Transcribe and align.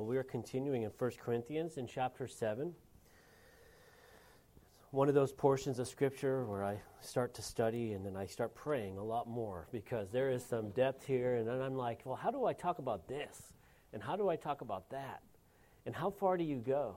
Well, 0.00 0.06
we 0.06 0.16
are 0.16 0.22
continuing 0.22 0.84
in 0.84 0.90
1 0.96 1.10
Corinthians 1.22 1.76
in 1.76 1.86
chapter 1.86 2.26
7. 2.26 2.72
One 4.92 5.10
of 5.10 5.14
those 5.14 5.30
portions 5.30 5.78
of 5.78 5.88
Scripture 5.88 6.46
where 6.46 6.64
I 6.64 6.80
start 7.02 7.34
to 7.34 7.42
study 7.42 7.92
and 7.92 8.06
then 8.06 8.16
I 8.16 8.24
start 8.24 8.54
praying 8.54 8.96
a 8.96 9.04
lot 9.04 9.28
more 9.28 9.68
because 9.70 10.10
there 10.10 10.30
is 10.30 10.42
some 10.42 10.70
depth 10.70 11.04
here. 11.04 11.34
And 11.34 11.46
then 11.46 11.60
I'm 11.60 11.74
like, 11.74 12.00
well, 12.06 12.16
how 12.16 12.30
do 12.30 12.46
I 12.46 12.54
talk 12.54 12.78
about 12.78 13.08
this? 13.08 13.52
And 13.92 14.02
how 14.02 14.16
do 14.16 14.30
I 14.30 14.36
talk 14.36 14.62
about 14.62 14.88
that? 14.88 15.20
And 15.84 15.94
how 15.94 16.08
far 16.08 16.38
do 16.38 16.44
you 16.44 16.60
go? 16.60 16.96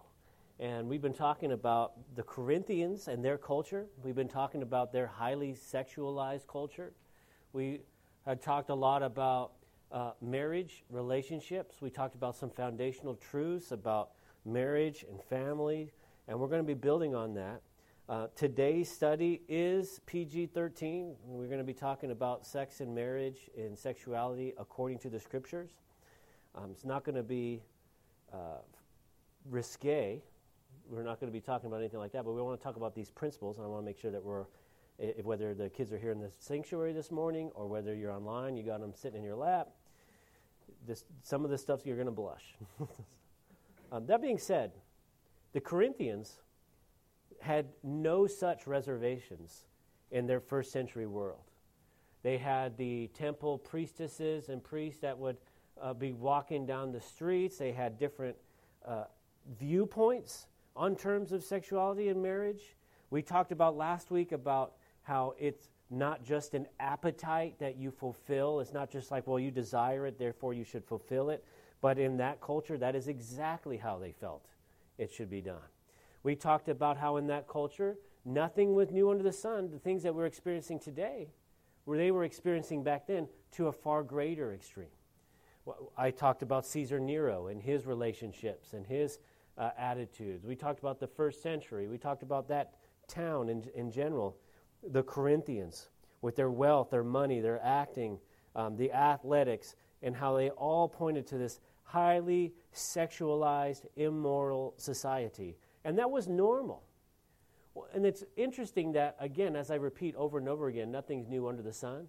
And 0.57 0.87
we've 0.87 1.01
been 1.01 1.13
talking 1.13 1.51
about 1.51 2.15
the 2.15 2.23
Corinthians 2.23 3.09
and 3.09 3.21
their 3.21 3.37
culture. 3.37 3.87
We've 4.01 4.15
been 4.15 4.29
talking 4.29 4.61
about 4.61 4.93
their 4.93 5.07
highly 5.07 5.55
sexualized 5.55 6.47
culture. 6.47 6.93
We 7.51 7.81
had 8.25 8.41
talked 8.41 8.69
a 8.69 8.75
lot 8.75 9.03
about 9.03 9.51
uh, 9.93 10.11
marriage, 10.21 10.83
relationships. 10.89 11.75
We 11.79 11.91
talked 11.91 12.15
about 12.15 12.35
some 12.35 12.49
foundational 12.49 13.15
truths 13.15 13.71
about 13.71 14.09
marriage 14.43 15.05
and 15.07 15.21
family, 15.21 15.91
and 16.27 16.39
we're 16.39 16.47
going 16.47 16.61
to 16.61 16.67
be 16.67 16.73
building 16.73 17.13
on 17.13 17.35
that. 17.35 17.61
Uh, 18.09 18.27
today's 18.35 18.91
study 18.91 19.43
is 19.47 20.01
PG 20.07 20.47
13. 20.47 21.15
We're 21.25 21.45
going 21.45 21.59
to 21.59 21.63
be 21.63 21.73
talking 21.73 22.11
about 22.11 22.45
sex 22.45 22.81
and 22.81 22.93
marriage 22.93 23.49
and 23.55 23.77
sexuality 23.77 24.53
according 24.57 24.97
to 24.99 25.09
the 25.09 25.19
scriptures. 25.19 25.69
Um, 26.55 26.71
it's 26.71 26.83
not 26.83 27.05
going 27.05 27.15
to 27.15 27.23
be 27.23 27.61
uh, 28.33 28.61
risque. 29.49 30.21
We're 30.89 31.03
not 31.03 31.19
going 31.19 31.31
to 31.31 31.33
be 31.33 31.39
talking 31.39 31.67
about 31.67 31.79
anything 31.79 31.99
like 31.99 32.11
that, 32.11 32.25
but 32.25 32.33
we 32.33 32.41
want 32.41 32.59
to 32.59 32.63
talk 32.63 32.75
about 32.75 32.93
these 32.93 33.09
principles, 33.11 33.57
and 33.57 33.65
I 33.65 33.69
want 33.69 33.83
to 33.83 33.85
make 33.85 33.99
sure 33.99 34.11
that 34.11 34.23
we're, 34.23 34.45
if, 34.97 35.23
whether 35.23 35.53
the 35.53 35.69
kids 35.69 35.93
are 35.93 35.99
here 35.99 36.11
in 36.11 36.19
the 36.19 36.31
sanctuary 36.39 36.93
this 36.93 37.09
morning 37.09 37.51
or 37.53 37.67
whether 37.67 37.95
you're 37.95 38.11
online, 38.11 38.57
you 38.57 38.63
got 38.63 38.81
them 38.81 38.93
sitting 38.95 39.19
in 39.19 39.23
your 39.23 39.35
lap. 39.35 39.69
This, 40.85 41.05
some 41.21 41.45
of 41.45 41.51
this 41.51 41.61
stuff 41.61 41.85
you're 41.85 41.95
going 41.95 42.07
to 42.07 42.11
blush. 42.11 42.55
um, 43.91 44.05
that 44.07 44.21
being 44.21 44.37
said, 44.37 44.71
the 45.53 45.61
Corinthians 45.61 46.41
had 47.39 47.67
no 47.83 48.27
such 48.27 48.67
reservations 48.67 49.65
in 50.11 50.27
their 50.27 50.39
first 50.39 50.71
century 50.71 51.07
world. 51.07 51.51
They 52.21 52.37
had 52.37 52.77
the 52.77 53.07
temple 53.13 53.57
priestesses 53.57 54.49
and 54.49 54.63
priests 54.63 55.01
that 55.01 55.17
would 55.17 55.37
uh, 55.81 55.93
be 55.93 56.13
walking 56.13 56.65
down 56.65 56.91
the 56.91 57.01
streets. 57.01 57.57
They 57.57 57.71
had 57.71 57.97
different 57.97 58.37
uh, 58.85 59.05
viewpoints 59.59 60.47
on 60.75 60.95
terms 60.95 61.31
of 61.31 61.43
sexuality 61.43 62.09
and 62.09 62.21
marriage. 62.21 62.75
We 63.09 63.21
talked 63.21 63.51
about 63.51 63.75
last 63.75 64.09
week 64.09 64.31
about 64.31 64.73
how 65.01 65.35
it's 65.37 65.69
not 65.93 66.23
just 66.23 66.53
an 66.53 66.67
appetite 66.79 67.59
that 67.59 67.77
you 67.77 67.91
fulfill. 67.91 68.59
It's 68.59 68.73
not 68.73 68.89
just 68.89 69.11
like, 69.11 69.27
well, 69.27 69.39
you 69.39 69.51
desire 69.51 70.07
it, 70.07 70.17
therefore 70.17 70.53
you 70.53 70.63
should 70.63 70.83
fulfill 70.83 71.29
it. 71.29 71.45
But 71.81 71.99
in 71.99 72.17
that 72.17 72.41
culture, 72.41 72.77
that 72.77 72.95
is 72.95 73.07
exactly 73.07 73.77
how 73.77 73.99
they 73.99 74.11
felt 74.11 74.45
it 74.97 75.11
should 75.11 75.29
be 75.29 75.41
done. 75.41 75.57
We 76.23 76.35
talked 76.35 76.69
about 76.69 76.97
how 76.97 77.17
in 77.17 77.27
that 77.27 77.47
culture, 77.47 77.97
nothing 78.25 78.73
was 78.73 78.91
new 78.91 79.09
under 79.11 79.23
the 79.23 79.33
sun. 79.33 79.69
The 79.69 79.79
things 79.79 80.03
that 80.03 80.15
we're 80.15 80.25
experiencing 80.25 80.79
today, 80.79 81.29
where 81.85 81.97
they 81.97 82.11
were 82.11 82.23
experiencing 82.23 82.83
back 82.83 83.05
then, 83.05 83.27
to 83.53 83.67
a 83.67 83.71
far 83.71 84.03
greater 84.03 84.53
extreme. 84.53 84.87
I 85.97 86.11
talked 86.11 86.41
about 86.41 86.65
Caesar 86.65 86.99
Nero 86.99 87.47
and 87.47 87.61
his 87.61 87.85
relationships 87.85 88.73
and 88.73 88.85
his 88.85 89.19
uh, 89.57 89.69
attitudes. 89.77 90.45
We 90.45 90.55
talked 90.55 90.79
about 90.79 90.99
the 90.99 91.07
first 91.07 91.41
century. 91.41 91.87
We 91.87 91.97
talked 91.97 92.23
about 92.23 92.47
that 92.47 92.73
town 93.07 93.49
in, 93.49 93.63
in 93.75 93.91
general, 93.91 94.37
the 94.91 95.03
Corinthians, 95.03 95.89
with 96.21 96.35
their 96.35 96.49
wealth, 96.49 96.89
their 96.89 97.03
money, 97.03 97.39
their 97.39 97.61
acting, 97.63 98.19
um, 98.55 98.75
the 98.77 98.91
athletics, 98.91 99.75
and 100.01 100.15
how 100.15 100.35
they 100.35 100.49
all 100.51 100.87
pointed 100.87 101.27
to 101.27 101.37
this 101.37 101.59
highly 101.83 102.53
sexualized, 102.73 103.85
immoral 103.95 104.73
society. 104.77 105.57
And 105.85 105.97
that 105.97 106.09
was 106.09 106.27
normal. 106.27 106.83
And 107.93 108.05
it's 108.05 108.23
interesting 108.35 108.93
that, 108.93 109.15
again, 109.19 109.55
as 109.55 109.71
I 109.71 109.75
repeat 109.75 110.15
over 110.15 110.37
and 110.37 110.47
over 110.47 110.67
again, 110.67 110.91
nothing's 110.91 111.27
new 111.27 111.47
under 111.47 111.61
the 111.61 111.73
sun, 111.73 112.07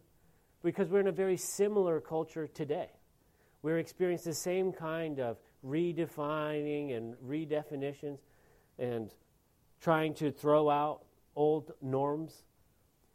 because 0.62 0.88
we're 0.88 1.00
in 1.00 1.08
a 1.08 1.12
very 1.12 1.36
similar 1.36 2.00
culture 2.00 2.46
today. 2.46 2.90
We're 3.62 3.78
experiencing 3.78 4.30
the 4.30 4.36
same 4.36 4.72
kind 4.72 5.20
of 5.20 5.38
redefining 5.66 6.96
and 6.96 7.14
redefinitions 7.26 8.18
and 8.78 9.10
trying 9.80 10.14
to 10.14 10.30
throw 10.30 10.68
out 10.68 11.04
old 11.34 11.72
norms. 11.80 12.44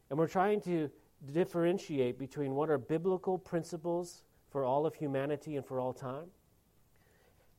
And 0.09 0.17
we're 0.17 0.27
trying 0.27 0.61
to 0.61 0.89
differentiate 1.33 2.17
between 2.17 2.55
what 2.55 2.69
are 2.69 2.77
biblical 2.77 3.37
principles 3.37 4.23
for 4.49 4.63
all 4.63 4.85
of 4.85 4.95
humanity 4.95 5.55
and 5.55 5.65
for 5.65 5.79
all 5.79 5.93
time, 5.93 6.27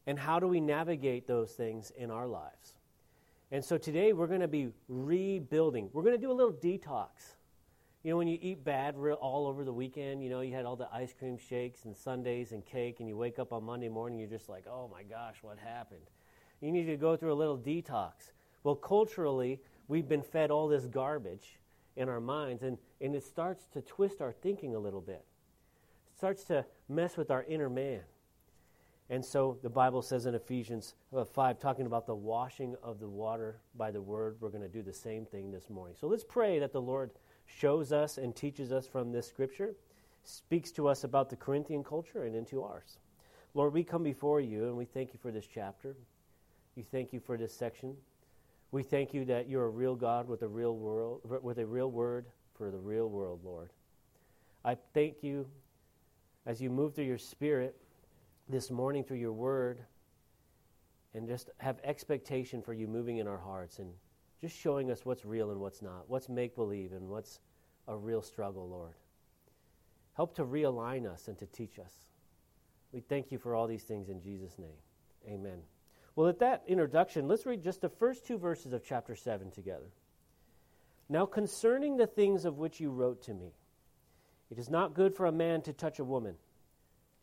and 0.07 0.19
how 0.19 0.41
do 0.41 0.49
we 0.49 0.61
navigate 0.61 1.27
those 1.27 1.53
things 1.53 1.93
in 1.97 2.11
our 2.11 2.27
lives. 2.27 2.75
And 3.53 3.65
so 3.65 3.79
today 3.79 4.13
we're 4.13 4.27
going 4.27 4.41
to 4.41 4.49
be 4.49 4.71
rebuilding. 4.89 5.91
We're 5.93 6.03
going 6.03 6.15
to 6.15 6.21
do 6.21 6.33
a 6.33 6.35
little 6.35 6.53
detox 6.53 7.37
you 8.03 8.11
know, 8.11 8.17
when 8.17 8.29
you 8.29 8.39
eat 8.41 8.65
bad 8.65 8.95
all 9.21 9.47
over 9.47 9.63
the 9.63 9.73
weekend, 9.73 10.23
you 10.23 10.31
know, 10.31 10.41
you 10.41 10.55
had 10.55 10.65
all 10.65 10.77
the 10.77 10.89
ice 10.91 11.13
cream 11.13 11.37
shakes 11.37 11.85
and 11.85 11.95
sundaes 11.95 12.53
and 12.53 12.65
cake, 12.65 13.01
and 13.01 13.09
you 13.09 13.17
wake 13.17 13.39
up 13.39 13.53
on 13.53 13.63
Monday 13.65 13.91
morning, 13.91 14.19
you're 14.19 14.29
just 14.29 14.49
like, 14.49 14.65
oh 14.67 14.89
my 14.91 15.03
gosh, 15.03 15.37
what 15.43 15.59
happened? 15.59 16.01
You 16.63 16.73
need 16.73 16.87
to 16.87 16.97
go 16.97 17.17
through 17.17 17.33
a 17.33 17.35
little 17.35 17.59
detox. 17.59 18.33
Well, 18.65 18.75
culturally, 18.75 19.61
we've 19.89 20.09
been 20.09 20.23
fed 20.23 20.51
all 20.51 20.67
this 20.67 20.87
garbage 20.87 21.59
in 21.97 22.09
our 22.09 22.21
minds, 22.21 22.63
and, 22.63 22.79
and 23.01 23.15
it 23.15 23.25
starts 23.25 23.67
to 23.73 23.81
twist 23.81 24.21
our 24.21 24.33
thinking 24.33 24.75
a 24.75 24.79
little 24.79 25.01
bit. 25.01 25.25
It 26.13 26.17
starts 26.17 26.45
to 26.45 26.65
mess 26.89 27.17
with 27.17 27.31
our 27.31 27.45
inner 27.45 27.69
man. 27.69 28.01
And 29.11 29.25
so 29.25 29.59
the 29.63 29.69
Bible 29.69 30.03
says 30.03 30.27
in 30.27 30.37
Ephesians 30.37 30.95
uh, 31.15 31.25
5, 31.25 31.59
talking 31.59 31.87
about 31.87 32.07
the 32.07 32.15
washing 32.15 32.77
of 32.81 33.01
the 33.01 33.09
water 33.09 33.59
by 33.77 33.91
the 33.91 34.01
word, 34.01 34.37
we're 34.39 34.51
going 34.51 34.63
to 34.63 34.69
do 34.69 34.83
the 34.83 34.93
same 34.93 35.27
thing 35.27 35.51
this 35.51 35.69
morning. 35.69 35.97
So 36.01 36.07
let's 36.07 36.23
pray 36.23 36.61
that 36.61 36.73
the 36.73 36.81
Lord 36.81 37.11
shows 37.45 37.93
us 37.93 38.19
and 38.19 38.35
teaches 38.37 38.71
us 38.71 38.87
from 38.87 39.11
this 39.11 39.27
scripture, 39.27 39.75
speaks 40.23 40.71
to 40.73 40.87
us 40.87 41.03
about 41.03 41.29
the 41.29 41.35
Corinthian 41.35 41.83
culture 41.83 42.23
and 42.23 42.37
into 42.37 42.63
ours. 42.63 42.99
Lord, 43.55 43.73
we 43.73 43.83
come 43.83 44.05
before 44.05 44.41
you 44.41 44.67
and 44.67 44.77
we 44.77 44.85
thank 44.85 45.13
you 45.13 45.19
for 45.21 45.33
this 45.33 45.47
chapter. 45.53 45.97
We 46.77 46.85
thank 46.85 47.13
you 47.13 47.19
for 47.19 47.37
this 47.37 47.53
section. 47.53 47.97
We 48.73 48.83
thank 48.83 49.13
you 49.13 49.25
that 49.27 49.49
you're 49.49 49.65
a 49.65 49.71
real 49.71 49.97
God 49.97 50.29
with 50.29 50.43
a 50.43 50.49
real 50.49 50.77
world 50.77 51.21
with 51.25 51.59
a 51.59 51.67
real 51.67 51.91
word 51.91 52.27
for 52.55 52.71
the 52.71 52.79
real 52.79 53.09
world, 53.09 53.41
Lord. 53.45 53.71
I 54.65 54.77
thank 54.95 55.23
you 55.23 55.47
as 56.47 56.61
you 56.61 56.71
move 56.71 56.95
through 56.95 57.05
your 57.05 57.19
spirit 57.19 57.77
this 58.49 58.71
morning 58.71 59.05
through 59.05 59.19
your 59.19 59.33
word 59.33 59.81
and 61.15 61.27
just 61.27 61.51
have 61.59 61.79
expectation 61.83 62.63
for 62.63 62.73
you 62.73 62.87
moving 62.87 63.19
in 63.19 63.27
our 63.27 63.39
hearts 63.39 63.79
and 63.79 63.93
just 64.41 64.57
showing 64.57 64.91
us 64.91 65.05
what's 65.05 65.25
real 65.25 65.51
and 65.51 65.61
what's 65.61 65.83
not, 65.83 66.09
what's 66.09 66.29
make 66.29 66.55
believe 66.55 66.93
and 66.93 67.09
what's 67.09 67.41
a 67.89 67.97
real 67.97 68.23
struggle, 68.23 68.69
Lord. 68.69 68.95
Help 70.15 70.35
to 70.37 70.45
realign 70.45 71.11
us 71.11 71.29
and 71.29 71.39
to 71.39 71.47
teach 71.47 71.79
us. 71.79 71.93
We 72.93 73.01
thank 73.01 73.31
you 73.33 73.39
for 73.39 73.55
all 73.55 73.67
these 73.67 73.85
things 73.85 74.09
in 74.09 74.21
Jesus' 74.21 74.59
name. 74.59 74.79
Amen. 75.29 75.61
Well, 76.17 76.29
at 76.29 76.41
that 76.41 76.63
introduction, 76.67 77.29
let's 77.29 77.47
read 77.47 77.63
just 77.63 77.81
the 77.81 77.89
first 77.89 78.27
two 78.27 78.39
verses 78.39 78.73
of 78.73 78.85
chapter 78.85 79.15
7 79.15 79.51
together. 79.51 79.91
Now, 81.09 81.27
concerning 81.27 81.97
the 81.97 82.07
things 82.07 82.45
of 82.45 82.59
which 82.59 82.81
you 82.81 82.91
wrote 82.91 83.23
to 83.23 83.35
me, 83.35 83.53
it 84.51 84.59
is 84.59 84.69
not 84.69 84.95
good 84.95 85.15
for 85.15 85.27
a 85.27 85.33
man 85.33 85.63
to 85.63 85.73
touch 85.73 85.99
a 85.99 86.05
woman. 86.05 86.35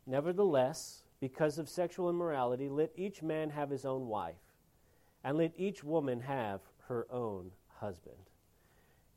Nevertheless, 0.06 1.04
because 1.20 1.58
of 1.58 1.68
sexual 1.68 2.10
immorality, 2.10 2.70
let 2.70 2.92
each 2.96 3.22
man 3.22 3.50
have 3.50 3.70
his 3.70 3.86
own 3.86 4.08
wife, 4.08 4.36
and 5.24 5.38
let 5.38 5.52
each 5.58 5.84
woman 5.84 6.22
have 6.22 6.62
her 6.88 7.08
own 7.12 7.52
husband. 7.80 8.16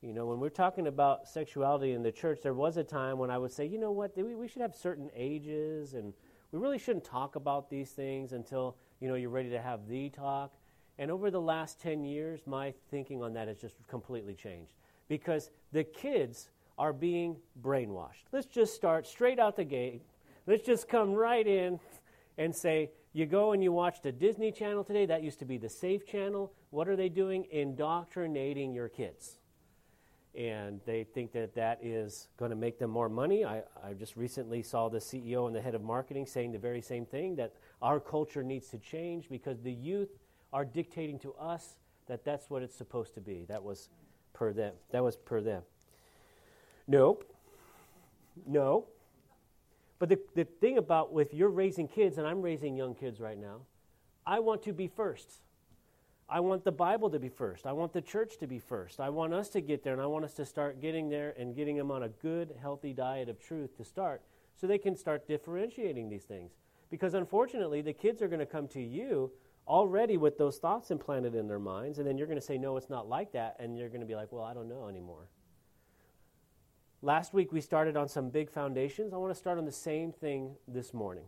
You 0.02 0.14
know, 0.14 0.26
when 0.26 0.40
we're 0.40 0.48
talking 0.48 0.86
about 0.86 1.28
sexuality 1.28 1.92
in 1.92 2.02
the 2.02 2.10
church, 2.10 2.40
there 2.42 2.54
was 2.54 2.76
a 2.78 2.84
time 2.84 3.18
when 3.18 3.30
I 3.30 3.38
would 3.38 3.52
say, 3.52 3.66
you 3.66 3.78
know 3.78 3.92
what, 3.92 4.16
we, 4.16 4.48
should 4.48 4.62
have 4.62 4.74
certain 4.74 5.10
ages, 5.14 5.94
and 5.94 6.14
we 6.52 6.58
really 6.58 6.78
shouldn't 6.78 7.04
talk 7.04 7.36
about 7.36 7.68
these 7.68 7.90
things 7.90 8.32
until, 8.32 8.76
you 9.00 9.08
know, 9.08 9.14
you're 9.14 9.30
ready 9.30 9.50
to 9.50 9.60
have 9.60 9.88
the 9.88 10.10
talk. 10.10 10.52
And 10.98 11.10
over 11.10 11.30
the 11.30 11.40
last 11.40 11.80
10 11.80 12.04
years, 12.04 12.40
my 12.46 12.74
thinking 12.90 13.22
on 13.22 13.32
that 13.32 13.48
has 13.48 13.56
just 13.56 13.76
completely 13.88 14.34
changed 14.34 14.72
because 15.08 15.50
the 15.72 15.82
kids 15.82 16.50
are 16.78 16.92
being 16.92 17.36
brainwashed. 17.62 18.24
Let's 18.32 18.46
just 18.46 18.74
start 18.74 19.06
straight 19.06 19.38
out 19.38 19.56
the 19.56 19.64
gate. 19.64 20.02
Let's 20.46 20.64
just 20.64 20.88
come 20.88 21.12
right 21.12 21.46
in 21.46 21.80
and 22.38 22.54
say, 22.54 22.90
you 23.12 23.26
go 23.26 23.52
and 23.52 23.62
you 23.62 23.72
watch 23.72 24.02
the 24.02 24.12
Disney 24.12 24.52
Channel 24.52 24.84
today, 24.84 25.04
that 25.06 25.22
used 25.22 25.40
to 25.40 25.44
be 25.44 25.58
the 25.58 25.68
Safe 25.68 26.06
Channel. 26.06 26.52
What 26.70 26.88
are 26.88 26.96
they 26.96 27.08
doing? 27.08 27.46
Indoctrinating 27.50 28.72
your 28.72 28.88
kids. 28.88 29.36
And 30.34 30.80
they 30.86 31.02
think 31.02 31.32
that 31.32 31.54
that 31.56 31.80
is 31.82 32.28
going 32.38 32.50
to 32.50 32.56
make 32.56 32.78
them 32.78 32.90
more 32.90 33.08
money. 33.08 33.44
I, 33.44 33.62
I 33.82 33.94
just 33.94 34.16
recently 34.16 34.62
saw 34.62 34.88
the 34.88 34.98
CEO 34.98 35.48
and 35.48 35.56
the 35.56 35.60
head 35.60 35.74
of 35.74 35.82
marketing 35.82 36.26
saying 36.26 36.52
the 36.52 36.58
very 36.58 36.80
same 36.80 37.04
thing 37.04 37.34
that 37.36 37.52
our 37.82 38.00
culture 38.00 38.42
needs 38.42 38.68
to 38.68 38.78
change 38.78 39.28
because 39.28 39.60
the 39.62 39.72
youth 39.72 40.10
are 40.52 40.64
dictating 40.64 41.18
to 41.20 41.32
us 41.34 41.76
that 42.06 42.24
that's 42.24 42.50
what 42.50 42.62
it's 42.62 42.74
supposed 42.74 43.14
to 43.14 43.20
be. 43.20 43.44
That 43.48 43.62
was 43.62 43.88
per 44.32 44.52
them. 44.52 44.74
That 44.90 45.02
was 45.02 45.16
per 45.16 45.40
them. 45.40 45.62
No. 46.86 47.20
No. 48.46 48.86
But 49.98 50.08
the, 50.08 50.18
the 50.34 50.44
thing 50.44 50.78
about 50.78 51.12
with 51.12 51.32
you're 51.32 51.50
raising 51.50 51.86
kids, 51.86 52.18
and 52.18 52.26
I'm 52.26 52.42
raising 52.42 52.76
young 52.76 52.94
kids 52.94 53.20
right 53.20 53.38
now, 53.38 53.58
I 54.26 54.40
want 54.40 54.62
to 54.64 54.72
be 54.72 54.88
first. 54.88 55.40
I 56.28 56.40
want 56.40 56.64
the 56.64 56.72
Bible 56.72 57.10
to 57.10 57.18
be 57.18 57.28
first. 57.28 57.66
I 57.66 57.72
want 57.72 57.92
the 57.92 58.00
church 58.00 58.38
to 58.38 58.46
be 58.46 58.58
first. 58.58 59.00
I 59.00 59.08
want 59.08 59.34
us 59.34 59.48
to 59.50 59.60
get 59.60 59.82
there, 59.82 59.92
and 59.92 60.00
I 60.00 60.06
want 60.06 60.24
us 60.24 60.34
to 60.34 60.44
start 60.44 60.80
getting 60.80 61.08
there 61.08 61.34
and 61.36 61.56
getting 61.56 61.76
them 61.76 61.90
on 61.90 62.04
a 62.04 62.08
good, 62.08 62.54
healthy 62.60 62.92
diet 62.92 63.28
of 63.28 63.40
truth 63.40 63.76
to 63.78 63.84
start 63.84 64.22
so 64.56 64.66
they 64.66 64.78
can 64.78 64.96
start 64.96 65.26
differentiating 65.26 66.08
these 66.08 66.24
things. 66.24 66.52
Because 66.90 67.14
unfortunately, 67.14 67.82
the 67.82 67.92
kids 67.92 68.20
are 68.20 68.28
going 68.28 68.40
to 68.40 68.46
come 68.46 68.66
to 68.68 68.82
you 68.82 69.30
already 69.66 70.16
with 70.16 70.36
those 70.36 70.58
thoughts 70.58 70.90
implanted 70.90 71.34
in 71.34 71.46
their 71.46 71.58
minds, 71.58 71.98
and 71.98 72.06
then 72.06 72.18
you're 72.18 72.26
going 72.26 72.38
to 72.38 72.44
say, 72.44 72.58
No, 72.58 72.76
it's 72.76 72.90
not 72.90 73.08
like 73.08 73.32
that, 73.32 73.56
and 73.60 73.78
you're 73.78 73.88
going 73.88 74.00
to 74.00 74.06
be 74.06 74.16
like, 74.16 74.32
Well, 74.32 74.44
I 74.44 74.52
don't 74.52 74.68
know 74.68 74.88
anymore. 74.88 75.28
Last 77.02 77.32
week 77.32 77.52
we 77.52 77.60
started 77.60 77.96
on 77.96 78.08
some 78.08 78.28
big 78.28 78.50
foundations. 78.50 79.14
I 79.14 79.16
want 79.16 79.32
to 79.32 79.38
start 79.38 79.56
on 79.56 79.64
the 79.64 79.72
same 79.72 80.12
thing 80.12 80.56
this 80.68 80.92
morning. 80.92 81.24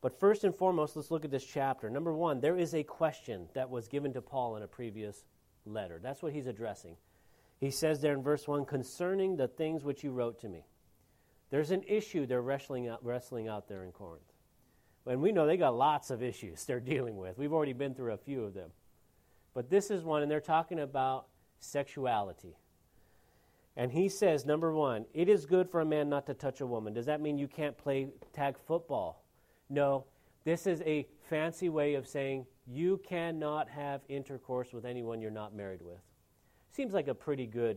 But 0.00 0.18
first 0.18 0.42
and 0.42 0.54
foremost, 0.54 0.96
let's 0.96 1.12
look 1.12 1.24
at 1.24 1.30
this 1.30 1.44
chapter. 1.44 1.88
Number 1.88 2.12
one, 2.12 2.40
there 2.40 2.56
is 2.56 2.74
a 2.74 2.82
question 2.82 3.46
that 3.54 3.70
was 3.70 3.86
given 3.86 4.12
to 4.14 4.20
Paul 4.20 4.56
in 4.56 4.64
a 4.64 4.66
previous 4.66 5.24
letter. 5.64 6.00
That's 6.02 6.22
what 6.22 6.32
he's 6.32 6.48
addressing. 6.48 6.96
He 7.60 7.70
says 7.70 8.00
there 8.00 8.14
in 8.14 8.22
verse 8.22 8.48
1 8.48 8.64
concerning 8.64 9.36
the 9.36 9.46
things 9.46 9.84
which 9.84 10.02
you 10.02 10.10
wrote 10.10 10.40
to 10.40 10.48
me. 10.48 10.64
There's 11.52 11.70
an 11.70 11.82
issue 11.86 12.24
they're 12.24 12.40
wrestling 12.40 12.88
out, 12.88 13.04
wrestling 13.04 13.46
out 13.46 13.68
there 13.68 13.84
in 13.84 13.92
Corinth. 13.92 14.24
And 15.06 15.20
we 15.20 15.32
know 15.32 15.46
they 15.46 15.58
got 15.58 15.76
lots 15.76 16.10
of 16.10 16.22
issues 16.22 16.64
they're 16.66 16.80
dealing 16.80 17.18
with. 17.18 17.36
We've 17.38 17.52
already 17.52 17.74
been 17.74 17.94
through 17.94 18.12
a 18.12 18.16
few 18.16 18.42
of 18.42 18.54
them. 18.54 18.70
But 19.52 19.68
this 19.68 19.90
is 19.90 20.02
one, 20.02 20.22
and 20.22 20.30
they're 20.30 20.40
talking 20.40 20.80
about 20.80 21.26
sexuality. 21.60 22.56
And 23.76 23.92
he 23.92 24.08
says, 24.08 24.46
number 24.46 24.72
one, 24.72 25.04
it 25.12 25.28
is 25.28 25.44
good 25.44 25.68
for 25.68 25.82
a 25.82 25.84
man 25.84 26.08
not 26.08 26.26
to 26.26 26.34
touch 26.34 26.62
a 26.62 26.66
woman. 26.66 26.94
Does 26.94 27.04
that 27.04 27.20
mean 27.20 27.36
you 27.36 27.48
can't 27.48 27.76
play 27.76 28.08
tag 28.32 28.56
football? 28.66 29.22
No. 29.68 30.06
This 30.44 30.66
is 30.66 30.80
a 30.82 31.06
fancy 31.28 31.68
way 31.68 31.94
of 31.94 32.08
saying 32.08 32.46
you 32.66 32.98
cannot 33.06 33.68
have 33.68 34.00
intercourse 34.08 34.72
with 34.72 34.86
anyone 34.86 35.20
you're 35.20 35.30
not 35.30 35.54
married 35.54 35.82
with. 35.82 36.00
Seems 36.70 36.94
like 36.94 37.08
a 37.08 37.14
pretty 37.14 37.46
good, 37.46 37.76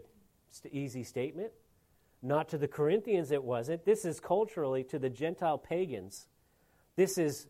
easy 0.72 1.04
statement. 1.04 1.52
Not 2.26 2.50
to 2.50 2.58
the 2.58 2.68
Corinthians, 2.68 3.30
it 3.30 3.44
wasn't. 3.44 3.86
This 3.86 4.04
is 4.04 4.20
culturally 4.20 4.84
to 4.86 4.98
the 4.98 5.12
Gentile 5.12 5.60
pagans. 5.60 6.26
This 6.96 7.20
is 7.20 7.46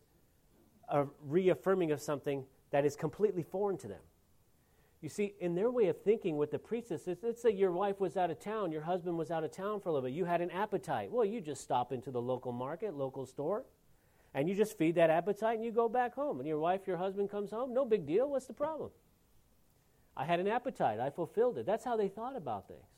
a 0.90 1.06
reaffirming 1.26 1.94
of 1.94 2.02
something 2.02 2.44
that 2.72 2.84
is 2.84 2.98
completely 2.98 3.42
foreign 3.42 3.78
to 3.78 3.88
them. 3.88 4.02
You 5.02 5.08
see, 5.08 5.34
in 5.40 5.56
their 5.56 5.72
way 5.72 5.88
of 5.88 6.02
thinking 6.02 6.36
with 6.36 6.52
the 6.52 6.60
priestess, 6.60 7.08
let's 7.24 7.42
say 7.42 7.52
your 7.52 7.72
wife 7.72 8.02
was 8.02 8.18
out 8.18 8.30
of 8.30 8.42
town, 8.42 8.74
your 8.74 8.82
husband 8.82 9.18
was 9.18 9.32
out 9.32 9.46
of 9.46 9.52
town 9.52 9.80
for 9.80 9.88
a 9.88 9.92
little 9.94 10.10
bit, 10.10 10.14
you 10.14 10.26
had 10.26 10.42
an 10.42 10.52
appetite. 10.52 11.10
Well, 11.10 11.24
you 11.24 11.40
just 11.40 11.62
stop 11.62 11.94
into 11.94 12.12
the 12.12 12.22
local 12.22 12.52
market, 12.52 12.96
local 12.96 13.26
store, 13.26 13.64
and 14.34 14.50
you 14.50 14.56
just 14.56 14.78
feed 14.78 14.96
that 14.96 15.10
appetite 15.10 15.56
and 15.56 15.64
you 15.64 15.72
go 15.72 15.88
back 15.88 16.16
home. 16.16 16.40
And 16.40 16.48
your 16.48 16.60
wife, 16.60 16.82
your 16.86 16.98
husband 16.98 17.32
comes 17.32 17.50
home, 17.50 17.74
no 17.74 17.86
big 17.86 18.06
deal. 18.06 18.30
What's 18.30 18.48
the 18.48 18.54
problem? 18.54 18.90
I 20.18 20.26
had 20.26 20.42
an 20.42 20.50
appetite, 20.50 21.00
I 21.00 21.12
fulfilled 21.12 21.60
it. 21.60 21.66
That's 21.66 21.86
how 21.86 21.96
they 21.96 22.10
thought 22.10 22.36
about 22.36 22.68
things. 22.68 22.95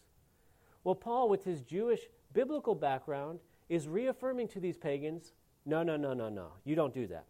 Well, 0.83 0.95
Paul, 0.95 1.29
with 1.29 1.43
his 1.43 1.61
Jewish 1.61 2.01
biblical 2.33 2.75
background, 2.75 3.39
is 3.69 3.87
reaffirming 3.87 4.47
to 4.49 4.59
these 4.59 4.77
pagans 4.77 5.33
no, 5.67 5.83
no, 5.83 5.97
no, 5.97 6.13
no, 6.13 6.29
no. 6.29 6.53
You 6.63 6.75
don't 6.75 6.93
do 6.93 7.07
that. 7.07 7.25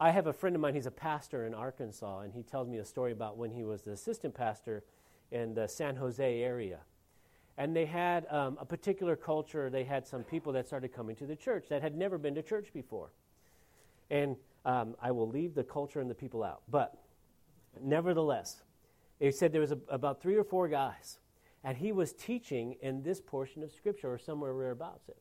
I 0.00 0.10
have 0.10 0.26
a 0.26 0.32
friend 0.32 0.56
of 0.56 0.62
mine, 0.62 0.74
he's 0.74 0.86
a 0.86 0.90
pastor 0.90 1.46
in 1.46 1.52
Arkansas, 1.52 2.20
and 2.20 2.32
he 2.32 2.42
tells 2.42 2.66
me 2.66 2.78
a 2.78 2.84
story 2.84 3.12
about 3.12 3.36
when 3.36 3.50
he 3.50 3.62
was 3.62 3.82
the 3.82 3.92
assistant 3.92 4.34
pastor 4.34 4.84
in 5.30 5.54
the 5.54 5.68
San 5.68 5.96
Jose 5.96 6.42
area. 6.42 6.78
And 7.58 7.76
they 7.76 7.84
had 7.84 8.26
um, 8.30 8.56
a 8.58 8.64
particular 8.64 9.16
culture, 9.16 9.68
they 9.68 9.84
had 9.84 10.06
some 10.06 10.22
people 10.22 10.52
that 10.54 10.66
started 10.66 10.94
coming 10.94 11.14
to 11.16 11.26
the 11.26 11.36
church 11.36 11.66
that 11.68 11.82
had 11.82 11.94
never 11.94 12.16
been 12.16 12.34
to 12.34 12.42
church 12.42 12.72
before. 12.72 13.10
And 14.10 14.36
um, 14.64 14.96
I 15.00 15.10
will 15.10 15.28
leave 15.28 15.54
the 15.54 15.64
culture 15.64 16.00
and 16.00 16.10
the 16.10 16.14
people 16.14 16.42
out. 16.42 16.62
But 16.70 16.96
nevertheless, 17.82 18.62
he 19.18 19.30
said 19.30 19.52
there 19.52 19.60
was 19.60 19.72
a, 19.72 19.78
about 19.88 20.22
three 20.22 20.36
or 20.36 20.44
four 20.44 20.68
guys, 20.68 21.18
and 21.66 21.76
he 21.76 21.90
was 21.90 22.12
teaching 22.12 22.76
in 22.80 23.02
this 23.02 23.20
portion 23.20 23.64
of 23.64 23.72
Scripture 23.72 24.12
or 24.12 24.18
somewhere 24.18 24.54
whereabouts 24.54 25.08
it. 25.08 25.18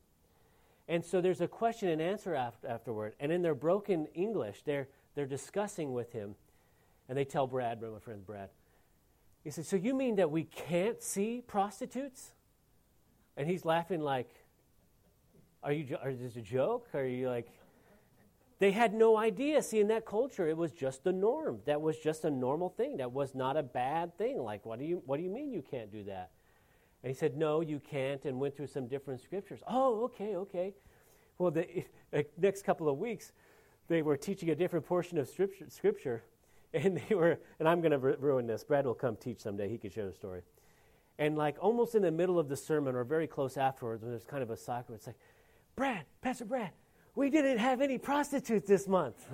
And 0.87 1.03
so 1.03 1.19
there's 1.19 1.41
a 1.41 1.47
question 1.47 1.89
and 1.89 1.99
answer 1.99 2.35
after, 2.35 2.67
afterward. 2.67 3.15
And 3.19 3.31
in 3.31 3.41
their 3.41 3.55
broken 3.55 4.05
English, 4.13 4.61
they're, 4.63 4.87
they're 5.15 5.25
discussing 5.25 5.91
with 5.91 6.11
him. 6.11 6.35
And 7.09 7.17
they 7.17 7.25
tell 7.25 7.47
Brad, 7.47 7.81
my 7.81 7.97
friend 7.99 8.23
Brad, 8.23 8.49
he 9.43 9.49
said, 9.49 9.65
So 9.65 9.75
you 9.75 9.95
mean 9.95 10.17
that 10.17 10.29
we 10.29 10.43
can't 10.43 11.01
see 11.01 11.41
prostitutes? 11.45 12.29
And 13.35 13.49
he's 13.49 13.65
laughing 13.65 14.01
like, 14.01 14.29
Are 15.63 15.71
you, 15.71 15.97
are 15.99 16.13
this 16.13 16.35
a 16.35 16.41
joke? 16.41 16.89
Are 16.93 17.05
you 17.05 17.27
like, 17.27 17.47
they 18.59 18.71
had 18.71 18.93
no 18.93 19.17
idea. 19.17 19.63
See, 19.63 19.79
in 19.79 19.87
that 19.87 20.05
culture, 20.05 20.47
it 20.47 20.55
was 20.55 20.71
just 20.71 21.03
the 21.03 21.11
norm. 21.11 21.61
That 21.65 21.81
was 21.81 21.97
just 21.97 22.23
a 22.23 22.29
normal 22.29 22.69
thing. 22.69 22.97
That 22.97 23.11
was 23.11 23.33
not 23.33 23.57
a 23.57 23.63
bad 23.63 24.15
thing. 24.17 24.37
Like, 24.37 24.63
what 24.63 24.77
do 24.77 24.85
you, 24.85 25.01
what 25.07 25.17
do 25.17 25.23
you 25.23 25.31
mean 25.31 25.51
you 25.51 25.63
can't 25.63 25.91
do 25.91 26.03
that? 26.03 26.29
And 27.05 27.13
he 27.13 27.15
said, 27.15 27.37
No, 27.37 27.61
you 27.61 27.79
can't, 27.79 28.25
and 28.25 28.39
went 28.39 28.57
through 28.57 28.65
some 28.65 28.87
different 28.87 29.21
scriptures. 29.21 29.59
Oh, 29.67 30.05
okay, 30.05 30.35
okay. 30.37 30.73
Well, 31.37 31.51
the 31.51 31.85
next 32.35 32.63
couple 32.63 32.89
of 32.89 32.97
weeks, 32.97 33.31
they 33.87 34.01
were 34.01 34.17
teaching 34.17 34.49
a 34.49 34.55
different 34.55 34.87
portion 34.87 35.19
of 35.19 35.29
scripture, 35.29 35.65
scripture 35.69 36.23
and 36.73 36.99
they 37.07 37.13
were, 37.13 37.37
and 37.59 37.69
I'm 37.69 37.79
going 37.79 37.91
to 37.91 37.99
ruin 37.99 38.47
this. 38.47 38.63
Brad 38.63 38.87
will 38.87 38.95
come 38.95 39.17
teach 39.17 39.39
someday. 39.39 39.69
He 39.69 39.77
could 39.77 39.93
share 39.93 40.07
the 40.07 40.13
story. 40.13 40.41
And 41.19 41.37
like 41.37 41.57
almost 41.59 41.93
in 41.93 42.01
the 42.01 42.11
middle 42.11 42.39
of 42.39 42.49
the 42.49 42.57
sermon, 42.57 42.95
or 42.95 43.03
very 43.03 43.27
close 43.27 43.55
afterwards, 43.55 44.01
when 44.01 44.09
there's 44.09 44.25
kind 44.25 44.41
of 44.41 44.49
a 44.49 44.57
soccer, 44.57 44.95
it's 44.95 45.05
like, 45.05 45.19
Brad, 45.75 46.05
Pastor 46.21 46.45
Brad, 46.45 46.71
we 47.13 47.29
didn't 47.29 47.59
have 47.59 47.81
any 47.81 47.99
prostitutes 47.99 48.67
this 48.67 48.87
month. 48.87 49.27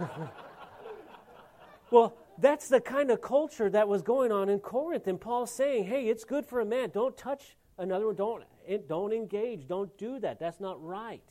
well, 1.90 2.14
that's 2.40 2.68
the 2.68 2.80
kind 2.80 3.10
of 3.10 3.20
culture 3.20 3.68
that 3.70 3.88
was 3.88 4.02
going 4.02 4.32
on 4.32 4.48
in 4.48 4.60
Corinth. 4.60 5.06
And 5.06 5.20
Paul's 5.20 5.50
saying, 5.50 5.84
hey, 5.84 6.08
it's 6.08 6.24
good 6.24 6.46
for 6.46 6.60
a 6.60 6.64
man. 6.64 6.90
Don't 6.90 7.16
touch 7.16 7.56
another 7.78 8.06
one. 8.06 8.14
Don't, 8.16 8.44
don't 8.88 9.12
engage. 9.12 9.66
Don't 9.66 9.96
do 9.98 10.18
that. 10.20 10.38
That's 10.38 10.60
not 10.60 10.82
right. 10.84 11.22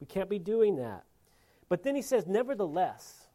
We 0.00 0.06
can't 0.06 0.30
be 0.30 0.38
doing 0.38 0.76
that. 0.76 1.04
But 1.68 1.82
then 1.82 1.96
he 1.96 2.02
says, 2.02 2.26
nevertheless, 2.26 3.26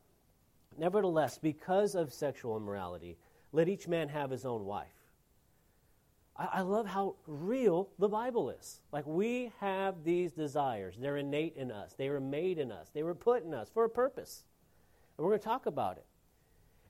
nevertheless, 0.78 1.38
because 1.38 1.96
of 1.96 2.14
sexual 2.14 2.56
immorality, 2.56 3.18
let 3.52 3.68
each 3.68 3.88
man 3.88 4.10
have 4.10 4.30
his 4.30 4.46
own 4.46 4.66
wife. 4.66 4.88
I, 6.38 6.48
I 6.54 6.62
love 6.62 6.88
how 6.88 7.16
real 7.28 7.90
the 8.00 8.08
Bible 8.08 8.50
is. 8.50 8.80
Like 8.92 9.06
we 9.06 9.52
have 9.60 10.04
these 10.04 10.32
desires. 10.32 10.96
They're 11.00 11.18
innate 11.18 11.58
in 11.58 11.72
us. 11.72 11.94
They 11.98 12.10
were 12.10 12.22
made 12.22 12.60
in 12.60 12.72
us. 12.72 12.90
They 12.94 13.04
were 13.04 13.16
put 13.16 13.44
in 13.44 13.54
us 13.54 13.70
for 13.70 13.84
a 13.84 13.90
purpose. 13.90 14.44
And 15.18 15.26
we're 15.26 15.32
going 15.32 15.42
to 15.42 15.46
talk 15.46 15.66
about 15.66 15.98
it. 15.98 16.06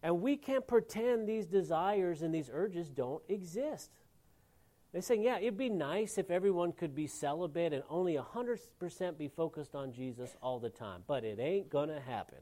And 0.01 0.21
we 0.21 0.37
can't 0.37 0.65
pretend 0.65 1.27
these 1.27 1.45
desires 1.45 2.21
and 2.21 2.33
these 2.33 2.49
urges 2.51 2.89
don't 2.89 3.21
exist. 3.27 3.91
They're 4.91 5.01
saying, 5.01 5.23
yeah, 5.23 5.37
it'd 5.37 5.57
be 5.57 5.69
nice 5.69 6.17
if 6.17 6.31
everyone 6.31 6.71
could 6.71 6.95
be 6.95 7.05
celibate 7.05 7.73
and 7.73 7.83
only 7.89 8.15
100% 8.17 9.17
be 9.17 9.27
focused 9.27 9.75
on 9.75 9.91
Jesus 9.91 10.35
all 10.41 10.59
the 10.59 10.69
time, 10.69 11.03
but 11.05 11.23
it 11.23 11.39
ain't 11.39 11.69
going 11.69 11.89
to 11.89 11.99
happen. 11.99 12.39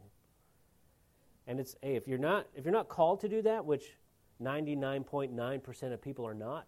And 1.45 1.59
it's, 1.59 1.75
hey, 1.81 1.95
if 1.95 2.07
you're 2.07 2.17
not, 2.17 2.47
if 2.55 2.63
you're 2.63 2.73
not 2.73 2.89
called 2.89 3.21
to 3.21 3.29
do 3.29 3.41
that, 3.41 3.65
which 3.65 3.97
99.9% 4.41 5.93
of 5.93 6.01
people 6.01 6.25
are 6.27 6.33
not, 6.33 6.67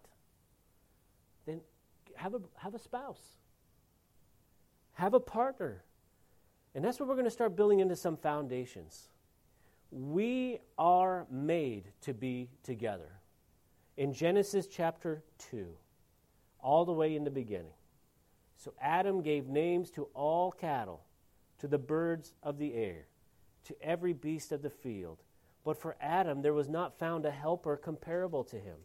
then 1.46 1.60
have 2.16 2.34
a, 2.34 2.40
have 2.56 2.74
a 2.74 2.78
spouse, 2.78 3.38
have 4.94 5.14
a 5.14 5.20
partner. 5.20 5.84
And 6.74 6.84
that's 6.84 6.98
what 7.00 7.08
we're 7.08 7.14
going 7.14 7.24
to 7.24 7.30
start 7.30 7.56
building 7.56 7.80
into 7.80 7.96
some 7.96 8.16
foundations. 8.16 9.09
We 9.90 10.60
are 10.78 11.26
made 11.30 11.84
to 12.02 12.14
be 12.14 12.48
together. 12.62 13.20
In 13.96 14.12
Genesis 14.12 14.66
chapter 14.66 15.22
2, 15.50 15.66
all 16.60 16.84
the 16.84 16.92
way 16.92 17.16
in 17.16 17.24
the 17.24 17.30
beginning. 17.30 17.72
So 18.56 18.72
Adam 18.80 19.22
gave 19.22 19.48
names 19.48 19.90
to 19.92 20.08
all 20.14 20.52
cattle, 20.52 21.02
to 21.58 21.66
the 21.66 21.78
birds 21.78 22.34
of 22.42 22.58
the 22.58 22.74
air, 22.74 23.06
to 23.64 23.82
every 23.82 24.12
beast 24.12 24.52
of 24.52 24.62
the 24.62 24.70
field. 24.70 25.18
But 25.64 25.76
for 25.76 25.96
Adam 26.00 26.42
there 26.42 26.54
was 26.54 26.68
not 26.68 26.98
found 26.98 27.26
a 27.26 27.30
helper 27.30 27.76
comparable 27.76 28.44
to 28.44 28.56
him. 28.56 28.76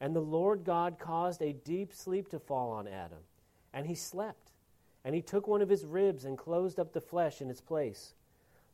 And 0.00 0.16
the 0.16 0.20
Lord 0.20 0.64
God 0.64 0.98
caused 0.98 1.42
a 1.42 1.52
deep 1.52 1.94
sleep 1.94 2.28
to 2.30 2.40
fall 2.40 2.72
on 2.72 2.88
Adam, 2.88 3.20
and 3.72 3.86
he 3.86 3.94
slept. 3.94 4.50
And 5.04 5.14
he 5.14 5.22
took 5.22 5.46
one 5.46 5.62
of 5.62 5.68
his 5.68 5.84
ribs 5.84 6.24
and 6.24 6.36
closed 6.36 6.80
up 6.80 6.92
the 6.92 7.00
flesh 7.00 7.40
in 7.40 7.50
its 7.50 7.60
place. 7.60 8.14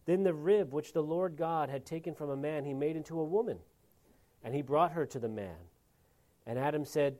Then 0.08 0.22
the 0.22 0.32
rib 0.32 0.72
which 0.72 0.94
the 0.94 1.02
Lord 1.02 1.36
God 1.36 1.68
had 1.68 1.84
taken 1.84 2.14
from 2.14 2.30
a 2.30 2.36
man, 2.36 2.64
he 2.64 2.72
made 2.72 2.96
into 2.96 3.20
a 3.20 3.24
woman, 3.24 3.58
and 4.42 4.54
he 4.54 4.62
brought 4.62 4.92
her 4.92 5.04
to 5.04 5.18
the 5.18 5.28
man. 5.28 5.58
And 6.46 6.58
Adam 6.58 6.86
said, 6.86 7.18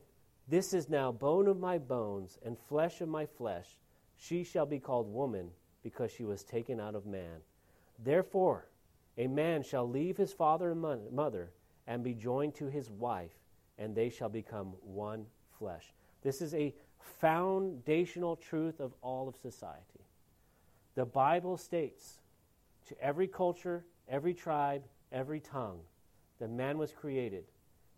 This 0.49 0.73
is 0.73 0.89
now 0.89 1.13
bone 1.13 1.49
of 1.49 1.61
my 1.61 1.77
bones 1.77 2.39
and 2.43 2.57
flesh 2.59 3.03
of 3.03 3.11
my 3.11 3.27
flesh. 3.27 3.67
She 4.17 4.43
shall 4.43 4.65
be 4.65 4.79
called 4.79 5.13
woman, 5.13 5.51
because 5.83 6.11
she 6.11 6.25
was 6.25 6.43
taken 6.43 6.81
out 6.81 6.95
of 6.95 7.05
man. 7.05 7.43
Therefore, 8.03 8.71
a 9.19 9.27
man 9.27 9.63
shall 9.63 9.87
leave 9.87 10.17
his 10.17 10.33
father 10.33 10.71
and 10.71 10.81
mother 11.13 11.51
and 11.87 12.03
be 12.03 12.15
joined 12.15 12.55
to 12.55 12.69
his 12.69 12.91
wife, 12.91 13.37
and 13.77 13.95
they 13.95 14.09
shall 14.09 14.31
become 14.31 14.73
one 14.81 15.27
flesh. 15.59 15.93
This 16.23 16.41
is 16.41 16.55
a 16.55 16.75
foundational 17.21 18.35
truth 18.35 18.81
of 18.81 18.95
all 19.03 19.29
of 19.29 19.37
society. 19.37 20.07
The 20.95 21.05
Bible 21.05 21.59
states 21.59 22.21
to 22.89 23.01
every 23.01 23.29
culture, 23.29 23.85
every 24.09 24.35
tribe, 24.35 24.83
every 25.13 25.41
tongue, 25.41 25.81
that 26.39 26.51
man 26.51 26.79
was 26.79 26.93
created 26.93 27.45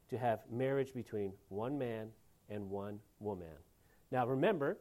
to 0.09 0.18
have 0.18 0.40
marriage 0.50 0.92
between 0.92 1.32
one 1.49 1.78
man 1.78 2.09
and 2.49 2.68
one 2.68 2.99
woman. 3.20 3.49
Now 4.11 4.26
remember, 4.26 4.78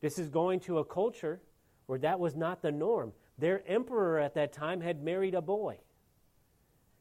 this 0.00 0.18
is 0.18 0.28
going 0.28 0.60
to 0.60 0.78
a 0.78 0.84
culture 0.84 1.40
where 1.86 1.98
that 2.00 2.18
was 2.18 2.34
not 2.34 2.62
the 2.62 2.72
norm. 2.72 3.12
Their 3.38 3.62
emperor 3.66 4.18
at 4.18 4.34
that 4.34 4.52
time 4.52 4.80
had 4.80 5.02
married 5.02 5.34
a 5.34 5.42
boy. 5.42 5.78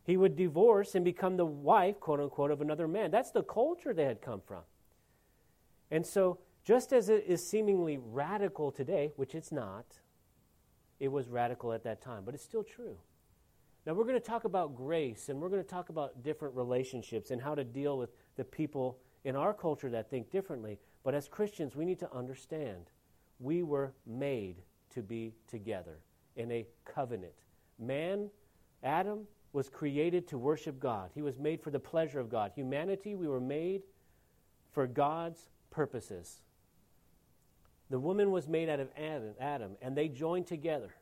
He 0.03 0.17
would 0.17 0.35
divorce 0.35 0.95
and 0.95 1.05
become 1.05 1.37
the 1.37 1.45
wife, 1.45 1.99
quote 1.99 2.19
unquote, 2.19 2.51
of 2.51 2.61
another 2.61 2.87
man. 2.87 3.09
That's 3.09 3.31
the 3.31 3.43
culture 3.43 3.93
they 3.93 4.05
had 4.05 4.21
come 4.21 4.41
from. 4.45 4.63
And 5.89 6.05
so, 6.05 6.39
just 6.63 6.93
as 6.93 7.09
it 7.09 7.25
is 7.27 7.45
seemingly 7.45 7.97
radical 7.97 8.71
today, 8.71 9.11
which 9.15 9.35
it's 9.35 9.51
not, 9.51 9.85
it 10.99 11.11
was 11.11 11.29
radical 11.29 11.73
at 11.73 11.83
that 11.83 12.01
time, 12.01 12.23
but 12.25 12.33
it's 12.33 12.43
still 12.43 12.63
true. 12.63 12.97
Now, 13.85 13.93
we're 13.93 14.05
going 14.05 14.15
to 14.15 14.19
talk 14.21 14.45
about 14.45 14.75
grace 14.75 15.27
and 15.27 15.41
we're 15.41 15.49
going 15.49 15.63
to 15.63 15.67
talk 15.67 15.89
about 15.89 16.23
different 16.23 16.55
relationships 16.55 17.31
and 17.31 17.41
how 17.41 17.53
to 17.53 17.63
deal 17.63 17.97
with 17.97 18.11
the 18.37 18.45
people 18.45 18.97
in 19.25 19.35
our 19.35 19.53
culture 19.53 19.89
that 19.89 20.09
think 20.09 20.31
differently. 20.31 20.79
But 21.03 21.13
as 21.13 21.27
Christians, 21.27 21.75
we 21.75 21.85
need 21.85 21.99
to 21.99 22.13
understand 22.13 22.91
we 23.39 23.61
were 23.63 23.93
made 24.05 24.61
to 24.91 25.01
be 25.01 25.33
together 25.47 25.99
in 26.35 26.51
a 26.51 26.65
covenant. 26.85 27.33
Man, 27.77 28.29
Adam, 28.83 29.27
was 29.51 29.69
created 29.69 30.27
to 30.27 30.37
worship 30.37 30.79
God, 30.79 31.11
he 31.13 31.21
was 31.21 31.37
made 31.37 31.61
for 31.61 31.69
the 31.69 31.79
pleasure 31.79 32.19
of 32.19 32.29
God. 32.29 32.51
Humanity, 32.55 33.15
we 33.15 33.27
were 33.27 33.39
made 33.39 33.83
for 34.71 34.87
God's 34.87 35.49
purposes. 35.69 36.41
The 37.93 37.99
woman 37.99 38.31
was 38.31 38.47
made 38.47 38.69
out 38.69 38.79
of 38.79 38.89
Adam, 38.97 39.35
Adam, 39.39 39.77
and 39.79 39.95
they 39.95 40.07
joined 40.07 40.47
together 40.47 40.95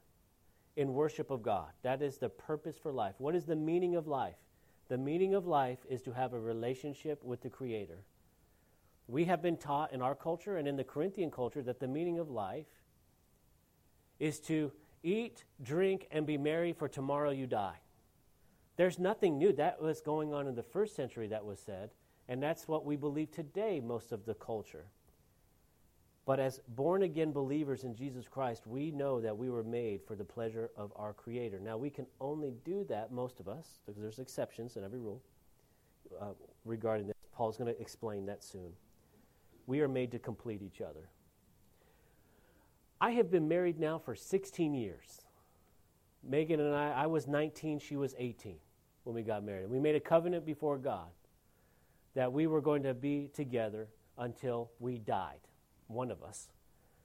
in 0.75 0.93
worship 0.93 1.31
of 1.31 1.41
God. 1.41 1.69
That 1.83 2.01
is 2.01 2.17
the 2.17 2.27
purpose 2.27 2.75
for 2.77 2.91
life. 2.91 3.15
What 3.17 3.33
is 3.33 3.45
the 3.45 3.55
meaning 3.55 3.95
of 3.95 4.07
life? 4.07 4.35
The 4.89 4.97
meaning 4.97 5.33
of 5.33 5.47
life 5.47 5.77
is 5.89 6.01
to 6.01 6.11
have 6.11 6.33
a 6.33 6.39
relationship 6.41 7.23
with 7.23 7.41
the 7.43 7.49
Creator. 7.49 8.03
We 9.07 9.23
have 9.23 9.41
been 9.41 9.55
taught 9.55 9.93
in 9.93 10.01
our 10.01 10.15
culture 10.15 10.57
and 10.57 10.67
in 10.67 10.75
the 10.75 10.83
Corinthian 10.83 11.31
culture 11.31 11.61
that 11.61 11.79
the 11.79 11.87
meaning 11.87 12.19
of 12.19 12.29
life 12.29 12.67
is 14.19 14.41
to 14.41 14.73
eat, 15.01 15.45
drink, 15.63 16.09
and 16.11 16.25
be 16.25 16.37
merry, 16.37 16.73
for 16.73 16.89
tomorrow 16.89 17.29
you 17.29 17.47
die. 17.47 17.79
There's 18.75 18.99
nothing 18.99 19.37
new. 19.37 19.53
That 19.53 19.81
was 19.81 20.01
going 20.01 20.33
on 20.33 20.45
in 20.45 20.55
the 20.55 20.61
first 20.61 20.97
century, 20.97 21.29
that 21.29 21.45
was 21.45 21.61
said, 21.61 21.91
and 22.27 22.43
that's 22.43 22.67
what 22.67 22.83
we 22.85 22.97
believe 22.97 23.31
today, 23.31 23.79
most 23.79 24.11
of 24.11 24.25
the 24.25 24.33
culture. 24.33 24.87
But 26.25 26.39
as 26.39 26.59
born 26.69 27.01
again 27.01 27.31
believers 27.31 27.83
in 27.83 27.95
Jesus 27.95 28.27
Christ, 28.27 28.67
we 28.67 28.91
know 28.91 29.19
that 29.19 29.35
we 29.35 29.49
were 29.49 29.63
made 29.63 30.01
for 30.05 30.15
the 30.15 30.23
pleasure 30.23 30.69
of 30.77 30.93
our 30.95 31.13
Creator. 31.13 31.59
Now, 31.59 31.77
we 31.77 31.89
can 31.89 32.05
only 32.19 32.53
do 32.63 32.85
that, 32.89 33.11
most 33.11 33.39
of 33.39 33.47
us, 33.47 33.79
because 33.85 33.99
there's 33.99 34.19
exceptions 34.19 34.77
in 34.77 34.83
every 34.83 34.99
rule 34.99 35.21
uh, 36.21 36.33
regarding 36.63 37.07
this. 37.07 37.15
Paul's 37.33 37.57
going 37.57 37.73
to 37.73 37.81
explain 37.81 38.25
that 38.27 38.43
soon. 38.43 38.71
We 39.65 39.81
are 39.81 39.87
made 39.87 40.11
to 40.11 40.19
complete 40.19 40.61
each 40.61 40.81
other. 40.81 41.09
I 42.99 43.11
have 43.11 43.31
been 43.31 43.47
married 43.47 43.79
now 43.79 43.97
for 43.97 44.15
16 44.15 44.75
years. 44.75 45.21
Megan 46.23 46.59
and 46.59 46.75
I, 46.75 46.91
I 46.91 47.07
was 47.07 47.27
19, 47.27 47.79
she 47.79 47.95
was 47.95 48.13
18 48.19 48.57
when 49.05 49.15
we 49.15 49.23
got 49.23 49.43
married. 49.43 49.71
We 49.71 49.79
made 49.79 49.95
a 49.95 49.99
covenant 49.99 50.45
before 50.45 50.77
God 50.77 51.09
that 52.13 52.31
we 52.31 52.45
were 52.45 52.61
going 52.61 52.83
to 52.83 52.93
be 52.93 53.31
together 53.33 53.87
until 54.19 54.69
we 54.79 54.99
died 54.99 55.39
one 55.91 56.11
of 56.11 56.23
us. 56.23 56.49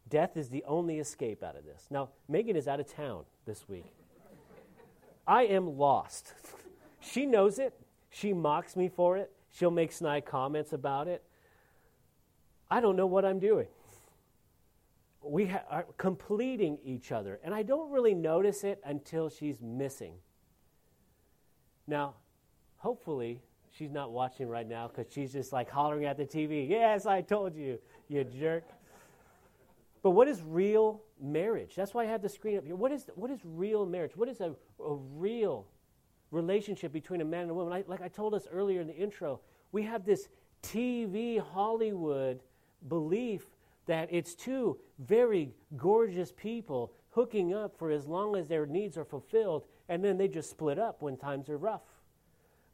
Death 0.08 0.36
is 0.36 0.48
the 0.48 0.64
only 0.66 0.98
escape 0.98 1.42
out 1.42 1.56
of 1.56 1.64
this. 1.64 1.86
Now, 1.90 2.10
Megan 2.28 2.56
is 2.56 2.68
out 2.68 2.80
of 2.80 2.92
town 2.92 3.24
this 3.44 3.68
week. 3.68 3.86
I 5.26 5.42
am 5.42 5.76
lost. 5.78 6.32
she 7.00 7.26
knows 7.26 7.58
it. 7.58 7.74
She 8.10 8.32
mocks 8.32 8.76
me 8.76 8.88
for 8.88 9.16
it. 9.16 9.32
She'll 9.50 9.70
make 9.70 9.90
snide 9.90 10.24
comments 10.24 10.72
about 10.72 11.08
it. 11.08 11.22
I 12.70 12.80
don't 12.80 12.96
know 12.96 13.06
what 13.06 13.24
I'm 13.24 13.38
doing. 13.38 13.66
We 15.22 15.46
ha- 15.46 15.64
are 15.68 15.86
completing 15.96 16.78
each 16.84 17.10
other, 17.10 17.40
and 17.42 17.54
I 17.54 17.62
don't 17.62 17.90
really 17.90 18.14
notice 18.14 18.64
it 18.64 18.80
until 18.84 19.28
she's 19.28 19.60
missing. 19.60 20.14
Now, 21.86 22.14
hopefully, 22.76 23.40
she's 23.72 23.90
not 23.90 24.12
watching 24.12 24.48
right 24.48 24.68
now 24.68 24.88
because 24.88 25.12
she's 25.12 25.32
just 25.32 25.52
like 25.52 25.70
hollering 25.70 26.04
at 26.04 26.16
the 26.16 26.26
TV. 26.26 26.68
Yes, 26.68 27.06
I 27.06 27.22
told 27.22 27.56
you, 27.56 27.78
you 28.08 28.24
jerk. 28.24 28.64
But 30.06 30.12
what 30.12 30.28
is 30.28 30.40
real 30.40 31.02
marriage? 31.20 31.74
That's 31.74 31.92
why 31.92 32.04
I 32.04 32.06
have 32.06 32.22
the 32.22 32.28
screen 32.28 32.56
up 32.56 32.64
here. 32.64 32.76
What 32.76 32.92
is, 32.92 33.06
what 33.16 33.28
is 33.28 33.40
real 33.42 33.84
marriage? 33.84 34.12
What 34.14 34.28
is 34.28 34.40
a, 34.40 34.54
a 34.78 34.94
real 34.94 35.66
relationship 36.30 36.92
between 36.92 37.22
a 37.22 37.24
man 37.24 37.42
and 37.42 37.50
a 37.50 37.54
woman? 37.54 37.72
I, 37.72 37.82
like 37.88 38.02
I 38.02 38.06
told 38.06 38.32
us 38.32 38.46
earlier 38.48 38.80
in 38.80 38.86
the 38.86 38.94
intro, 38.94 39.40
we 39.72 39.82
have 39.82 40.04
this 40.04 40.28
TV 40.62 41.40
Hollywood 41.40 42.44
belief 42.86 43.48
that 43.86 44.08
it's 44.12 44.36
two 44.36 44.78
very 45.00 45.52
gorgeous 45.76 46.30
people 46.30 46.92
hooking 47.10 47.52
up 47.52 47.76
for 47.76 47.90
as 47.90 48.06
long 48.06 48.36
as 48.36 48.46
their 48.46 48.64
needs 48.64 48.96
are 48.96 49.04
fulfilled, 49.04 49.64
and 49.88 50.04
then 50.04 50.18
they 50.18 50.28
just 50.28 50.50
split 50.50 50.78
up 50.78 51.02
when 51.02 51.16
times 51.16 51.48
are 51.48 51.58
rough. 51.58 51.82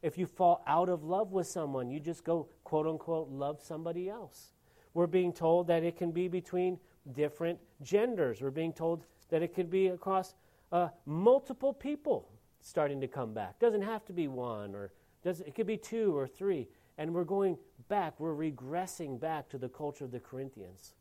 If 0.03 0.19
you 0.19 0.27
fall 0.27 0.63
out 0.67 0.87
of 0.87 1.03
love 1.03 1.31
with 1.31 1.47
someone, 1.47 1.89
you 1.89 1.99
just 1.99 2.23
go, 2.23 2.47
quote 2.63 2.85
unquote, 2.85 3.29
love 3.31 3.59
somebody 3.59 4.07
else. 4.07 4.51
We're 4.93 5.07
being 5.07 5.33
told 5.33 5.65
that 5.65 5.83
it 5.83 5.97
can 5.97 6.11
be 6.11 6.27
between 6.27 6.77
different 7.11 7.59
genders. 7.81 8.41
We're 8.41 8.51
being 8.51 8.73
told 8.73 9.05
that 9.29 9.41
it 9.41 9.53
could 9.53 9.69
be 9.69 9.87
across 9.87 10.35
uh, 10.71 10.89
multiple 11.05 11.73
people 11.73 12.29
starting 12.61 13.01
to 13.01 13.07
come 13.07 13.33
back. 13.33 13.59
Doesn't 13.59 13.81
have 13.81 14.05
to 14.05 14.13
be 14.13 14.27
one, 14.27 14.73
or 14.73 14.91
does 15.23 15.41
it 15.41 15.55
could 15.55 15.67
be 15.67 15.77
two 15.77 16.17
or 16.17 16.27
three. 16.27 16.67
And 16.97 17.13
we're 17.13 17.23
going 17.23 17.57
back. 17.89 18.19
We're 18.19 18.35
regressing 18.35 19.19
back 19.19 19.49
to 19.49 19.57
the 19.57 19.69
culture 19.69 20.05
of 20.05 20.11
the 20.11 20.19
Corinthians. 20.19 20.93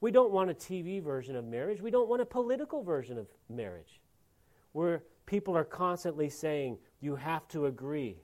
We 0.00 0.10
don't 0.10 0.30
want 0.30 0.50
a 0.50 0.54
TV 0.54 1.02
version 1.02 1.36
of 1.36 1.44
marriage. 1.44 1.82
We 1.82 1.90
don't 1.90 2.08
want 2.08 2.22
a 2.22 2.26
political 2.26 2.82
version 2.82 3.18
of 3.18 3.26
marriage, 3.48 4.00
where 4.72 5.02
people 5.26 5.56
are 5.56 5.64
constantly 5.64 6.28
saying 6.28 6.78
you 7.00 7.16
have 7.16 7.46
to 7.48 7.66
agree 7.66 8.16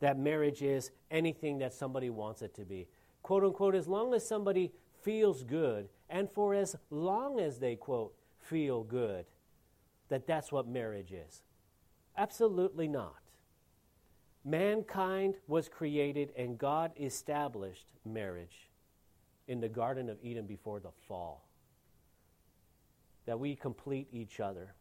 that 0.00 0.18
marriage 0.18 0.62
is 0.62 0.90
anything 1.10 1.58
that 1.58 1.72
somebody 1.72 2.10
wants 2.10 2.42
it 2.42 2.54
to 2.54 2.64
be. 2.64 2.86
Quote 3.22 3.44
unquote, 3.44 3.74
as 3.74 3.88
long 3.88 4.12
as 4.14 4.26
somebody 4.26 4.72
feels 5.02 5.42
good 5.42 5.88
and 6.08 6.30
for 6.30 6.54
as 6.54 6.76
long 6.90 7.40
as 7.40 7.58
they, 7.58 7.76
quote, 7.76 8.14
feel 8.38 8.84
good, 8.84 9.26
that 10.08 10.26
that's 10.26 10.52
what 10.52 10.68
marriage 10.68 11.12
is. 11.12 11.42
Absolutely 12.16 12.88
not. 12.88 13.16
Mankind 14.44 15.34
was 15.48 15.68
created 15.68 16.32
and 16.36 16.56
God 16.56 16.92
established 17.00 17.86
marriage 18.04 18.70
in 19.48 19.60
the 19.60 19.68
Garden 19.68 20.08
of 20.08 20.18
Eden 20.22 20.46
before 20.46 20.78
the 20.78 20.92
fall. 21.08 21.48
That 23.26 23.40
we 23.40 23.56
complete 23.56 24.06
each 24.12 24.38
other. 24.38 24.74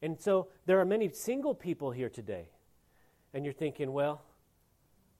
And 0.00 0.18
so 0.18 0.48
there 0.64 0.80
are 0.80 0.86
many 0.86 1.10
single 1.10 1.54
people 1.54 1.90
here 1.90 2.08
today. 2.08 2.48
And 3.34 3.44
you're 3.44 3.52
thinking, 3.52 3.92
well, 3.92 4.22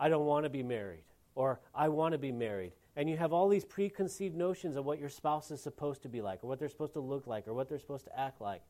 I 0.00 0.08
don't 0.08 0.24
want 0.24 0.44
to 0.44 0.50
be 0.50 0.62
married. 0.62 1.04
Or 1.34 1.60
I 1.74 1.90
want 1.90 2.12
to 2.12 2.18
be 2.18 2.32
married 2.32 2.72
and 2.96 3.08
you 3.08 3.16
have 3.16 3.32
all 3.32 3.48
these 3.48 3.64
preconceived 3.64 4.36
notions 4.36 4.76
of 4.76 4.84
what 4.84 4.98
your 4.98 5.08
spouse 5.08 5.50
is 5.50 5.62
supposed 5.62 6.02
to 6.02 6.08
be 6.08 6.20
like, 6.20 6.44
or 6.44 6.48
what 6.48 6.58
they're 6.58 6.68
supposed 6.68 6.92
to 6.94 7.00
look 7.00 7.26
like, 7.26 7.48
or 7.48 7.54
what 7.54 7.68
they're 7.68 7.78
supposed 7.78 8.04
to 8.04 8.18
act 8.18 8.40
like. 8.40 8.62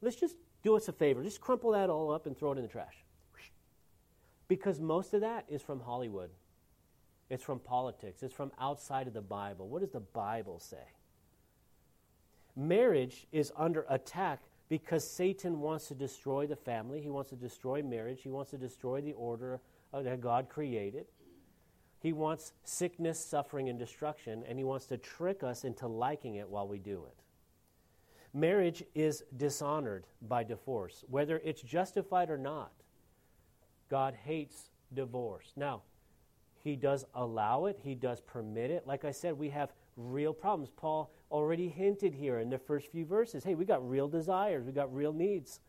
Let's 0.00 0.16
just 0.16 0.36
do 0.62 0.76
us 0.76 0.88
a 0.88 0.92
favor. 0.92 1.22
Just 1.22 1.40
crumple 1.40 1.72
that 1.72 1.90
all 1.90 2.12
up 2.12 2.26
and 2.26 2.36
throw 2.36 2.52
it 2.52 2.56
in 2.56 2.62
the 2.62 2.68
trash. 2.68 3.04
Because 4.46 4.80
most 4.80 5.14
of 5.14 5.22
that 5.22 5.44
is 5.48 5.62
from 5.62 5.80
Hollywood. 5.80 6.30
It's 7.30 7.42
from 7.42 7.58
politics. 7.58 8.22
It's 8.22 8.34
from 8.34 8.52
outside 8.60 9.06
of 9.06 9.14
the 9.14 9.22
Bible. 9.22 9.68
What 9.68 9.80
does 9.80 9.90
the 9.90 10.00
Bible 10.00 10.60
say? 10.60 10.92
Marriage 12.54 13.26
is 13.32 13.50
under 13.56 13.86
attack 13.88 14.40
because 14.68 15.08
Satan 15.08 15.60
wants 15.60 15.88
to 15.88 15.94
destroy 15.94 16.46
the 16.46 16.56
family. 16.56 17.00
He 17.00 17.10
wants 17.10 17.30
to 17.30 17.36
destroy 17.36 17.82
marriage. 17.82 18.20
He 18.22 18.28
wants 18.28 18.50
to 18.50 18.58
destroy 18.58 19.00
the 19.00 19.12
order 19.14 19.60
that 19.92 20.20
God 20.20 20.48
created. 20.48 21.06
He 22.04 22.12
wants 22.12 22.52
sickness, 22.64 23.18
suffering, 23.18 23.70
and 23.70 23.78
destruction, 23.78 24.44
and 24.46 24.58
he 24.58 24.64
wants 24.64 24.84
to 24.88 24.98
trick 24.98 25.42
us 25.42 25.64
into 25.64 25.86
liking 25.86 26.34
it 26.34 26.46
while 26.46 26.68
we 26.68 26.78
do 26.78 27.06
it. 27.06 27.16
Marriage 28.34 28.84
is 28.94 29.24
dishonored 29.38 30.06
by 30.20 30.44
divorce, 30.44 31.02
whether 31.08 31.40
it's 31.42 31.62
justified 31.62 32.28
or 32.28 32.36
not. 32.36 32.72
God 33.88 34.12
hates 34.22 34.68
divorce. 34.92 35.54
Now, 35.56 35.80
he 36.62 36.76
does 36.76 37.06
allow 37.14 37.64
it, 37.64 37.80
he 37.82 37.94
does 37.94 38.20
permit 38.20 38.70
it. 38.70 38.86
Like 38.86 39.06
I 39.06 39.10
said, 39.10 39.38
we 39.38 39.48
have 39.48 39.72
real 39.96 40.34
problems. 40.34 40.68
Paul 40.76 41.10
already 41.30 41.70
hinted 41.70 42.12
here 42.12 42.38
in 42.40 42.50
the 42.50 42.58
first 42.58 42.88
few 42.88 43.06
verses 43.06 43.44
hey, 43.44 43.54
we 43.54 43.64
got 43.64 43.88
real 43.88 44.08
desires, 44.08 44.62
we 44.66 44.72
got 44.72 44.94
real 44.94 45.14
needs. 45.14 45.60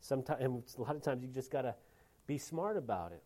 Sometimes, 0.00 0.76
a 0.78 0.80
lot 0.80 0.96
of 0.96 1.02
times, 1.02 1.22
you 1.22 1.28
just 1.28 1.50
got 1.50 1.62
to 1.62 1.74
be 2.26 2.38
smart 2.38 2.78
about 2.78 3.12
it. 3.12 3.22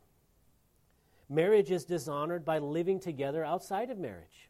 Marriage 1.28 1.70
is 1.70 1.84
dishonored 1.84 2.44
by 2.44 2.58
living 2.58 2.98
together 2.98 3.44
outside 3.44 3.90
of 3.90 3.98
marriage. 3.98 4.48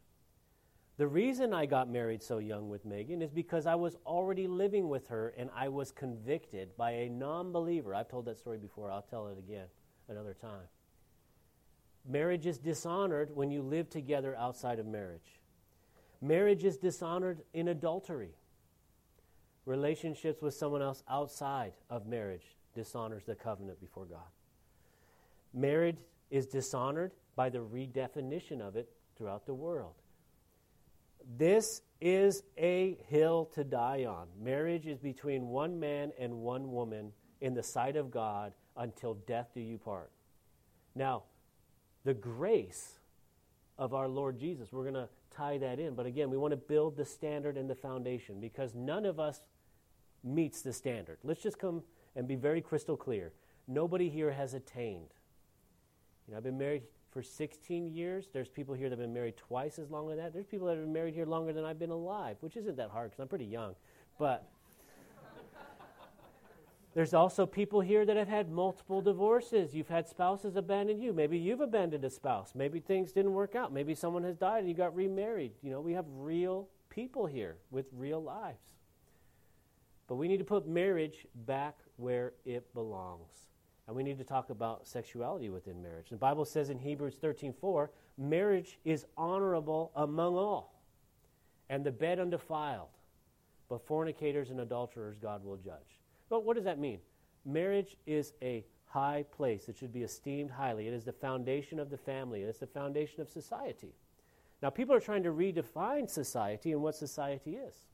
The 0.96 1.06
reason 1.06 1.54
I 1.54 1.66
got 1.66 1.88
married 1.88 2.22
so 2.22 2.38
young 2.38 2.68
with 2.68 2.84
Megan 2.84 3.22
is 3.22 3.30
because 3.30 3.66
I 3.66 3.76
was 3.76 3.96
already 4.04 4.48
living 4.48 4.88
with 4.88 5.08
her 5.08 5.32
and 5.36 5.48
I 5.54 5.68
was 5.68 5.92
convicted 5.92 6.76
by 6.76 6.90
a 6.90 7.08
non 7.08 7.52
believer. 7.52 7.94
I've 7.94 8.08
told 8.08 8.24
that 8.26 8.38
story 8.38 8.58
before, 8.58 8.90
I'll 8.90 9.02
tell 9.02 9.28
it 9.28 9.38
again 9.38 9.66
another 10.08 10.34
time. 10.34 10.66
Marriage 12.08 12.46
is 12.46 12.58
dishonored 12.58 13.30
when 13.34 13.50
you 13.50 13.62
live 13.62 13.90
together 13.90 14.34
outside 14.36 14.78
of 14.78 14.86
marriage. 14.86 15.40
Marriage 16.20 16.64
is 16.64 16.76
dishonored 16.76 17.42
in 17.52 17.68
adultery. 17.68 18.34
Relationships 19.66 20.42
with 20.42 20.54
someone 20.54 20.82
else 20.82 21.04
outside 21.08 21.74
of 21.90 22.06
marriage 22.06 22.56
dishonors 22.74 23.24
the 23.24 23.34
covenant 23.34 23.78
before 23.80 24.06
God. 24.06 24.30
Marriage 25.52 25.98
is 26.30 26.46
dishonored 26.46 27.12
by 27.36 27.48
the 27.48 27.58
redefinition 27.58 28.60
of 28.60 28.76
it 28.76 28.90
throughout 29.16 29.46
the 29.46 29.54
world. 29.54 29.94
This 31.36 31.82
is 32.00 32.42
a 32.56 32.96
hill 33.08 33.50
to 33.54 33.64
die 33.64 34.04
on. 34.04 34.28
Marriage 34.40 34.86
is 34.86 34.98
between 34.98 35.48
one 35.48 35.78
man 35.78 36.12
and 36.18 36.32
one 36.32 36.72
woman 36.72 37.12
in 37.40 37.54
the 37.54 37.62
sight 37.62 37.96
of 37.96 38.10
God 38.10 38.52
until 38.76 39.14
death 39.14 39.48
do 39.54 39.60
you 39.60 39.78
part. 39.78 40.10
Now, 40.94 41.24
the 42.04 42.14
grace 42.14 42.98
of 43.78 43.94
our 43.94 44.08
Lord 44.08 44.38
Jesus, 44.38 44.72
we're 44.72 44.82
going 44.82 44.94
to 44.94 45.08
tie 45.30 45.58
that 45.58 45.78
in. 45.78 45.94
But 45.94 46.06
again, 46.06 46.30
we 46.30 46.36
want 46.36 46.52
to 46.52 46.56
build 46.56 46.96
the 46.96 47.04
standard 47.04 47.56
and 47.56 47.68
the 47.68 47.74
foundation 47.74 48.40
because 48.40 48.74
none 48.74 49.04
of 49.04 49.20
us 49.20 49.40
meets 50.24 50.62
the 50.62 50.72
standard. 50.72 51.18
Let's 51.22 51.42
just 51.42 51.58
come 51.58 51.82
and 52.16 52.26
be 52.26 52.34
very 52.34 52.60
crystal 52.60 52.96
clear. 52.96 53.32
Nobody 53.66 54.08
here 54.08 54.32
has 54.32 54.54
attained. 54.54 55.14
You 56.28 56.32
know, 56.32 56.38
I've 56.38 56.44
been 56.44 56.58
married 56.58 56.82
for 57.10 57.22
16 57.22 57.88
years. 57.88 58.28
There's 58.32 58.48
people 58.48 58.74
here 58.74 58.90
that 58.90 58.98
have 58.98 59.04
been 59.04 59.14
married 59.14 59.38
twice 59.38 59.78
as 59.78 59.90
long 59.90 60.10
as 60.10 60.18
that. 60.18 60.34
There's 60.34 60.46
people 60.46 60.66
that 60.66 60.76
have 60.76 60.84
been 60.84 60.92
married 60.92 61.14
here 61.14 61.24
longer 61.24 61.54
than 61.54 61.64
I've 61.64 61.78
been 61.78 61.90
alive, 61.90 62.36
which 62.40 62.56
isn't 62.56 62.76
that 62.76 62.90
hard 62.90 63.10
because 63.10 63.22
I'm 63.22 63.28
pretty 63.28 63.46
young. 63.46 63.74
But 64.18 64.46
there's 66.94 67.14
also 67.14 67.46
people 67.46 67.80
here 67.80 68.04
that 68.04 68.16
have 68.16 68.28
had 68.28 68.50
multiple 68.50 69.00
divorces. 69.00 69.74
You've 69.74 69.88
had 69.88 70.06
spouses 70.06 70.56
abandon 70.56 71.00
you. 71.00 71.14
Maybe 71.14 71.38
you've 71.38 71.62
abandoned 71.62 72.04
a 72.04 72.10
spouse. 72.10 72.52
Maybe 72.54 72.78
things 72.78 73.12
didn't 73.12 73.32
work 73.32 73.54
out. 73.54 73.72
Maybe 73.72 73.94
someone 73.94 74.24
has 74.24 74.36
died 74.36 74.60
and 74.60 74.68
you 74.68 74.74
got 74.74 74.94
remarried. 74.94 75.52
You 75.62 75.70
know, 75.70 75.80
we 75.80 75.94
have 75.94 76.04
real 76.08 76.68
people 76.90 77.24
here 77.24 77.56
with 77.70 77.86
real 77.92 78.22
lives. 78.22 78.60
But 80.08 80.16
we 80.16 80.28
need 80.28 80.38
to 80.38 80.44
put 80.44 80.68
marriage 80.68 81.26
back 81.46 81.78
where 81.96 82.32
it 82.44 82.74
belongs. 82.74 83.47
And 83.88 83.96
we 83.96 84.02
need 84.02 84.18
to 84.18 84.24
talk 84.24 84.50
about 84.50 84.86
sexuality 84.86 85.48
within 85.48 85.82
marriage. 85.82 86.10
The 86.10 86.16
Bible 86.16 86.44
says 86.44 86.68
in 86.68 86.78
Hebrews 86.78 87.16
13:4, 87.16 87.90
marriage 88.18 88.78
is 88.84 89.06
honorable 89.16 89.90
among 89.96 90.36
all, 90.36 90.82
and 91.70 91.82
the 91.82 91.90
bed 91.90 92.20
undefiled. 92.20 92.90
But 93.70 93.80
fornicators 93.80 94.50
and 94.50 94.60
adulterers 94.60 95.18
God 95.18 95.42
will 95.42 95.56
judge. 95.56 96.00
But 96.28 96.44
what 96.44 96.54
does 96.54 96.64
that 96.64 96.78
mean? 96.78 97.00
Marriage 97.46 97.96
is 98.06 98.34
a 98.42 98.66
high 98.84 99.24
place. 99.30 99.70
It 99.70 99.76
should 99.76 99.92
be 99.92 100.02
esteemed 100.02 100.50
highly. 100.50 100.86
It 100.86 100.94
is 100.94 101.04
the 101.04 101.12
foundation 101.12 101.78
of 101.78 101.88
the 101.88 101.96
family. 101.96 102.42
It 102.42 102.48
is 102.48 102.58
the 102.58 102.66
foundation 102.66 103.22
of 103.22 103.30
society. 103.30 103.94
Now, 104.60 104.70
people 104.70 104.94
are 104.94 105.00
trying 105.00 105.22
to 105.22 105.32
redefine 105.32 106.10
society 106.10 106.72
and 106.72 106.82
what 106.82 106.94
society 106.94 107.56
is. 107.56 107.88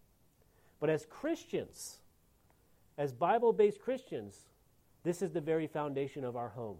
But 0.80 0.90
as 0.90 1.06
Christians, 1.06 1.98
as 2.96 3.12
Bible 3.12 3.52
based 3.52 3.80
Christians, 3.80 4.48
this 5.04 5.22
is 5.22 5.30
the 5.30 5.40
very 5.40 5.66
foundation 5.66 6.24
of 6.24 6.34
our 6.34 6.48
home. 6.48 6.78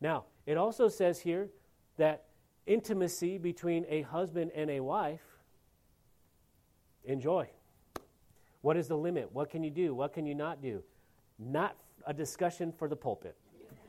Now, 0.00 0.24
it 0.46 0.56
also 0.56 0.88
says 0.88 1.20
here 1.20 1.48
that 1.96 2.24
intimacy 2.66 3.38
between 3.38 3.84
a 3.88 4.02
husband 4.02 4.52
and 4.54 4.70
a 4.70 4.80
wife, 4.80 5.22
enjoy. 7.04 7.48
What 8.60 8.76
is 8.76 8.88
the 8.88 8.96
limit? 8.96 9.32
What 9.32 9.50
can 9.50 9.64
you 9.64 9.70
do? 9.70 9.94
What 9.94 10.12
can 10.12 10.26
you 10.26 10.34
not 10.34 10.62
do? 10.62 10.82
Not 11.38 11.76
a 12.06 12.14
discussion 12.14 12.72
for 12.72 12.88
the 12.88 12.96
pulpit. 12.96 13.36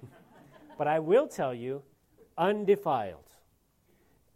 but 0.78 0.88
I 0.88 1.00
will 1.00 1.28
tell 1.28 1.54
you, 1.54 1.84
undefiled. 2.38 3.30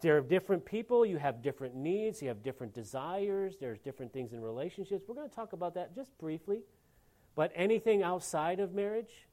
There 0.02 0.16
are 0.16 0.22
different 0.22 0.64
people, 0.64 1.06
you 1.06 1.18
have 1.18 1.42
different 1.42 1.76
needs, 1.76 2.22
you 2.22 2.28
have 2.28 2.44
different 2.44 2.74
desires, 2.74 3.56
there's 3.60 3.80
different 3.80 4.14
things 4.14 4.32
in 4.34 4.42
relationships. 4.42 5.06
We're 5.08 5.16
going 5.16 5.30
to 5.30 5.36
talk 5.36 5.54
about 5.54 5.74
that 5.74 5.96
just 5.96 6.16
briefly. 6.20 6.62
But 7.38 7.52
anything 7.54 8.02
outside 8.02 8.60
of 8.60 8.74
marriage 8.74 9.28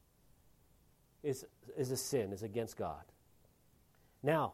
is, 1.22 1.46
is 1.74 1.90
a 1.90 1.96
sin, 1.96 2.34
is 2.34 2.42
against 2.42 2.76
God. 2.76 3.02
Now, 4.22 4.52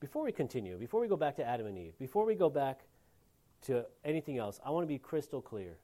before 0.00 0.24
we 0.24 0.32
continue, 0.32 0.78
before 0.78 1.02
we 1.02 1.06
go 1.06 1.18
back 1.18 1.36
to 1.36 1.44
Adam 1.44 1.66
and 1.66 1.76
Eve, 1.76 1.92
before 1.98 2.24
we 2.24 2.34
go 2.34 2.48
back 2.48 2.80
to 3.66 3.84
anything 4.06 4.38
else, 4.38 4.58
I 4.64 4.70
want 4.70 4.84
to 4.84 4.88
be 4.88 4.98
crystal 4.98 5.42
clear. 5.42 5.76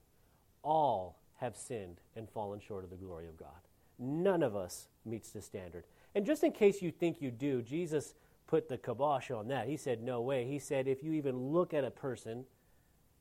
All 0.62 1.18
have 1.36 1.58
sinned 1.58 2.00
and 2.16 2.26
fallen 2.26 2.58
short 2.58 2.84
of 2.84 2.90
the 2.90 2.96
glory 2.96 3.28
of 3.28 3.36
God. 3.36 3.50
None 3.98 4.42
of 4.42 4.56
us 4.56 4.88
meets 5.04 5.28
the 5.32 5.42
standard. 5.42 5.84
And 6.14 6.24
just 6.24 6.42
in 6.42 6.52
case 6.52 6.80
you 6.80 6.90
think 6.90 7.20
you 7.20 7.30
do, 7.30 7.60
Jesus 7.60 8.14
put 8.46 8.66
the 8.66 8.78
kibosh 8.78 9.30
on 9.30 9.48
that. 9.48 9.68
He 9.68 9.76
said, 9.76 10.02
No 10.02 10.22
way. 10.22 10.46
He 10.46 10.58
said, 10.58 10.88
If 10.88 11.02
you 11.02 11.12
even 11.12 11.36
look 11.36 11.74
at 11.74 11.84
a 11.84 11.90
person 11.90 12.46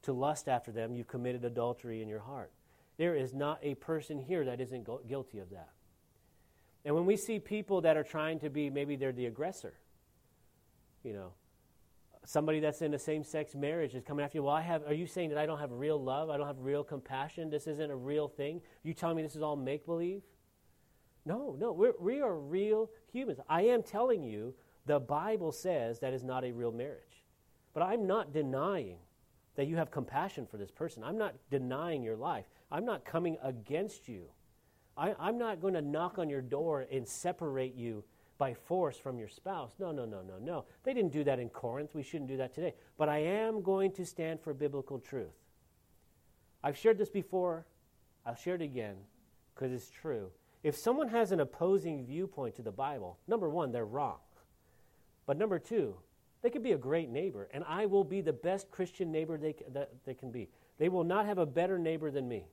to 0.03 0.13
lust 0.13 0.47
after 0.47 0.71
them, 0.71 0.95
you've 0.95 1.09
committed 1.09 1.43
adultery 1.43 2.01
in 2.01 2.07
your 2.07 2.21
heart. 2.21 2.51
There 2.99 3.15
is 3.15 3.33
not 3.33 3.59
a 3.63 3.75
person 3.75 4.19
here 4.19 4.43
that 4.43 4.59
isn't 4.59 4.85
guilty 5.07 5.39
of 5.39 5.49
that. 5.51 5.69
And 6.83 6.93
when 6.93 7.05
we 7.05 7.15
see 7.15 7.39
people 7.39 7.79
that 7.81 7.95
are 7.95 8.03
trying 8.03 8.39
to 8.41 8.49
be, 8.49 8.69
maybe 8.69 8.97
they're 8.97 9.13
the 9.13 9.25
aggressor, 9.25 9.73
you 11.01 11.13
know, 11.13 11.31
somebody 12.25 12.59
that's 12.59 12.81
in 12.81 12.93
a 12.93 12.99
same 12.99 13.23
sex 13.23 13.55
marriage 13.55 13.95
is 13.95 14.03
coming 14.03 14.25
after 14.25 14.37
you. 14.37 14.43
Well, 14.43 14.53
I 14.53 14.61
have, 14.61 14.83
are 14.85 14.93
you 14.93 15.07
saying 15.07 15.29
that 15.29 15.37
I 15.37 15.45
don't 15.45 15.59
have 15.59 15.71
real 15.71 15.97
love? 15.97 16.29
I 16.29 16.35
don't 16.35 16.45
have 16.45 16.59
real 16.59 16.83
compassion? 16.83 17.49
This 17.49 17.67
isn't 17.67 17.89
a 17.89 17.95
real 17.95 18.27
thing? 18.27 18.59
You 18.83 18.93
telling 18.93 19.15
me 19.15 19.23
this 19.23 19.37
is 19.37 19.41
all 19.41 19.55
make 19.55 19.85
believe? 19.85 20.23
No, 21.25 21.55
no, 21.57 21.71
we're, 21.71 21.93
we 22.01 22.21
are 22.21 22.35
real 22.35 22.89
humans. 23.13 23.39
I 23.47 23.61
am 23.61 23.81
telling 23.81 24.23
you, 24.23 24.53
the 24.85 24.99
Bible 24.99 25.53
says 25.53 25.99
that 25.99 26.13
is 26.13 26.25
not 26.25 26.43
a 26.43 26.51
real 26.51 26.73
marriage. 26.73 27.23
But 27.73 27.83
I'm 27.83 28.05
not 28.05 28.33
denying 28.33 28.97
that 29.55 29.67
you 29.67 29.77
have 29.77 29.89
compassion 29.89 30.45
for 30.45 30.57
this 30.57 30.71
person. 30.71 31.01
I'm 31.01 31.17
not 31.17 31.35
denying 31.49 32.03
your 32.03 32.17
life. 32.17 32.45
I'm 32.71 32.85
not 32.85 33.05
coming 33.05 33.37
against 33.43 34.07
you. 34.07 34.25
I, 34.95 35.29
am 35.29 35.37
not 35.37 35.61
going 35.61 35.73
to 35.75 35.81
knock 35.81 36.19
on 36.19 36.29
your 36.29 36.41
door 36.41 36.85
and 36.91 37.07
separate 37.07 37.75
you 37.75 38.03
by 38.37 38.53
force 38.53 38.97
from 38.97 39.17
your 39.17 39.27
spouse. 39.27 39.73
No, 39.79 39.91
no, 39.91 40.05
no, 40.05 40.21
no, 40.21 40.37
no. 40.39 40.65
They 40.83 40.93
didn't 40.93 41.11
do 41.11 41.23
that 41.23 41.39
in 41.39 41.49
Corinth. 41.49 41.95
We 41.95 42.03
shouldn't 42.03 42.29
do 42.29 42.37
that 42.37 42.53
today. 42.53 42.73
But 42.97 43.09
I 43.09 43.19
am 43.19 43.61
going 43.61 43.91
to 43.93 44.05
stand 44.05 44.41
for 44.41 44.53
biblical 44.53 44.99
truth. 44.99 45.35
I've 46.63 46.77
shared 46.77 46.97
this 46.97 47.09
before. 47.09 47.65
I'll 48.25 48.35
share 48.35 48.55
it 48.55 48.61
again 48.61 48.95
because 49.55 49.71
it's 49.71 49.89
true. 49.89 50.31
If 50.63 50.75
someone 50.75 51.07
has 51.09 51.31
an 51.31 51.39
opposing 51.39 52.05
viewpoint 52.05 52.55
to 52.55 52.61
the 52.61 52.71
Bible, 52.71 53.17
number 53.27 53.49
one, 53.49 53.71
they're 53.71 53.85
wrong. 53.85 54.17
But 55.25 55.37
number 55.37 55.59
two, 55.59 55.95
they 56.41 56.49
could 56.49 56.63
be 56.63 56.73
a 56.73 56.77
great 56.77 57.09
neighbor, 57.09 57.49
and 57.53 57.63
I 57.67 57.85
will 57.85 58.03
be 58.03 58.21
the 58.21 58.33
best 58.33 58.71
Christian 58.71 59.11
neighbor 59.11 59.37
they, 59.37 59.55
that 59.73 59.91
they 60.05 60.13
can 60.13 60.31
be. 60.31 60.49
They 60.77 60.89
will 60.89 61.03
not 61.03 61.25
have 61.25 61.37
a 61.37 61.45
better 61.45 61.77
neighbor 61.77 62.11
than 62.11 62.27
me. 62.27 62.45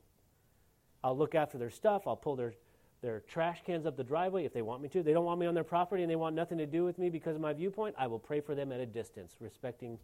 I'll 1.02 1.16
look 1.16 1.35
after 1.35 1.59
their 1.59 1.70
stuff. 1.70 2.06
I'll 2.06 2.16
pull 2.16 2.37
their, 2.37 2.54
their 3.02 3.20
trash 3.20 3.62
cans 3.64 3.87
up 3.87 3.96
the 3.96 4.04
driveway 4.04 4.44
if 4.44 4.52
they 4.52 4.62
want 4.62 4.82
me 4.82 4.88
to. 4.90 5.02
They 5.02 5.12
don't 5.12 5.24
want 5.24 5.40
me 5.40 5.46
on 5.46 5.54
their 5.54 5.64
property 5.64 6.02
and 6.02 6.11
they 6.11 6.16
want 6.16 6.35
nothing 6.35 6.59
to 6.59 6.66
do 6.66 6.85
with 6.85 6.98
me 6.98 7.11
because 7.11 7.37
of 7.37 7.42
my 7.42 7.52
viewpoint. 7.52 7.94
I 7.98 8.06
will 8.06 8.18
pray 8.18 8.40
for 8.40 8.54
them 8.54 8.72
at 8.72 8.80
a 8.80 8.87
distance, 8.87 9.37
respecting 9.40 9.98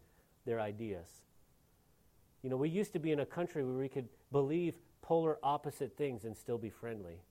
their 0.45 0.59
ideas. 0.59 1.07
You 2.41 2.49
know, 2.49 2.57
we 2.57 2.69
used 2.69 2.93
to 2.93 2.99
be 2.99 3.11
in 3.11 3.21
a 3.21 3.25
country 3.25 3.63
where 3.63 3.75
we 3.75 3.89
could 3.89 4.07
believe 4.31 4.75
polar 5.01 5.37
opposite 5.43 5.95
things 5.97 6.25
and 6.25 6.35
still 6.35 6.57
be 6.57 6.69
friendly. 6.69 7.21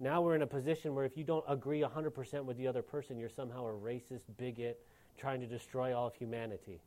Now 0.00 0.20
we're 0.20 0.34
in 0.34 0.42
a 0.42 0.46
position 0.46 0.94
where 0.94 1.04
if 1.04 1.16
you 1.16 1.24
don't 1.24 1.44
agree 1.48 1.80
100% 1.80 2.44
with 2.44 2.56
the 2.56 2.66
other 2.66 2.82
person, 2.82 3.18
you're 3.18 3.28
somehow 3.28 3.66
a 3.66 3.72
racist, 3.72 4.22
bigot, 4.36 4.80
trying 5.16 5.40
to 5.40 5.46
destroy 5.46 5.96
all 5.96 6.08
of 6.08 6.14
humanity. 6.14 6.80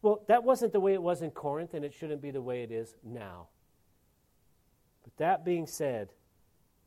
Well, 0.00 0.24
that 0.26 0.42
wasn't 0.42 0.72
the 0.72 0.80
way 0.80 0.94
it 0.94 1.02
was 1.02 1.22
in 1.22 1.30
Corinth, 1.30 1.74
and 1.74 1.84
it 1.84 1.94
shouldn't 1.94 2.20
be 2.20 2.32
the 2.32 2.42
way 2.42 2.62
it 2.62 2.72
is 2.72 2.96
now. 3.04 3.48
But 5.02 5.16
that 5.16 5.44
being 5.44 5.66
said, 5.66 6.12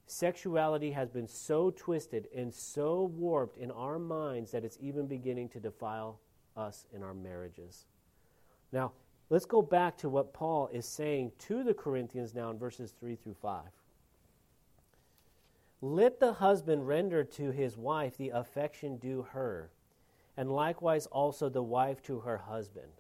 sexuality 0.08 0.92
has 0.92 1.10
been 1.10 1.28
so 1.28 1.72
twisted 1.72 2.28
and 2.36 2.54
so 2.54 3.04
warped 3.04 3.58
in 3.58 3.72
our 3.72 4.00
minds 4.00 4.52
that 4.52 4.64
it's 4.64 4.78
even 4.80 5.08
beginning 5.08 5.50
to 5.50 5.60
defile 5.60 6.20
us 6.56 6.86
in 6.94 7.04
our 7.04 7.14
marriages. 7.14 7.86
Now, 8.72 8.94
let's 9.30 9.46
go 9.46 9.62
back 9.62 9.98
to 9.98 10.10
what 10.10 10.34
Paul 10.34 10.70
is 10.72 10.86
saying 10.86 11.32
to 11.40 11.64
the 11.64 11.74
Corinthians 11.74 12.34
now 12.34 12.50
in 12.50 12.58
verses 12.58 12.94
3 13.00 13.16
through 13.16 13.36
5. 13.42 13.64
Let 15.82 16.20
the 16.20 16.34
husband 16.34 16.88
render 16.88 17.24
to 17.24 17.52
his 17.52 17.78
wife 17.78 18.18
the 18.18 18.30
affection 18.30 18.98
due 18.98 19.28
her, 19.34 19.70
and 20.38 20.52
likewise 20.52 21.06
also 21.08 21.50
the 21.50 21.64
wife 21.64 22.02
to 22.04 22.22
her 22.22 22.38
husband. 22.38 22.92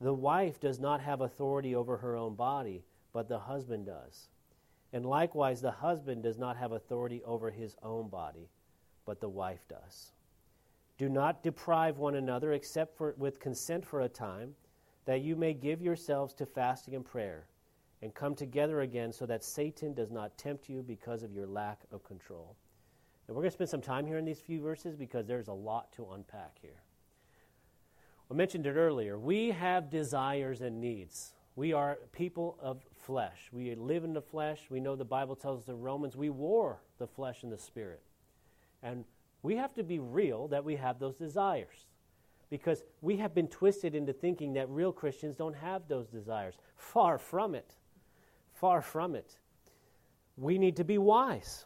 The 0.00 0.14
wife 0.14 0.60
does 0.60 0.78
not 0.78 1.00
have 1.00 1.20
authority 1.20 1.74
over 1.74 1.98
her 1.98 2.16
own 2.16 2.34
body 2.34 2.84
but 3.14 3.28
the 3.28 3.38
husband 3.38 3.86
does. 3.86 4.28
And 4.92 5.06
likewise, 5.06 5.62
the 5.62 5.70
husband 5.70 6.22
does 6.22 6.36
not 6.36 6.58
have 6.58 6.72
authority 6.72 7.22
over 7.24 7.50
his 7.50 7.76
own 7.82 8.08
body, 8.08 8.50
but 9.06 9.20
the 9.20 9.28
wife 9.28 9.66
does. 9.68 10.12
Do 10.98 11.08
not 11.08 11.42
deprive 11.42 11.96
one 11.96 12.16
another 12.16 12.52
except 12.52 12.96
for, 12.98 13.14
with 13.16 13.40
consent 13.40 13.86
for 13.86 14.02
a 14.02 14.08
time, 14.08 14.54
that 15.06 15.22
you 15.22 15.36
may 15.36 15.54
give 15.54 15.80
yourselves 15.80 16.34
to 16.34 16.46
fasting 16.46 16.94
and 16.94 17.04
prayer, 17.04 17.46
and 18.02 18.14
come 18.14 18.34
together 18.34 18.82
again 18.82 19.12
so 19.12 19.26
that 19.26 19.42
Satan 19.42 19.94
does 19.94 20.10
not 20.10 20.36
tempt 20.36 20.68
you 20.68 20.82
because 20.82 21.22
of 21.22 21.32
your 21.32 21.46
lack 21.46 21.80
of 21.90 22.04
control. 22.04 22.56
And 23.26 23.34
we're 23.34 23.42
going 23.42 23.50
to 23.50 23.54
spend 23.54 23.70
some 23.70 23.80
time 23.80 24.06
here 24.06 24.18
in 24.18 24.24
these 24.24 24.40
few 24.40 24.60
verses 24.60 24.96
because 24.96 25.26
there's 25.26 25.48
a 25.48 25.52
lot 25.52 25.92
to 25.94 26.06
unpack 26.12 26.58
here. 26.60 26.82
I 28.30 28.34
mentioned 28.34 28.66
it 28.66 28.74
earlier. 28.74 29.18
We 29.18 29.50
have 29.50 29.90
desires 29.90 30.60
and 30.60 30.80
needs. 30.80 31.32
We 31.56 31.72
are 31.72 31.98
people 32.12 32.58
of 32.60 32.82
flesh. 33.04 33.48
We 33.52 33.74
live 33.74 34.04
in 34.04 34.12
the 34.12 34.22
flesh. 34.22 34.60
We 34.70 34.80
know 34.80 34.96
the 34.96 35.04
Bible 35.04 35.36
tells 35.36 35.62
us 35.62 35.68
in 35.68 35.80
Romans 35.80 36.16
we 36.16 36.30
war 36.30 36.80
the 36.98 37.06
flesh 37.06 37.42
and 37.42 37.52
the 37.52 37.58
spirit. 37.58 38.02
And 38.82 39.04
we 39.42 39.56
have 39.56 39.74
to 39.74 39.82
be 39.82 39.98
real 39.98 40.48
that 40.48 40.64
we 40.64 40.76
have 40.76 40.98
those 40.98 41.16
desires 41.16 41.86
because 42.50 42.82
we 43.02 43.16
have 43.16 43.34
been 43.34 43.48
twisted 43.48 43.94
into 43.94 44.12
thinking 44.12 44.54
that 44.54 44.68
real 44.68 44.92
Christians 44.92 45.36
don't 45.36 45.56
have 45.56 45.82
those 45.88 46.08
desires. 46.08 46.54
Far 46.76 47.18
from 47.18 47.54
it. 47.54 47.74
Far 48.52 48.80
from 48.80 49.14
it. 49.14 49.38
We 50.36 50.58
need 50.58 50.76
to 50.76 50.84
be 50.84 50.98
wise. 50.98 51.64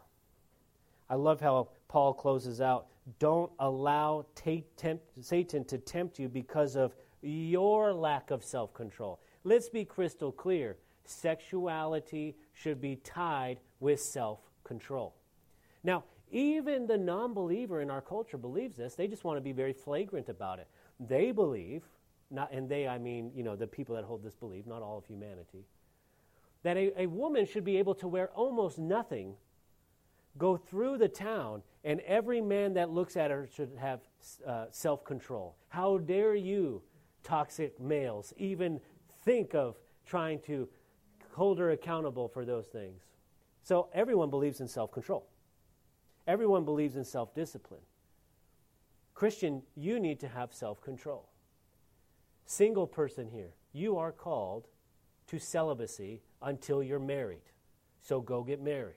I 1.08 1.14
love 1.14 1.40
how 1.40 1.68
Paul 1.88 2.14
closes 2.14 2.60
out 2.60 2.86
don't 3.18 3.50
allow 3.58 4.26
t- 4.34 4.66
tempt, 4.76 5.04
Satan 5.24 5.64
to 5.64 5.78
tempt 5.78 6.18
you 6.18 6.28
because 6.28 6.76
of 6.76 6.94
your 7.22 7.92
lack 7.94 8.30
of 8.30 8.44
self 8.44 8.74
control. 8.74 9.20
Let's 9.44 9.68
be 9.68 9.84
crystal 9.84 10.30
clear 10.30 10.76
sexuality 11.08 12.36
should 12.52 12.80
be 12.80 12.96
tied 12.96 13.58
with 13.80 14.00
self 14.00 14.40
control. 14.64 15.14
Now, 15.82 16.04
even 16.30 16.86
the 16.86 16.98
non 16.98 17.34
believer 17.34 17.80
in 17.80 17.90
our 17.90 18.00
culture 18.00 18.36
believes 18.36 18.76
this. 18.76 18.94
They 18.94 19.08
just 19.08 19.24
want 19.24 19.38
to 19.38 19.40
be 19.40 19.52
very 19.52 19.72
flagrant 19.72 20.28
about 20.28 20.58
it. 20.58 20.68
They 21.00 21.32
believe, 21.32 21.84
not, 22.30 22.52
and 22.52 22.68
they, 22.68 22.86
I 22.86 22.98
mean, 22.98 23.30
you 23.34 23.42
know, 23.42 23.56
the 23.56 23.66
people 23.66 23.94
that 23.94 24.04
hold 24.04 24.22
this 24.22 24.34
belief, 24.34 24.66
not 24.66 24.82
all 24.82 24.98
of 24.98 25.06
humanity, 25.06 25.64
that 26.62 26.76
a, 26.76 27.02
a 27.02 27.06
woman 27.06 27.46
should 27.46 27.64
be 27.64 27.78
able 27.78 27.94
to 27.96 28.08
wear 28.08 28.28
almost 28.34 28.78
nothing, 28.78 29.34
go 30.36 30.56
through 30.56 30.98
the 30.98 31.08
town, 31.08 31.62
and 31.84 32.00
every 32.00 32.40
man 32.40 32.74
that 32.74 32.90
looks 32.90 33.16
at 33.16 33.30
her 33.30 33.48
should 33.54 33.70
have 33.78 34.00
uh, 34.46 34.66
self 34.70 35.04
control. 35.04 35.56
How 35.68 35.98
dare 35.98 36.34
you, 36.34 36.82
toxic 37.22 37.80
males, 37.80 38.34
even 38.36 38.80
think 39.24 39.54
of 39.54 39.76
trying 40.04 40.40
to 40.40 40.68
hold 41.38 41.58
her 41.58 41.70
accountable 41.70 42.28
for 42.28 42.44
those 42.44 42.66
things? 42.66 43.02
So 43.62 43.88
everyone 43.94 44.30
believes 44.30 44.60
in 44.60 44.68
self 44.68 44.92
control. 44.92 45.26
Everyone 46.26 46.64
believes 46.64 46.96
in 46.96 47.04
self 47.04 47.34
discipline. 47.34 47.80
Christian, 49.14 49.62
you 49.74 49.98
need 49.98 50.20
to 50.20 50.28
have 50.28 50.52
self 50.52 50.80
control. 50.82 51.28
Single 52.44 52.86
person 52.86 53.28
here, 53.28 53.54
you 53.72 53.96
are 53.96 54.12
called 54.12 54.68
to 55.28 55.38
celibacy 55.38 56.22
until 56.42 56.82
you're 56.82 56.98
married. 56.98 57.42
So 58.00 58.20
go 58.20 58.42
get 58.42 58.62
married. 58.62 58.94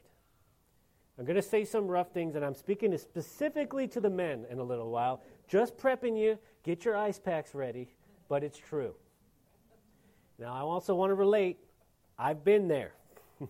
I'm 1.18 1.26
going 1.26 1.36
to 1.36 1.42
say 1.42 1.66
some 1.66 1.88
rough 1.88 2.12
things, 2.14 2.36
and 2.36 2.44
I'm 2.44 2.56
speaking 2.56 2.98
specifically 2.98 3.88
to 3.90 4.00
the 4.00 4.10
men 4.10 4.46
in 4.50 4.60
a 4.60 4.64
little 4.64 4.90
while. 4.90 5.22
Just 5.48 5.78
prepping 5.78 6.18
you, 6.18 6.40
get 6.64 6.86
your 6.86 6.96
ice 6.96 7.20
packs 7.20 7.54
ready, 7.54 7.94
but 8.30 8.44
it's 8.44 8.58
true. 8.58 8.96
Now, 10.40 10.54
I 10.54 10.62
also 10.62 10.96
want 10.96 11.12
to 11.12 11.16
relate. 11.16 11.60
I've 12.22 12.44
been 12.44 12.68
there. 12.68 12.94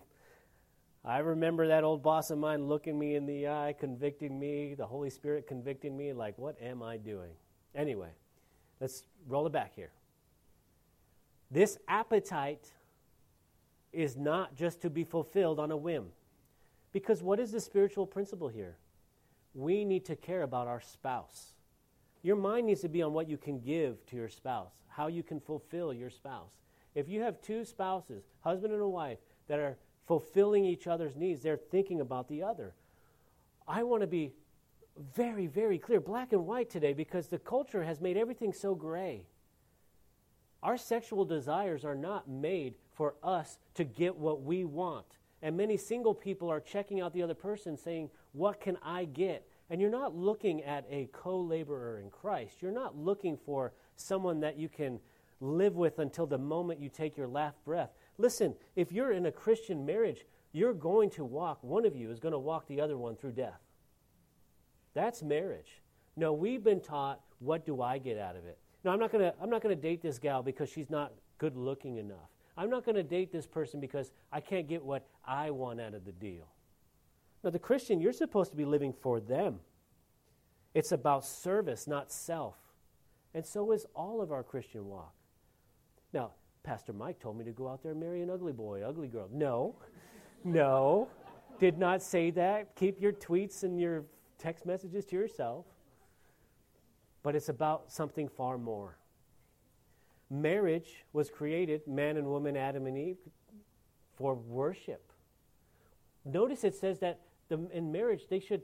I 1.04 1.18
remember 1.18 1.68
that 1.68 1.84
old 1.84 2.02
boss 2.02 2.30
of 2.30 2.38
mine 2.38 2.68
looking 2.68 2.98
me 2.98 3.16
in 3.16 3.26
the 3.26 3.48
eye, 3.48 3.74
convicting 3.78 4.38
me, 4.38 4.74
the 4.74 4.86
Holy 4.86 5.10
Spirit 5.10 5.46
convicting 5.46 5.94
me, 5.94 6.14
like, 6.14 6.38
what 6.38 6.56
am 6.58 6.82
I 6.82 6.96
doing? 6.96 7.32
Anyway, 7.74 8.08
let's 8.80 9.04
roll 9.28 9.46
it 9.46 9.52
back 9.52 9.74
here. 9.74 9.90
This 11.50 11.76
appetite 11.86 12.70
is 13.92 14.16
not 14.16 14.56
just 14.56 14.80
to 14.80 14.88
be 14.88 15.04
fulfilled 15.04 15.60
on 15.60 15.70
a 15.70 15.76
whim. 15.76 16.06
Because 16.92 17.22
what 17.22 17.38
is 17.38 17.52
the 17.52 17.60
spiritual 17.60 18.06
principle 18.06 18.48
here? 18.48 18.78
We 19.54 19.84
need 19.84 20.06
to 20.06 20.16
care 20.16 20.44
about 20.44 20.66
our 20.66 20.80
spouse. 20.80 21.52
Your 22.22 22.36
mind 22.36 22.68
needs 22.68 22.80
to 22.80 22.88
be 22.88 23.02
on 23.02 23.12
what 23.12 23.28
you 23.28 23.36
can 23.36 23.60
give 23.60 24.06
to 24.06 24.16
your 24.16 24.30
spouse, 24.30 24.72
how 24.88 25.08
you 25.08 25.22
can 25.22 25.40
fulfill 25.40 25.92
your 25.92 26.08
spouse. 26.08 26.52
If 26.94 27.08
you 27.08 27.22
have 27.22 27.40
two 27.40 27.64
spouses, 27.64 28.24
husband 28.40 28.72
and 28.72 28.82
a 28.82 28.88
wife, 28.88 29.18
that 29.48 29.58
are 29.58 29.76
fulfilling 30.06 30.64
each 30.64 30.86
other's 30.86 31.16
needs. 31.16 31.42
They're 31.42 31.56
thinking 31.56 32.00
about 32.00 32.28
the 32.28 32.42
other. 32.42 32.74
I 33.66 33.82
want 33.82 34.00
to 34.02 34.06
be 34.06 34.32
very, 35.14 35.46
very 35.46 35.78
clear, 35.78 36.00
black 36.00 36.32
and 36.32 36.46
white 36.46 36.70
today, 36.70 36.92
because 36.92 37.28
the 37.28 37.38
culture 37.38 37.84
has 37.84 38.00
made 38.00 38.16
everything 38.16 38.52
so 38.52 38.74
gray. 38.74 39.26
Our 40.62 40.76
sexual 40.76 41.24
desires 41.24 41.84
are 41.84 41.94
not 41.94 42.28
made 42.28 42.74
for 42.92 43.14
us 43.22 43.58
to 43.74 43.84
get 43.84 44.16
what 44.16 44.42
we 44.42 44.64
want. 44.64 45.06
And 45.40 45.56
many 45.56 45.76
single 45.76 46.14
people 46.14 46.48
are 46.50 46.60
checking 46.60 47.00
out 47.00 47.12
the 47.12 47.22
other 47.22 47.34
person 47.34 47.76
saying, 47.76 48.10
What 48.32 48.60
can 48.60 48.76
I 48.82 49.06
get? 49.06 49.48
And 49.70 49.80
you're 49.80 49.90
not 49.90 50.14
looking 50.14 50.62
at 50.62 50.84
a 50.88 51.08
co 51.12 51.40
laborer 51.40 51.98
in 51.98 52.10
Christ. 52.10 52.60
You're 52.60 52.70
not 52.70 52.96
looking 52.96 53.36
for 53.36 53.72
someone 53.96 54.40
that 54.40 54.56
you 54.56 54.68
can 54.68 55.00
live 55.42 55.74
with 55.74 55.98
until 55.98 56.26
the 56.26 56.38
moment 56.38 56.80
you 56.80 56.88
take 56.88 57.16
your 57.16 57.26
last 57.26 57.62
breath. 57.64 57.90
Listen, 58.16 58.54
if 58.76 58.92
you're 58.92 59.12
in 59.12 59.26
a 59.26 59.32
Christian 59.32 59.84
marriage, 59.84 60.24
you're 60.52 60.74
going 60.74 61.10
to 61.10 61.24
walk, 61.24 61.58
one 61.62 61.84
of 61.84 61.96
you 61.96 62.10
is 62.10 62.20
going 62.20 62.32
to 62.32 62.38
walk 62.38 62.66
the 62.68 62.80
other 62.80 62.96
one 62.96 63.16
through 63.16 63.32
death. 63.32 63.60
That's 64.94 65.22
marriage. 65.22 65.82
No, 66.16 66.32
we've 66.32 66.62
been 66.62 66.80
taught, 66.80 67.20
what 67.38 67.66
do 67.66 67.82
I 67.82 67.98
get 67.98 68.18
out 68.18 68.36
of 68.36 68.44
it? 68.44 68.58
No, 68.84 68.90
I'm 68.90 69.00
not 69.00 69.10
going 69.10 69.24
to 69.24 69.34
I'm 69.42 69.50
not 69.50 69.62
going 69.62 69.74
to 69.74 69.80
date 69.80 70.02
this 70.02 70.18
gal 70.18 70.42
because 70.42 70.68
she's 70.68 70.90
not 70.90 71.12
good 71.38 71.56
looking 71.56 71.96
enough. 71.96 72.28
I'm 72.56 72.68
not 72.68 72.84
going 72.84 72.96
to 72.96 73.02
date 73.02 73.32
this 73.32 73.46
person 73.46 73.80
because 73.80 74.12
I 74.30 74.40
can't 74.40 74.68
get 74.68 74.84
what 74.84 75.06
I 75.24 75.50
want 75.50 75.80
out 75.80 75.94
of 75.94 76.04
the 76.04 76.12
deal. 76.12 76.46
Now, 77.42 77.50
the 77.50 77.58
Christian, 77.58 78.00
you're 78.00 78.12
supposed 78.12 78.50
to 78.50 78.56
be 78.56 78.64
living 78.64 78.92
for 78.92 79.20
them. 79.20 79.60
It's 80.74 80.92
about 80.92 81.24
service, 81.24 81.86
not 81.86 82.12
self. 82.12 82.56
And 83.34 83.44
so 83.44 83.72
is 83.72 83.86
all 83.94 84.20
of 84.20 84.30
our 84.30 84.42
Christian 84.42 84.86
walk. 84.86 85.14
Now, 86.12 86.32
Pastor 86.62 86.92
Mike 86.92 87.18
told 87.18 87.38
me 87.38 87.44
to 87.44 87.50
go 87.52 87.68
out 87.68 87.82
there 87.82 87.92
and 87.92 88.00
marry 88.00 88.22
an 88.22 88.30
ugly 88.30 88.52
boy, 88.52 88.82
ugly 88.82 89.08
girl. 89.08 89.28
No, 89.32 89.74
no, 90.44 91.08
did 91.58 91.78
not 91.78 92.02
say 92.02 92.30
that. 92.30 92.74
Keep 92.76 93.00
your 93.00 93.12
tweets 93.12 93.62
and 93.62 93.80
your 93.80 94.04
text 94.38 94.66
messages 94.66 95.04
to 95.06 95.16
yourself. 95.16 95.66
But 97.22 97.36
it's 97.36 97.48
about 97.48 97.92
something 97.92 98.28
far 98.28 98.58
more. 98.58 98.98
Marriage 100.30 101.04
was 101.12 101.30
created, 101.30 101.86
man 101.86 102.16
and 102.16 102.26
woman, 102.26 102.56
Adam 102.56 102.86
and 102.86 102.96
Eve, 102.96 103.18
for 104.16 104.34
worship. 104.34 105.12
Notice 106.24 106.64
it 106.64 106.74
says 106.74 106.98
that 107.00 107.20
the, 107.48 107.68
in 107.72 107.92
marriage, 107.92 108.22
they 108.28 108.40
should, 108.40 108.62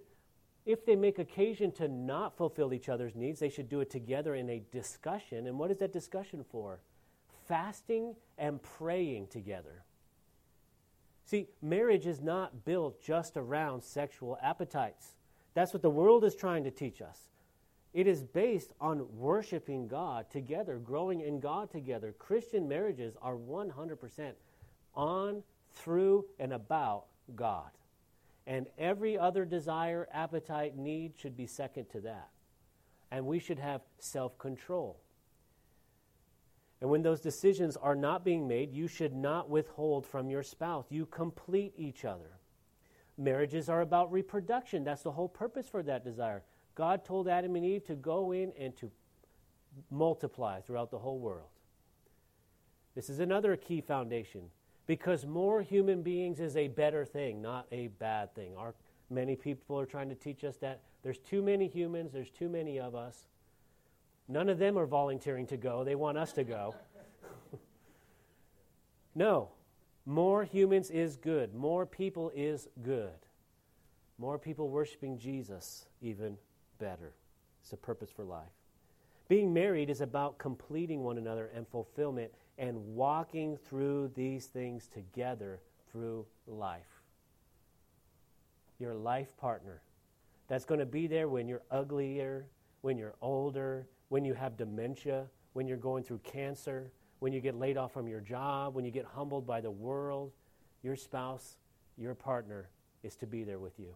if 0.64 0.86
they 0.86 0.96
make 0.96 1.18
occasion 1.18 1.70
to 1.72 1.88
not 1.88 2.36
fulfill 2.36 2.72
each 2.72 2.88
other's 2.88 3.14
needs, 3.14 3.40
they 3.40 3.50
should 3.50 3.68
do 3.68 3.80
it 3.80 3.90
together 3.90 4.34
in 4.34 4.48
a 4.48 4.62
discussion. 4.72 5.46
And 5.46 5.58
what 5.58 5.70
is 5.70 5.78
that 5.78 5.92
discussion 5.92 6.44
for? 6.50 6.80
Fasting 7.48 8.14
and 8.36 8.62
praying 8.62 9.26
together. 9.28 9.82
See, 11.24 11.48
marriage 11.60 12.06
is 12.06 12.20
not 12.20 12.64
built 12.64 13.02
just 13.02 13.36
around 13.36 13.82
sexual 13.82 14.38
appetites. 14.42 15.14
That's 15.54 15.72
what 15.72 15.82
the 15.82 15.90
world 15.90 16.24
is 16.24 16.34
trying 16.34 16.64
to 16.64 16.70
teach 16.70 17.02
us. 17.02 17.28
It 17.92 18.06
is 18.06 18.22
based 18.22 18.72
on 18.80 19.06
worshiping 19.16 19.88
God 19.88 20.30
together, 20.30 20.78
growing 20.78 21.20
in 21.20 21.40
God 21.40 21.70
together. 21.70 22.14
Christian 22.18 22.68
marriages 22.68 23.16
are 23.20 23.34
100% 23.34 24.32
on, 24.94 25.42
through, 25.74 26.26
and 26.38 26.52
about 26.52 27.06
God. 27.34 27.70
And 28.46 28.66
every 28.78 29.18
other 29.18 29.44
desire, 29.44 30.08
appetite, 30.12 30.76
need 30.76 31.12
should 31.18 31.36
be 31.36 31.46
second 31.46 31.86
to 31.90 32.00
that. 32.00 32.28
And 33.10 33.26
we 33.26 33.38
should 33.38 33.58
have 33.58 33.82
self 33.98 34.38
control. 34.38 34.98
And 36.80 36.90
when 36.90 37.02
those 37.02 37.20
decisions 37.20 37.76
are 37.76 37.96
not 37.96 38.24
being 38.24 38.46
made, 38.46 38.72
you 38.72 38.86
should 38.86 39.14
not 39.14 39.50
withhold 39.50 40.06
from 40.06 40.30
your 40.30 40.42
spouse. 40.42 40.86
You 40.90 41.06
complete 41.06 41.74
each 41.76 42.04
other. 42.04 42.38
Marriages 43.16 43.68
are 43.68 43.80
about 43.80 44.12
reproduction. 44.12 44.84
That's 44.84 45.02
the 45.02 45.10
whole 45.10 45.28
purpose 45.28 45.68
for 45.68 45.82
that 45.82 46.04
desire. 46.04 46.44
God 46.76 47.04
told 47.04 47.26
Adam 47.26 47.56
and 47.56 47.64
Eve 47.64 47.84
to 47.86 47.96
go 47.96 48.30
in 48.30 48.52
and 48.56 48.76
to 48.76 48.90
multiply 49.90 50.60
throughout 50.60 50.92
the 50.92 50.98
whole 50.98 51.18
world. 51.18 51.48
This 52.94 53.10
is 53.10 53.18
another 53.18 53.56
key 53.56 53.80
foundation 53.80 54.42
because 54.86 55.26
more 55.26 55.62
human 55.62 56.02
beings 56.02 56.38
is 56.38 56.56
a 56.56 56.68
better 56.68 57.04
thing, 57.04 57.42
not 57.42 57.66
a 57.72 57.88
bad 57.88 58.34
thing. 58.34 58.56
Our, 58.56 58.74
many 59.10 59.36
people 59.36 59.78
are 59.78 59.86
trying 59.86 60.08
to 60.08 60.14
teach 60.14 60.44
us 60.44 60.56
that 60.58 60.82
there's 61.02 61.18
too 61.18 61.42
many 61.42 61.66
humans, 61.68 62.12
there's 62.12 62.30
too 62.30 62.48
many 62.48 62.78
of 62.78 62.94
us. 62.94 63.26
None 64.28 64.48
of 64.50 64.58
them 64.58 64.78
are 64.78 64.86
volunteering 64.86 65.46
to 65.46 65.56
go. 65.56 65.84
They 65.84 65.94
want 65.94 66.18
us 66.18 66.32
to 66.32 66.44
go. 66.44 66.74
no. 69.14 69.48
More 70.04 70.44
humans 70.44 70.90
is 70.90 71.16
good. 71.16 71.54
More 71.54 71.86
people 71.86 72.30
is 72.34 72.68
good. 72.82 73.10
More 74.18 74.38
people 74.38 74.68
worshiping 74.68 75.18
Jesus, 75.18 75.86
even 76.00 76.36
better. 76.78 77.14
It's 77.62 77.72
a 77.72 77.76
purpose 77.76 78.10
for 78.10 78.24
life. 78.24 78.48
Being 79.28 79.52
married 79.52 79.90
is 79.90 80.00
about 80.00 80.38
completing 80.38 81.02
one 81.02 81.18
another 81.18 81.50
and 81.54 81.68
fulfillment 81.68 82.32
and 82.56 82.76
walking 82.94 83.58
through 83.68 84.10
these 84.14 84.46
things 84.46 84.88
together 84.88 85.60
through 85.92 86.26
life. 86.46 87.02
Your 88.78 88.94
life 88.94 89.36
partner 89.36 89.82
that's 90.48 90.64
going 90.64 90.80
to 90.80 90.86
be 90.86 91.06
there 91.06 91.28
when 91.28 91.46
you're 91.46 91.62
uglier, 91.70 92.46
when 92.80 92.96
you're 92.96 93.16
older, 93.20 93.86
when 94.08 94.24
you 94.24 94.34
have 94.34 94.56
dementia, 94.56 95.26
when 95.52 95.66
you're 95.66 95.76
going 95.76 96.02
through 96.02 96.20
cancer, 96.24 96.90
when 97.18 97.32
you 97.32 97.40
get 97.40 97.54
laid 97.54 97.76
off 97.76 97.92
from 97.92 98.08
your 98.08 98.20
job, 98.20 98.74
when 98.74 98.84
you 98.84 98.90
get 98.90 99.04
humbled 99.04 99.46
by 99.46 99.60
the 99.60 99.70
world. 99.70 100.32
Your 100.82 100.96
spouse, 100.96 101.56
your 101.96 102.14
partner 102.14 102.68
is 103.02 103.16
to 103.16 103.26
be 103.26 103.44
there 103.44 103.58
with 103.58 103.78
you. 103.78 103.94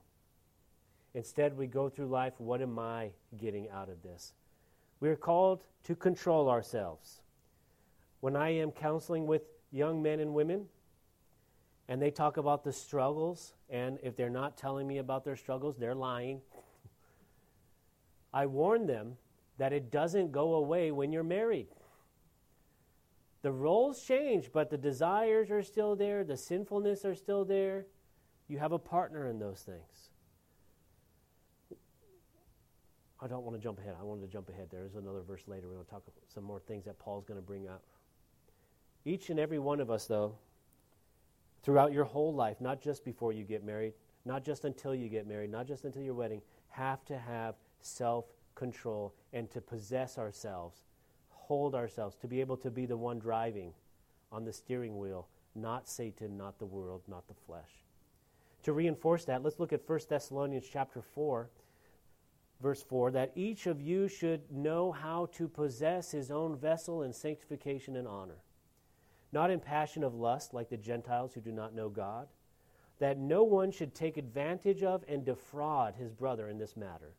Instead, 1.14 1.56
we 1.56 1.66
go 1.66 1.88
through 1.88 2.06
life 2.06 2.34
what 2.38 2.60
am 2.60 2.78
I 2.78 3.10
getting 3.38 3.68
out 3.70 3.88
of 3.88 4.02
this? 4.02 4.32
We 5.00 5.08
are 5.08 5.16
called 5.16 5.64
to 5.84 5.94
control 5.94 6.48
ourselves. 6.48 7.20
When 8.20 8.36
I 8.36 8.50
am 8.50 8.70
counseling 8.70 9.26
with 9.26 9.42
young 9.70 10.02
men 10.02 10.20
and 10.20 10.32
women, 10.32 10.66
and 11.88 12.00
they 12.00 12.10
talk 12.10 12.36
about 12.36 12.64
the 12.64 12.72
struggles, 12.72 13.54
and 13.68 13.98
if 14.02 14.16
they're 14.16 14.30
not 14.30 14.56
telling 14.56 14.86
me 14.86 14.98
about 14.98 15.24
their 15.24 15.36
struggles, 15.36 15.76
they're 15.76 15.94
lying. 15.94 16.40
I 18.32 18.46
warn 18.46 18.86
them 18.86 19.16
that 19.58 19.72
it 19.72 19.90
doesn't 19.90 20.32
go 20.32 20.54
away 20.54 20.90
when 20.90 21.12
you're 21.12 21.22
married. 21.22 21.68
The 23.42 23.52
roles 23.52 24.02
change, 24.02 24.50
but 24.52 24.70
the 24.70 24.78
desires 24.78 25.50
are 25.50 25.62
still 25.62 25.96
there, 25.96 26.24
the 26.24 26.36
sinfulness 26.36 27.04
are 27.04 27.14
still 27.14 27.44
there. 27.44 27.86
You 28.48 28.58
have 28.58 28.72
a 28.72 28.78
partner 28.78 29.28
in 29.28 29.38
those 29.38 29.60
things. 29.60 30.10
I 33.20 33.28
don't 33.28 33.44
want 33.44 33.56
to 33.56 33.62
jump 33.62 33.78
ahead. 33.78 33.94
I 34.00 34.02
wanted 34.02 34.22
to 34.22 34.26
jump 34.26 34.48
ahead. 34.48 34.68
There 34.70 34.84
is 34.84 34.96
another 34.96 35.22
verse 35.22 35.42
later. 35.46 35.68
We're 35.68 35.74
going 35.74 35.84
to 35.84 35.90
talk 35.90 36.02
some 36.26 36.42
more 36.42 36.58
things 36.58 36.84
that 36.86 36.98
Paul's 36.98 37.24
going 37.24 37.38
to 37.38 37.46
bring 37.46 37.68
up. 37.68 37.82
Each 39.04 39.30
and 39.30 39.38
every 39.38 39.60
one 39.60 39.80
of 39.80 39.90
us, 39.90 40.06
though, 40.06 40.34
throughout 41.62 41.92
your 41.92 42.04
whole 42.04 42.34
life, 42.34 42.60
not 42.60 42.80
just 42.80 43.04
before 43.04 43.32
you 43.32 43.44
get 43.44 43.64
married, 43.64 43.94
not 44.24 44.44
just 44.44 44.64
until 44.64 44.94
you 44.94 45.08
get 45.08 45.26
married, 45.26 45.50
not 45.50 45.66
just 45.66 45.84
until 45.84 46.02
your 46.02 46.14
wedding, 46.14 46.42
have 46.68 47.04
to 47.04 47.18
have 47.18 47.54
self 47.80 48.24
control 48.62 49.14
and 49.32 49.50
to 49.50 49.60
possess 49.60 50.18
ourselves, 50.18 50.84
hold 51.30 51.74
ourselves, 51.74 52.16
to 52.16 52.28
be 52.28 52.40
able 52.40 52.56
to 52.58 52.70
be 52.70 52.86
the 52.86 52.96
one 52.96 53.18
driving 53.18 53.72
on 54.30 54.44
the 54.44 54.52
steering 54.52 54.98
wheel, 54.98 55.28
not 55.54 55.88
Satan, 55.88 56.36
not 56.36 56.58
the 56.58 56.66
world, 56.66 57.02
not 57.08 57.26
the 57.28 57.34
flesh. 57.46 57.84
To 58.62 58.72
reinforce 58.72 59.24
that, 59.24 59.42
let's 59.42 59.58
look 59.58 59.72
at 59.72 59.88
1 59.88 60.00
Thessalonians 60.08 60.66
chapter 60.70 61.02
4, 61.02 61.50
verse 62.60 62.82
4, 62.82 63.10
that 63.10 63.32
each 63.34 63.66
of 63.66 63.80
you 63.80 64.08
should 64.08 64.50
know 64.50 64.92
how 64.92 65.26
to 65.32 65.48
possess 65.48 66.12
his 66.12 66.30
own 66.30 66.56
vessel 66.56 67.02
in 67.02 67.12
sanctification 67.12 67.96
and 67.96 68.06
honor 68.06 68.42
not 69.32 69.50
in 69.50 69.58
passion 69.58 70.04
of 70.04 70.14
lust 70.14 70.52
like 70.52 70.68
the 70.68 70.76
Gentiles 70.76 71.32
who 71.32 71.40
do 71.40 71.52
not 71.52 71.74
know 71.74 71.88
God, 71.88 72.28
that 72.98 73.18
no 73.18 73.42
one 73.42 73.70
should 73.70 73.94
take 73.94 74.16
advantage 74.16 74.82
of 74.82 75.02
and 75.08 75.24
defraud 75.24 75.94
his 75.94 76.12
brother 76.12 76.48
in 76.48 76.58
this 76.58 76.76
matter, 76.76 77.14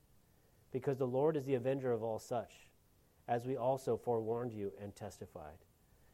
because 0.73 0.97
the 0.97 1.07
Lord 1.07 1.37
is 1.37 1.45
the 1.45 1.53
avenger 1.53 1.91
of 1.91 2.03
all 2.03 2.19
such, 2.19 2.51
as 3.27 3.45
we 3.45 3.55
also 3.55 3.95
forewarned 3.95 4.51
you 4.51 4.73
and 4.81 4.93
testified. 4.93 5.59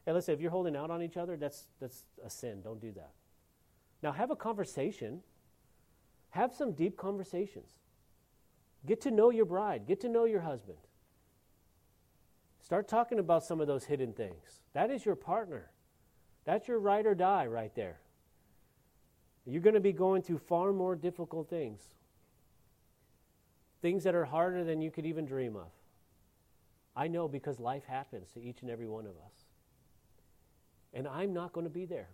Hey, 0.05 0.11
listen, 0.11 0.33
if 0.33 0.41
you're 0.41 0.51
holding 0.51 0.75
out 0.75 0.91
on 0.91 1.01
each 1.01 1.17
other, 1.17 1.37
that's, 1.37 1.67
that's 1.79 2.03
a 2.23 2.29
sin. 2.29 2.61
Don't 2.61 2.81
do 2.81 2.91
that. 2.91 3.11
Now, 4.03 4.11
have 4.11 4.29
a 4.29 4.35
conversation. 4.35 5.21
Have 6.31 6.53
some 6.53 6.73
deep 6.73 6.97
conversations. 6.97 7.71
Get 8.85 9.01
to 9.01 9.11
know 9.11 9.29
your 9.29 9.45
bride. 9.45 9.87
Get 9.87 10.01
to 10.01 10.09
know 10.09 10.25
your 10.25 10.41
husband. 10.41 10.77
Start 12.61 12.87
talking 12.87 13.19
about 13.19 13.43
some 13.43 13.61
of 13.61 13.67
those 13.67 13.85
hidden 13.85 14.13
things. 14.13 14.61
That 14.73 14.91
is 14.91 15.05
your 15.05 15.15
partner. 15.15 15.71
That's 16.45 16.67
your 16.67 16.79
ride 16.79 17.05
or 17.05 17.15
die 17.15 17.47
right 17.47 17.73
there. 17.75 17.99
You're 19.45 19.61
going 19.61 19.73
to 19.73 19.79
be 19.79 19.93
going 19.93 20.21
through 20.21 20.37
far 20.39 20.71
more 20.71 20.95
difficult 20.95 21.49
things, 21.49 21.81
things 23.81 24.03
that 24.03 24.15
are 24.15 24.25
harder 24.25 24.63
than 24.63 24.81
you 24.81 24.91
could 24.91 25.05
even 25.05 25.25
dream 25.25 25.55
of. 25.55 25.71
I 26.95 27.07
know 27.07 27.27
because 27.27 27.59
life 27.59 27.85
happens 27.85 28.29
to 28.31 28.41
each 28.41 28.61
and 28.61 28.69
every 28.69 28.87
one 28.87 29.05
of 29.05 29.11
us. 29.11 29.45
And 30.93 31.07
I'm 31.07 31.33
not 31.33 31.53
going 31.53 31.65
to 31.65 31.69
be 31.69 31.85
there. 31.85 32.09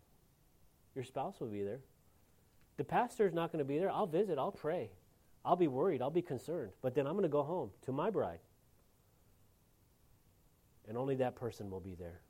Your 0.94 1.04
spouse 1.04 1.40
will 1.40 1.48
be 1.48 1.64
there. 1.64 1.80
The 2.78 2.84
pastor's 2.84 3.34
not 3.34 3.52
going 3.52 3.60
to 3.60 3.66
be 3.66 3.80
there. 3.80 3.90
I'll 3.90 4.06
visit, 4.06 4.38
I'll 4.38 4.52
pray. 4.52 4.92
I'll 5.44 5.56
be 5.56 5.68
worried, 5.68 6.02
I'll 6.02 6.10
be 6.10 6.22
concerned. 6.22 6.72
But 6.82 6.94
then 6.96 7.08
I'm 7.08 7.14
going 7.14 7.24
to 7.24 7.30
go 7.30 7.44
home 7.44 7.72
to 7.86 7.92
my 7.92 8.10
bride. 8.10 8.40
And 10.88 10.98
only 10.98 11.16
that 11.16 11.36
person 11.36 11.70
will 11.70 11.80
be 11.80 11.96
there. 11.96 12.22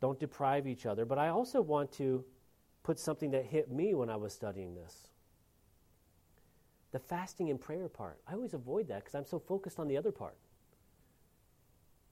Don't 0.00 0.18
deprive 0.20 0.66
each 0.66 0.86
other. 0.86 1.04
But 1.04 1.18
I 1.18 1.28
also 1.28 1.60
want 1.60 1.90
to 1.92 2.24
put 2.82 2.98
something 2.98 3.30
that 3.30 3.46
hit 3.46 3.70
me 3.70 3.94
when 3.94 4.10
I 4.10 4.16
was 4.16 4.32
studying 4.32 4.74
this 4.74 5.08
the 6.94 7.00
fasting 7.00 7.50
and 7.50 7.60
prayer 7.60 7.88
part. 7.88 8.20
I 8.28 8.34
always 8.34 8.54
avoid 8.54 8.86
that 8.86 9.00
because 9.00 9.16
I'm 9.16 9.26
so 9.26 9.40
focused 9.40 9.80
on 9.80 9.88
the 9.88 9.96
other 9.96 10.12
part. 10.12 10.36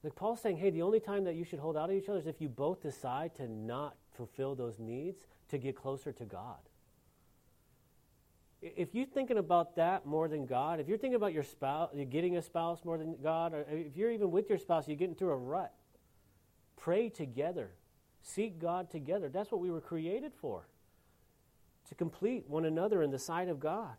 Like 0.02 0.16
Paul's 0.16 0.40
saying, 0.40 0.56
hey, 0.56 0.70
the 0.70 0.82
only 0.82 0.98
time 0.98 1.22
that 1.22 1.36
you 1.36 1.44
should 1.44 1.60
hold 1.60 1.76
out 1.76 1.86
to 1.86 1.92
each 1.92 2.08
other 2.08 2.18
is 2.18 2.26
if 2.26 2.40
you 2.40 2.48
both 2.48 2.82
decide 2.82 3.32
to 3.36 3.46
not 3.46 3.94
fulfill 4.16 4.56
those 4.56 4.80
needs 4.80 5.28
to 5.50 5.58
get 5.58 5.76
closer 5.76 6.10
to 6.10 6.24
God. 6.24 6.58
If 8.60 8.92
you're 8.92 9.06
thinking 9.06 9.38
about 9.38 9.76
that 9.76 10.04
more 10.04 10.26
than 10.26 10.46
God, 10.46 10.80
if 10.80 10.88
you're 10.88 10.98
thinking 10.98 11.14
about 11.14 11.32
your 11.32 11.44
spouse, 11.44 11.90
you're 11.94 12.04
getting 12.04 12.36
a 12.36 12.42
spouse 12.42 12.84
more 12.84 12.98
than 12.98 13.14
God, 13.22 13.54
or 13.54 13.60
uh, 13.60 13.64
if 13.70 13.96
you're 13.96 14.10
even 14.10 14.32
with 14.32 14.48
your 14.48 14.58
spouse, 14.58 14.88
you're 14.88 14.96
getting 14.96 15.14
through 15.14 15.30
a 15.30 15.36
rut, 15.36 15.72
pray 16.76 17.08
together. 17.08 17.70
Seek 18.20 18.58
God 18.58 18.90
together. 18.90 19.28
That's 19.28 19.52
what 19.52 19.60
we 19.60 19.70
were 19.70 19.80
created 19.80 20.32
for 20.34 20.66
to 21.88 21.94
complete 21.94 22.48
one 22.48 22.64
another 22.64 23.00
in 23.00 23.12
the 23.12 23.18
sight 23.20 23.48
of 23.48 23.60
God. 23.60 23.94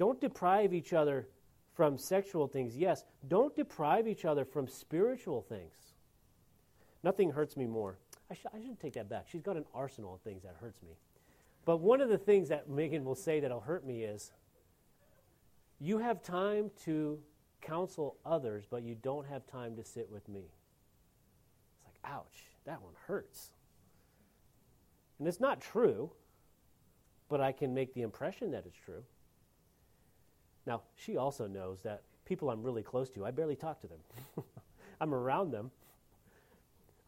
Don't 0.00 0.18
deprive 0.18 0.72
each 0.72 0.94
other 0.94 1.28
from 1.74 1.98
sexual 1.98 2.48
things. 2.48 2.74
Yes, 2.74 3.04
don't 3.28 3.54
deprive 3.54 4.08
each 4.08 4.24
other 4.24 4.46
from 4.46 4.66
spiritual 4.66 5.42
things. 5.42 5.74
Nothing 7.02 7.30
hurts 7.30 7.54
me 7.54 7.66
more. 7.66 7.98
I, 8.30 8.34
sh- 8.34 8.46
I 8.50 8.56
shouldn't 8.56 8.80
take 8.80 8.94
that 8.94 9.10
back. 9.10 9.26
She's 9.30 9.42
got 9.42 9.58
an 9.58 9.66
arsenal 9.74 10.14
of 10.14 10.22
things 10.22 10.42
that 10.42 10.56
hurts 10.58 10.80
me. 10.82 10.96
But 11.66 11.80
one 11.82 12.00
of 12.00 12.08
the 12.08 12.16
things 12.16 12.48
that 12.48 12.70
Megan 12.70 13.04
will 13.04 13.14
say 13.14 13.40
that'll 13.40 13.60
hurt 13.60 13.86
me 13.86 14.04
is 14.04 14.32
you 15.78 15.98
have 15.98 16.22
time 16.22 16.70
to 16.86 17.18
counsel 17.60 18.16
others, 18.24 18.64
but 18.70 18.82
you 18.82 18.94
don't 19.02 19.26
have 19.26 19.46
time 19.46 19.76
to 19.76 19.84
sit 19.84 20.10
with 20.10 20.26
me 20.30 20.44
It's 21.76 21.84
like, 21.84 22.10
ouch, 22.10 22.44
that 22.64 22.80
one 22.80 22.94
hurts. 23.06 23.50
And 25.18 25.28
it's 25.28 25.40
not 25.40 25.60
true, 25.60 26.10
but 27.28 27.42
I 27.42 27.52
can 27.52 27.74
make 27.74 27.92
the 27.92 28.00
impression 28.00 28.52
that 28.52 28.64
it's 28.64 28.78
true. 28.82 29.04
Now, 30.66 30.82
she 30.96 31.16
also 31.16 31.46
knows 31.46 31.82
that 31.82 32.02
people 32.24 32.50
I'm 32.50 32.62
really 32.62 32.82
close 32.82 33.10
to, 33.10 33.24
I 33.24 33.30
barely 33.30 33.56
talk 33.56 33.80
to 33.80 33.86
them. 33.86 33.98
I'm 35.00 35.14
around 35.14 35.50
them. 35.50 35.70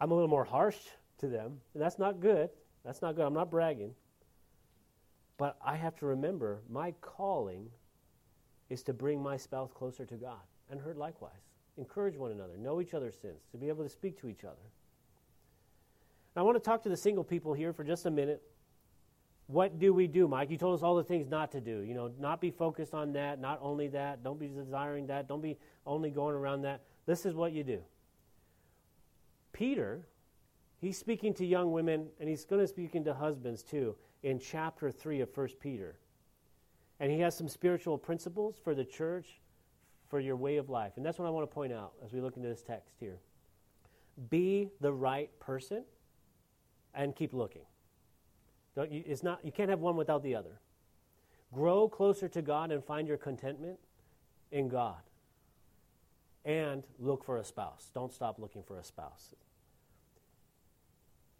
I'm 0.01 0.11
a 0.11 0.15
little 0.15 0.29
more 0.29 0.45
harsh 0.45 0.79
to 1.19 1.29
them, 1.29 1.61
and 1.75 1.83
that's 1.83 1.99
not 1.99 2.21
good. 2.21 2.51
That's 2.85 3.03
not 3.03 3.15
good. 3.15 3.25
I'm 3.25 3.35
not 3.35 3.51
bragging. 3.51 3.95
But 5.37 5.57
I 5.65 5.77
have 5.77 5.95
to 5.97 6.07
remember 6.07 6.62
my 6.69 6.93
calling 7.01 7.71
is 8.71 8.83
to 8.85 8.93
bring 8.93 9.23
my 9.23 9.37
spouse 9.37 9.71
closer 9.73 10.05
to 10.07 10.17
God, 10.17 10.41
and 10.71 10.81
her 10.81 10.95
likewise. 10.95 11.33
Encourage 11.79 12.17
one 12.17 12.33
another, 12.33 12.57
know 12.59 12.81
each 12.81 12.95
other's 12.95 13.17
sins, 13.17 13.43
to 13.51 13.57
be 13.57 13.69
able 13.69 13.85
to 13.85 13.88
speak 13.88 14.21
to 14.21 14.29
each 14.29 14.45
other. 14.45 14.71
Now, 16.35 16.43
I 16.43 16.45
want 16.45 16.57
to 16.57 16.61
talk 16.61 16.83
to 16.83 16.88
the 16.88 16.97
single 16.97 17.25
people 17.25 17.53
here 17.55 17.73
for 17.73 17.85
just 17.85 18.07
a 18.07 18.11
minute. 18.11 18.43
What 19.53 19.79
do 19.79 19.93
we 19.93 20.07
do, 20.07 20.27
Mike? 20.27 20.51
You 20.51 20.57
told 20.57 20.79
us 20.79 20.83
all 20.83 20.97
the 20.97 21.05
things 21.05 21.29
not 21.29 21.53
to 21.53 21.61
do. 21.61 21.83
You 21.83 21.93
know, 21.93 22.11
not 22.19 22.41
be 22.41 22.51
focused 22.51 22.95
on 22.95 23.12
that, 23.12 23.38
not 23.38 23.59
only 23.61 23.87
that, 23.88 24.25
don't 24.25 24.41
be 24.41 24.49
desiring 24.49 25.07
that, 25.09 25.29
don't 25.29 25.43
be 25.43 25.59
only 25.87 26.09
going 26.09 26.35
around 26.35 26.62
that. 26.62 26.81
This 27.05 27.27
is 27.27 27.35
what 27.35 27.53
you 27.53 27.62
do. 27.62 27.83
Peter, 29.53 30.07
he's 30.79 30.97
speaking 30.97 31.35
to 31.35 31.45
young 31.45 31.71
women, 31.71 32.07
and 32.19 32.31
he's 32.31 32.47
going 32.47 32.62
to 32.62 32.67
speak 32.67 32.93
to 32.93 33.12
husbands 33.12 33.62
too, 33.62 33.95
in 34.23 34.38
chapter 34.38 34.91
3 34.91 35.21
of 35.21 35.29
1 35.37 35.49
Peter. 35.61 35.99
And 36.99 37.12
he 37.12 37.21
has 37.21 37.37
some 37.37 37.49
spiritual 37.49 37.99
principles 37.99 38.59
for 38.62 38.75
the 38.75 38.87
church, 38.87 39.43
for 40.09 40.19
your 40.19 40.37
way 40.37 40.57
of 40.57 40.71
life. 40.71 40.93
And 40.97 41.05
that's 41.05 41.19
what 41.19 41.27
I 41.27 41.31
want 41.31 41.51
to 41.51 41.55
point 41.55 41.75
out 41.75 41.93
as 42.03 42.15
we 42.15 42.23
look 42.23 42.38
into 42.38 42.49
this 42.49 42.62
text 42.62 42.95
here. 42.99 43.21
Be 44.31 44.71
the 44.81 44.93
right 44.93 45.29
person 45.41 45.85
and 46.95 47.15
keep 47.15 47.35
looking. 47.35 47.62
You, 48.77 49.03
it's 49.07 49.23
not, 49.23 49.45
you 49.45 49.53
can't 49.53 49.71
have 49.71 49.81
one 49.81 49.97
without 49.97 50.23
the 50.23 50.35
other. 50.35 50.61
Grow 51.53 51.89
closer 51.89 52.29
to 52.29 52.43
God 52.43 52.71
and 52.71 52.83
find 52.83 53.07
your 53.07 53.19
contentment 53.19 53.79
in 54.51 54.69
God. 54.69 55.03
And 56.45 56.83
look 56.99 57.25
for 57.25 57.37
a 57.37 57.45
spouse. 57.45 57.91
Don't 57.95 58.13
stop 58.13 58.39
looking 58.39 58.63
for 58.63 58.79
a 58.79 58.85
spouse. 58.85 59.35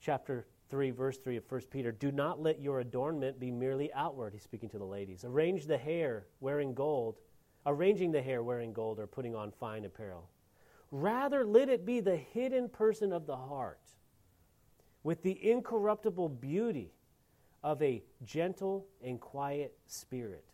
Chapter 0.01 0.47
3, 0.71 0.91
verse 0.91 1.19
3 1.19 1.37
of 1.37 1.51
1 1.51 1.63
Peter, 1.71 1.93
do 1.93 2.13
not 2.13 2.41
let 2.41 2.61
your 2.61 2.81
adornment 2.81 3.41
be 3.41 3.51
merely 3.51 3.93
outward. 3.95 4.33
He's 4.33 4.43
speaking 4.43 4.69
to 4.71 4.79
the 4.79 4.85
ladies. 4.85 5.25
Arrange 5.25 5.67
the 5.67 5.79
hair 5.79 6.27
wearing 6.41 6.75
gold, 6.75 7.21
arranging 7.67 8.13
the 8.13 8.23
hair 8.23 8.43
wearing 8.43 8.73
gold 8.73 8.99
or 8.99 9.07
putting 9.07 9.35
on 9.35 9.51
fine 9.51 9.85
apparel. 9.85 10.29
Rather, 10.91 11.45
let 11.45 11.69
it 11.69 11.87
be 11.87 12.01
the 12.01 12.17
hidden 12.17 12.69
person 12.69 13.13
of 13.13 13.27
the 13.27 13.37
heart 13.37 13.81
with 15.03 15.23
the 15.23 15.51
incorruptible 15.51 16.29
beauty 16.29 16.93
of 17.63 17.81
a 17.83 18.03
gentle 18.25 18.87
and 19.05 19.21
quiet 19.21 19.75
spirit, 19.87 20.45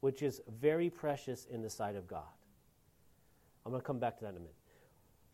which 0.00 0.22
is 0.22 0.40
very 0.60 0.90
precious 0.90 1.46
in 1.50 1.62
the 1.62 1.70
sight 1.70 1.96
of 1.96 2.06
God. 2.06 2.22
I'm 3.64 3.70
going 3.70 3.80
to 3.80 3.86
come 3.86 4.00
back 4.00 4.18
to 4.18 4.24
that 4.24 4.30
in 4.30 4.36
a 4.36 4.40
minute. 4.40 4.56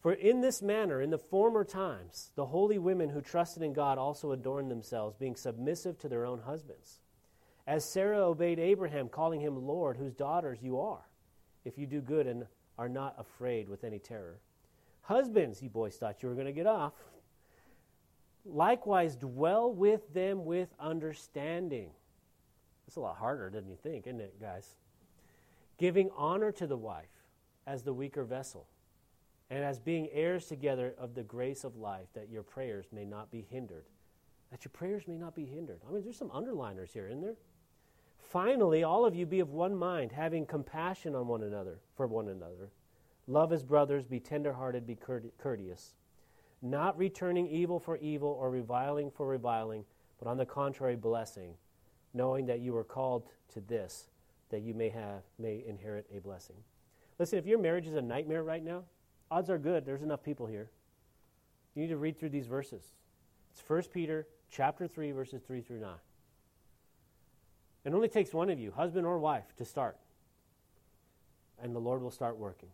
For 0.01 0.12
in 0.12 0.40
this 0.40 0.62
manner, 0.62 1.03
in 1.03 1.11
the 1.11 1.18
former 1.18 1.64
times, 1.64 2.31
the 2.37 2.47
holy 2.47 2.79
women 2.79 3.09
who 3.09 3.21
trusted 3.21 3.62
in 3.62 3.73
God 3.73 3.99
also 3.99 4.33
adorned 4.33 4.71
themselves, 4.71 5.16
being 5.16 5.35
submissive 5.35 5.99
to 5.99 6.09
their 6.09 6.25
own 6.25 6.40
husbands. 6.40 7.01
As 7.66 7.85
Sarah 7.85 8.25
obeyed 8.25 8.59
Abraham, 8.59 9.09
calling 9.09 9.40
him 9.40 9.66
Lord, 9.66 9.97
whose 9.97 10.14
daughters 10.14 10.59
you 10.62 10.81
are, 10.81 11.05
if 11.64 11.77
you 11.77 11.87
do 11.87 12.01
good 12.01 12.27
and 12.27 12.47
are 12.79 12.88
not 12.88 13.16
afraid 13.18 13.68
with 13.68 13.83
any 13.83 13.99
terror. 13.99 14.38
Husbands, 15.03 15.62
you 15.62 15.68
boys 15.68 15.97
thought 15.97 16.23
you 16.23 16.29
were 16.29 16.35
going 16.35 16.47
to 16.47 16.53
get 16.53 16.66
off. 16.66 16.92
Likewise, 18.44 19.16
dwell 19.16 19.72
with 19.72 20.12
them 20.14 20.44
with 20.44 20.68
understanding. 20.81 21.90
It's 22.87 22.96
a 22.96 23.01
lot 23.01 23.16
harder 23.16 23.51
than 23.51 23.68
you 23.68 23.77
think, 23.77 24.07
isn't 24.07 24.20
it, 24.20 24.40
guys? 24.40 24.77
Giving 25.77 26.11
honor 26.16 26.51
to 26.53 26.66
the 26.66 26.77
wife 26.77 27.11
as 27.66 27.83
the 27.83 27.92
weaker 27.92 28.24
vessel, 28.24 28.66
and 29.51 29.62
as 29.62 29.79
being 29.79 30.09
heirs 30.12 30.46
together 30.46 30.94
of 30.98 31.14
the 31.14 31.22
grace 31.22 31.64
of 31.64 31.77
life, 31.77 32.09
that 32.14 32.31
your 32.31 32.42
prayers 32.42 32.87
may 32.92 33.05
not 33.05 33.31
be 33.31 33.46
hindered. 33.51 33.85
That 34.51 34.64
your 34.64 34.70
prayers 34.72 35.07
may 35.07 35.18
not 35.18 35.35
be 35.35 35.44
hindered. 35.44 35.81
I 35.87 35.92
mean, 35.92 36.03
there's 36.03 36.16
some 36.16 36.31
underliners 36.31 36.92
here, 36.92 37.07
isn't 37.07 37.20
there? 37.20 37.37
Finally, 38.18 38.83
all 38.83 39.05
of 39.05 39.14
you 39.14 39.27
be 39.27 39.40
of 39.40 39.51
one 39.51 39.77
mind, 39.77 40.12
having 40.12 40.46
compassion 40.46 41.14
on 41.14 41.27
one 41.27 41.42
another, 41.42 41.79
for 41.96 42.07
one 42.07 42.29
another. 42.29 42.70
Love 43.27 43.53
as 43.53 43.62
brothers, 43.62 44.05
be 44.07 44.20
tenderhearted, 44.20 44.87
be 44.87 44.96
courteous, 44.96 45.94
not 46.62 46.99
returning 46.99 47.49
evil 47.49 47.79
for 47.79 47.97
evil 47.99 48.37
or 48.40 48.51
reviling 48.51 49.11
for 49.11 49.27
reviling, 49.27 49.85
but 50.18 50.29
on 50.29 50.37
the 50.37 50.47
contrary, 50.47 50.97
blessing, 50.97 51.55
knowing 52.14 52.47
that 52.47 52.61
you 52.61 52.73
were 52.73 52.85
called 52.85 53.25
to 53.53 53.61
this, 53.61 54.09
that 54.51 54.62
you 54.62 54.75
may 54.75 54.88
have 54.88 55.23
may 55.38 55.62
inherit 55.66 56.07
a 56.14 56.21
blessing. 56.21 56.57
Listen, 57.18 57.38
if 57.38 57.47
your 57.47 57.59
marriage 57.59 57.87
is 57.87 57.94
a 57.94 58.03
nightmare 58.03 58.42
right 58.42 58.64
now, 58.64 58.85
odds 59.31 59.51
are 59.51 59.59
good 59.59 59.85
there's 59.85 60.03
enough 60.03 60.23
people 60.23 60.47
here. 60.47 60.71
You 61.75 61.83
need 61.83 61.88
to 61.88 61.97
read 61.97 62.18
through 62.18 62.31
these 62.31 62.47
verses. 62.47 62.83
It's 63.53 63.62
1 63.68 63.83
Peter 63.92 64.27
chapter 64.51 64.87
3 64.87 65.12
verses 65.12 65.42
3 65.47 65.61
through 65.61 65.81
9. 65.81 65.90
It 67.85 67.94
only 67.94 68.09
takes 68.09 68.35
one 68.35 68.51
of 68.51 68.59
you, 68.59 68.73
husband 68.73 69.07
or 69.07 69.18
wife, 69.18 69.44
to 69.57 69.64
start. 69.64 69.97
And 71.62 71.75
the 71.75 71.81
Lord 71.81 72.03
will 72.03 72.11
start 72.11 72.37
working. 72.37 72.68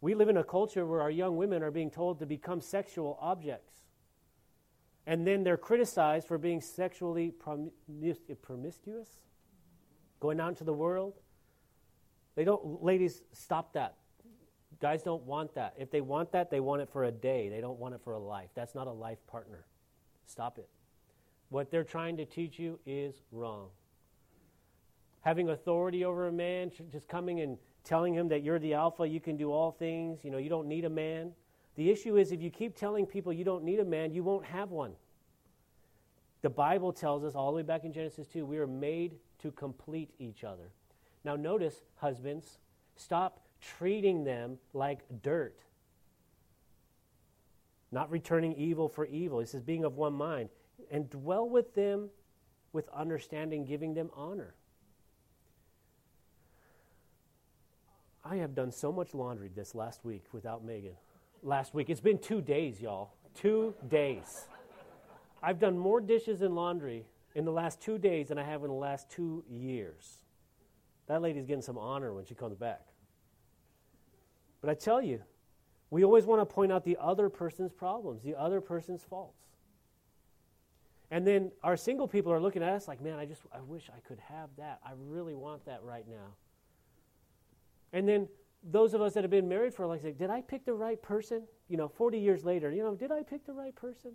We 0.00 0.14
live 0.14 0.28
in 0.28 0.38
a 0.38 0.44
culture 0.44 0.86
where 0.86 1.02
our 1.02 1.10
young 1.10 1.36
women 1.36 1.62
are 1.62 1.70
being 1.70 1.90
told 1.90 2.18
to 2.20 2.26
become 2.26 2.60
sexual 2.60 3.18
objects. 3.20 3.74
And 5.06 5.26
then 5.26 5.44
they're 5.44 5.56
criticized 5.56 6.26
for 6.26 6.38
being 6.38 6.60
sexually 6.60 7.32
promiscuous, 8.42 9.08
going 10.20 10.40
out 10.40 10.48
into 10.50 10.64
the 10.64 10.72
world. 10.72 11.14
They 12.34 12.44
don't, 12.44 12.82
ladies, 12.82 13.22
stop 13.32 13.72
that. 13.74 13.96
Guys 14.80 15.02
don't 15.02 15.22
want 15.24 15.54
that. 15.54 15.74
If 15.78 15.90
they 15.90 16.00
want 16.00 16.32
that, 16.32 16.50
they 16.50 16.60
want 16.60 16.80
it 16.80 16.88
for 16.90 17.04
a 17.04 17.12
day. 17.12 17.48
They 17.50 17.60
don't 17.60 17.78
want 17.78 17.94
it 17.94 18.00
for 18.02 18.14
a 18.14 18.18
life. 18.18 18.48
That's 18.54 18.74
not 18.74 18.86
a 18.86 18.92
life 18.92 19.18
partner. 19.26 19.66
Stop 20.24 20.58
it. 20.58 20.68
What 21.50 21.70
they're 21.70 21.84
trying 21.84 22.16
to 22.18 22.24
teach 22.24 22.58
you 22.58 22.78
is 22.86 23.22
wrong. 23.32 23.68
Having 25.22 25.50
authority 25.50 26.04
over 26.04 26.28
a 26.28 26.32
man, 26.32 26.70
just 26.90 27.08
coming 27.08 27.40
and 27.40 27.58
telling 27.84 28.14
him 28.14 28.28
that 28.28 28.42
you're 28.42 28.58
the 28.58 28.74
alpha, 28.74 29.06
you 29.06 29.20
can 29.20 29.36
do 29.36 29.52
all 29.52 29.72
things, 29.72 30.20
you 30.24 30.30
know, 30.30 30.38
you 30.38 30.48
don't 30.48 30.68
need 30.68 30.84
a 30.84 30.90
man. 30.90 31.32
The 31.76 31.90
issue 31.90 32.16
is 32.16 32.32
if 32.32 32.42
you 32.42 32.50
keep 32.50 32.76
telling 32.76 33.06
people 33.06 33.32
you 33.32 33.44
don't 33.44 33.64
need 33.64 33.80
a 33.80 33.84
man, 33.84 34.12
you 34.12 34.22
won't 34.22 34.44
have 34.44 34.70
one. 34.70 34.92
The 36.42 36.50
Bible 36.50 36.92
tells 36.92 37.24
us 37.24 37.34
all 37.34 37.50
the 37.50 37.56
way 37.56 37.62
back 37.62 37.84
in 37.84 37.92
Genesis 37.92 38.26
2, 38.28 38.44
we 38.46 38.58
are 38.58 38.66
made 38.66 39.12
to 39.42 39.50
complete 39.52 40.10
each 40.18 40.44
other. 40.44 40.70
Now, 41.24 41.36
notice, 41.36 41.82
husbands, 41.96 42.58
stop 42.96 43.40
treating 43.60 44.24
them 44.24 44.58
like 44.72 45.00
dirt. 45.22 45.58
Not 47.92 48.10
returning 48.10 48.54
evil 48.54 48.88
for 48.88 49.04
evil. 49.06 49.40
He 49.40 49.46
says, 49.46 49.62
being 49.62 49.84
of 49.84 49.96
one 49.96 50.14
mind. 50.14 50.48
And 50.90 51.10
dwell 51.10 51.48
with 51.48 51.74
them 51.74 52.08
with 52.72 52.88
understanding, 52.88 53.64
giving 53.64 53.94
them 53.94 54.10
honor. 54.14 54.54
I 58.24 58.36
have 58.36 58.54
done 58.54 58.70
so 58.70 58.92
much 58.92 59.14
laundry 59.14 59.50
this 59.54 59.74
last 59.74 60.04
week 60.04 60.24
without 60.32 60.64
Megan. 60.64 60.94
Last 61.42 61.74
week. 61.74 61.88
It's 61.88 62.00
been 62.00 62.18
two 62.18 62.40
days, 62.40 62.80
y'all. 62.80 63.14
Two 63.34 63.74
days. 63.88 64.46
I've 65.42 65.58
done 65.58 65.78
more 65.78 66.00
dishes 66.00 66.42
and 66.42 66.54
laundry 66.54 67.06
in 67.34 67.44
the 67.44 67.52
last 67.52 67.80
two 67.80 67.96
days 67.96 68.28
than 68.28 68.38
I 68.38 68.44
have 68.44 68.62
in 68.62 68.68
the 68.68 68.74
last 68.74 69.10
two 69.10 69.42
years. 69.48 70.24
That 71.06 71.22
lady's 71.22 71.46
getting 71.46 71.62
some 71.62 71.78
honor 71.78 72.12
when 72.12 72.24
she 72.26 72.34
comes 72.34 72.56
back. 72.56 72.86
But 74.60 74.68
I 74.68 74.74
tell 74.74 75.00
you, 75.00 75.22
we 75.88 76.04
always 76.04 76.26
want 76.26 76.40
to 76.42 76.46
point 76.46 76.70
out 76.70 76.84
the 76.84 76.98
other 77.00 77.30
person's 77.30 77.72
problems, 77.72 78.22
the 78.22 78.36
other 78.36 78.60
person's 78.60 79.02
faults. 79.02 79.40
And 81.10 81.26
then 81.26 81.50
our 81.64 81.76
single 81.76 82.06
people 82.06 82.32
are 82.32 82.40
looking 82.40 82.62
at 82.62 82.68
us 82.68 82.86
like, 82.86 83.00
man, 83.00 83.18
I 83.18 83.24
just, 83.24 83.42
I 83.52 83.60
wish 83.62 83.90
I 83.96 83.98
could 84.00 84.20
have 84.20 84.50
that. 84.58 84.78
I 84.84 84.90
really 85.08 85.34
want 85.34 85.64
that 85.64 85.82
right 85.82 86.04
now. 86.08 86.34
And 87.92 88.08
then 88.08 88.28
those 88.62 88.94
of 88.94 89.00
us 89.00 89.14
that 89.14 89.24
have 89.24 89.30
been 89.30 89.48
married 89.48 89.74
for 89.74 89.84
a 89.84 89.88
like, 89.88 90.02
did 90.18 90.30
I 90.30 90.42
pick 90.42 90.64
the 90.64 90.74
right 90.74 91.00
person? 91.00 91.42
You 91.68 91.76
know, 91.76 91.88
40 91.88 92.18
years 92.18 92.44
later, 92.44 92.70
you 92.70 92.82
know, 92.82 92.94
did 92.94 93.10
I 93.10 93.22
pick 93.22 93.46
the 93.46 93.52
right 93.52 93.74
person? 93.74 94.12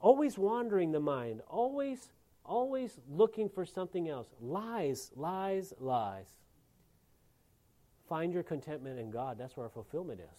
Always 0.00 0.36
wandering 0.38 0.92
the 0.92 1.00
mind, 1.00 1.42
always, 1.48 2.10
always 2.44 2.98
looking 3.08 3.48
for 3.48 3.64
something 3.64 4.08
else. 4.08 4.28
Lies, 4.40 5.12
lies, 5.14 5.72
lies. 5.78 6.26
Find 8.08 8.32
your 8.32 8.42
contentment 8.42 8.98
in 8.98 9.10
God. 9.10 9.38
That's 9.38 9.56
where 9.56 9.64
our 9.64 9.70
fulfillment 9.70 10.20
is. 10.20 10.38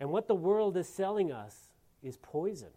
And 0.00 0.10
what 0.10 0.26
the 0.28 0.34
world 0.34 0.76
is 0.76 0.88
selling 0.88 1.32
us 1.32 1.70
is 2.02 2.16
poison. 2.16 2.70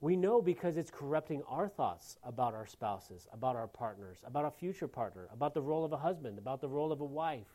We 0.00 0.14
know 0.14 0.40
because 0.40 0.76
it's 0.76 0.90
corrupting 0.90 1.42
our 1.48 1.68
thoughts 1.68 2.18
about 2.22 2.54
our 2.54 2.66
spouses, 2.66 3.26
about 3.32 3.56
our 3.56 3.66
partners, 3.66 4.18
about 4.24 4.44
a 4.44 4.50
future 4.50 4.86
partner, 4.86 5.28
about 5.32 5.54
the 5.54 5.62
role 5.62 5.84
of 5.84 5.92
a 5.92 5.96
husband, 5.96 6.38
about 6.38 6.60
the 6.60 6.68
role 6.68 6.92
of 6.92 7.00
a 7.00 7.04
wife. 7.04 7.48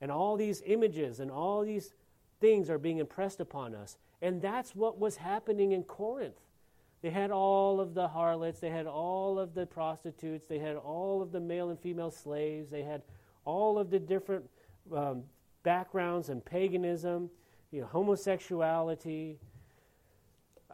And 0.00 0.10
all 0.10 0.36
these 0.36 0.62
images 0.66 1.20
and 1.20 1.30
all 1.30 1.64
these 1.64 1.94
things 2.40 2.68
are 2.68 2.78
being 2.78 2.98
impressed 2.98 3.40
upon 3.40 3.74
us. 3.74 3.96
And 4.20 4.42
that's 4.42 4.76
what 4.76 4.98
was 4.98 5.16
happening 5.16 5.72
in 5.72 5.82
Corinth. 5.84 6.40
They 7.00 7.10
had 7.10 7.30
all 7.30 7.80
of 7.80 7.94
the 7.94 8.08
harlots, 8.08 8.60
they 8.60 8.70
had 8.70 8.86
all 8.86 9.38
of 9.38 9.54
the 9.54 9.64
prostitutes, 9.64 10.46
they 10.46 10.58
had 10.58 10.76
all 10.76 11.22
of 11.22 11.32
the 11.32 11.40
male 11.40 11.70
and 11.70 11.78
female 11.78 12.10
slaves, 12.10 12.68
they 12.70 12.82
had 12.82 13.02
all 13.44 13.78
of 13.78 13.90
the 13.90 13.98
different 13.98 14.44
um, 14.94 15.22
backgrounds 15.62 16.28
and 16.28 16.44
paganism, 16.44 17.30
you 17.70 17.80
know, 17.80 17.86
homosexuality 17.86 19.38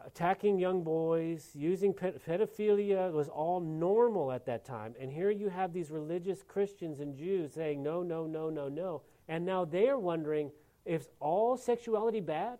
attacking 0.05 0.59
young 0.59 0.83
boys, 0.83 1.49
using 1.53 1.93
pedophilia 1.93 3.11
was 3.11 3.29
all 3.29 3.59
normal 3.59 4.31
at 4.31 4.45
that 4.45 4.65
time. 4.65 4.95
And 4.99 5.11
here 5.11 5.29
you 5.29 5.49
have 5.49 5.73
these 5.73 5.91
religious 5.91 6.43
Christians 6.43 6.99
and 6.99 7.15
Jews 7.15 7.53
saying, 7.53 7.81
no, 7.81 8.03
no, 8.03 8.25
no, 8.25 8.49
no, 8.49 8.67
no. 8.67 9.01
And 9.27 9.45
now 9.45 9.65
they 9.65 9.87
are 9.87 9.99
wondering, 9.99 10.51
is 10.85 11.07
all 11.19 11.57
sexuality 11.57 12.19
bad? 12.19 12.59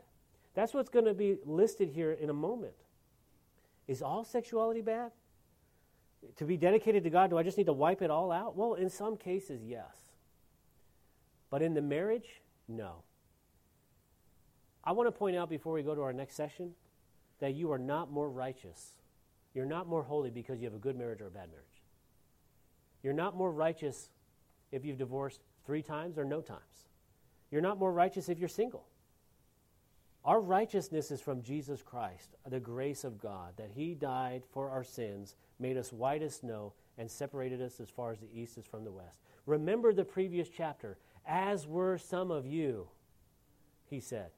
That's 0.53 0.73
what's 0.73 0.89
going 0.89 1.05
to 1.05 1.13
be 1.13 1.37
listed 1.45 1.89
here 1.89 2.11
in 2.11 2.29
a 2.29 2.33
moment. 2.33 2.75
Is 3.87 4.01
all 4.01 4.23
sexuality 4.23 4.81
bad? 4.81 5.11
To 6.37 6.45
be 6.45 6.55
dedicated 6.55 7.03
to 7.03 7.09
God, 7.09 7.31
do 7.31 7.37
I 7.37 7.43
just 7.43 7.57
need 7.57 7.65
to 7.65 7.73
wipe 7.73 8.01
it 8.01 8.09
all 8.09 8.31
out? 8.31 8.55
Well, 8.55 8.75
in 8.75 8.89
some 8.89 9.17
cases, 9.17 9.61
yes. 9.65 9.97
But 11.49 11.61
in 11.61 11.73
the 11.73 11.81
marriage, 11.81 12.41
no. 12.67 13.03
I 14.85 14.93
want 14.93 15.07
to 15.07 15.11
point 15.11 15.35
out 15.35 15.49
before 15.49 15.73
we 15.73 15.81
go 15.83 15.95
to 15.95 16.01
our 16.01 16.13
next 16.13 16.35
session 16.35 16.73
that 17.43 17.55
you 17.55 17.73
are 17.73 17.77
not 17.77 18.09
more 18.09 18.29
righteous. 18.29 18.93
You're 19.53 19.65
not 19.65 19.85
more 19.85 20.01
holy 20.01 20.29
because 20.29 20.61
you 20.61 20.65
have 20.65 20.75
a 20.75 20.79
good 20.79 20.97
marriage 20.97 21.19
or 21.19 21.27
a 21.27 21.29
bad 21.29 21.49
marriage. 21.49 21.83
You're 23.03 23.11
not 23.11 23.35
more 23.35 23.51
righteous 23.51 24.07
if 24.71 24.85
you've 24.85 24.97
divorced 24.97 25.41
three 25.65 25.81
times 25.81 26.17
or 26.17 26.23
no 26.23 26.39
times. 26.39 26.87
You're 27.51 27.59
not 27.59 27.77
more 27.77 27.91
righteous 27.91 28.29
if 28.29 28.39
you're 28.39 28.47
single. 28.47 28.85
Our 30.23 30.39
righteousness 30.39 31.11
is 31.11 31.19
from 31.19 31.41
Jesus 31.41 31.81
Christ, 31.81 32.29
the 32.47 32.61
grace 32.61 33.03
of 33.03 33.19
God, 33.19 33.51
that 33.57 33.71
He 33.75 33.93
died 33.93 34.43
for 34.53 34.69
our 34.69 34.85
sins, 34.85 35.35
made 35.59 35.75
us 35.75 35.91
white 35.91 36.21
as 36.21 36.35
snow, 36.35 36.71
and 36.97 37.11
separated 37.11 37.61
us 37.61 37.81
as 37.81 37.89
far 37.89 38.13
as 38.13 38.19
the 38.19 38.33
east 38.33 38.57
is 38.57 38.65
from 38.65 38.85
the 38.85 38.91
west. 38.93 39.19
Remember 39.47 39.91
the 39.91 40.05
previous 40.05 40.47
chapter. 40.47 40.97
As 41.27 41.67
were 41.67 41.97
some 41.97 42.31
of 42.31 42.45
you, 42.45 42.87
He 43.89 43.99
said. 43.99 44.31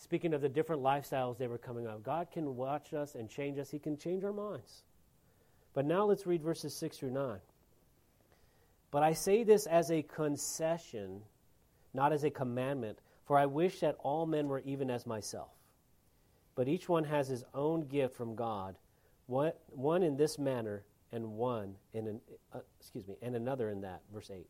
Speaking 0.00 0.32
of 0.32 0.40
the 0.40 0.48
different 0.48 0.82
lifestyles 0.82 1.36
they 1.36 1.46
were 1.46 1.58
coming 1.58 1.86
up. 1.86 2.02
God 2.02 2.28
can 2.32 2.56
watch 2.56 2.94
us 2.94 3.14
and 3.14 3.28
change 3.28 3.58
us, 3.58 3.70
He 3.70 3.78
can 3.78 3.98
change 3.98 4.24
our 4.24 4.32
minds. 4.32 4.82
But 5.74 5.84
now 5.84 6.04
let's 6.06 6.26
read 6.26 6.42
verses 6.42 6.74
6 6.74 6.96
through 6.96 7.12
9. 7.12 7.38
But 8.90 9.02
I 9.02 9.12
say 9.12 9.44
this 9.44 9.66
as 9.66 9.90
a 9.90 10.02
concession, 10.02 11.20
not 11.94 12.12
as 12.12 12.24
a 12.24 12.30
commandment, 12.30 12.98
for 13.26 13.38
I 13.38 13.46
wish 13.46 13.80
that 13.80 13.96
all 14.00 14.26
men 14.26 14.48
were 14.48 14.60
even 14.60 14.90
as 14.90 15.06
myself. 15.06 15.50
But 16.56 16.66
each 16.66 16.88
one 16.88 17.04
has 17.04 17.28
his 17.28 17.44
own 17.54 17.82
gift 17.82 18.16
from 18.16 18.34
God, 18.34 18.76
one, 19.26 19.52
one 19.68 20.02
in 20.02 20.16
this 20.16 20.38
manner, 20.38 20.82
and 21.12 21.34
one 21.34 21.74
in 21.92 22.06
an, 22.06 22.20
uh, 22.52 22.60
excuse 22.80 23.06
me, 23.06 23.16
and 23.22 23.36
another 23.36 23.68
in 23.68 23.82
that. 23.82 24.00
Verse 24.12 24.30
8. 24.34 24.46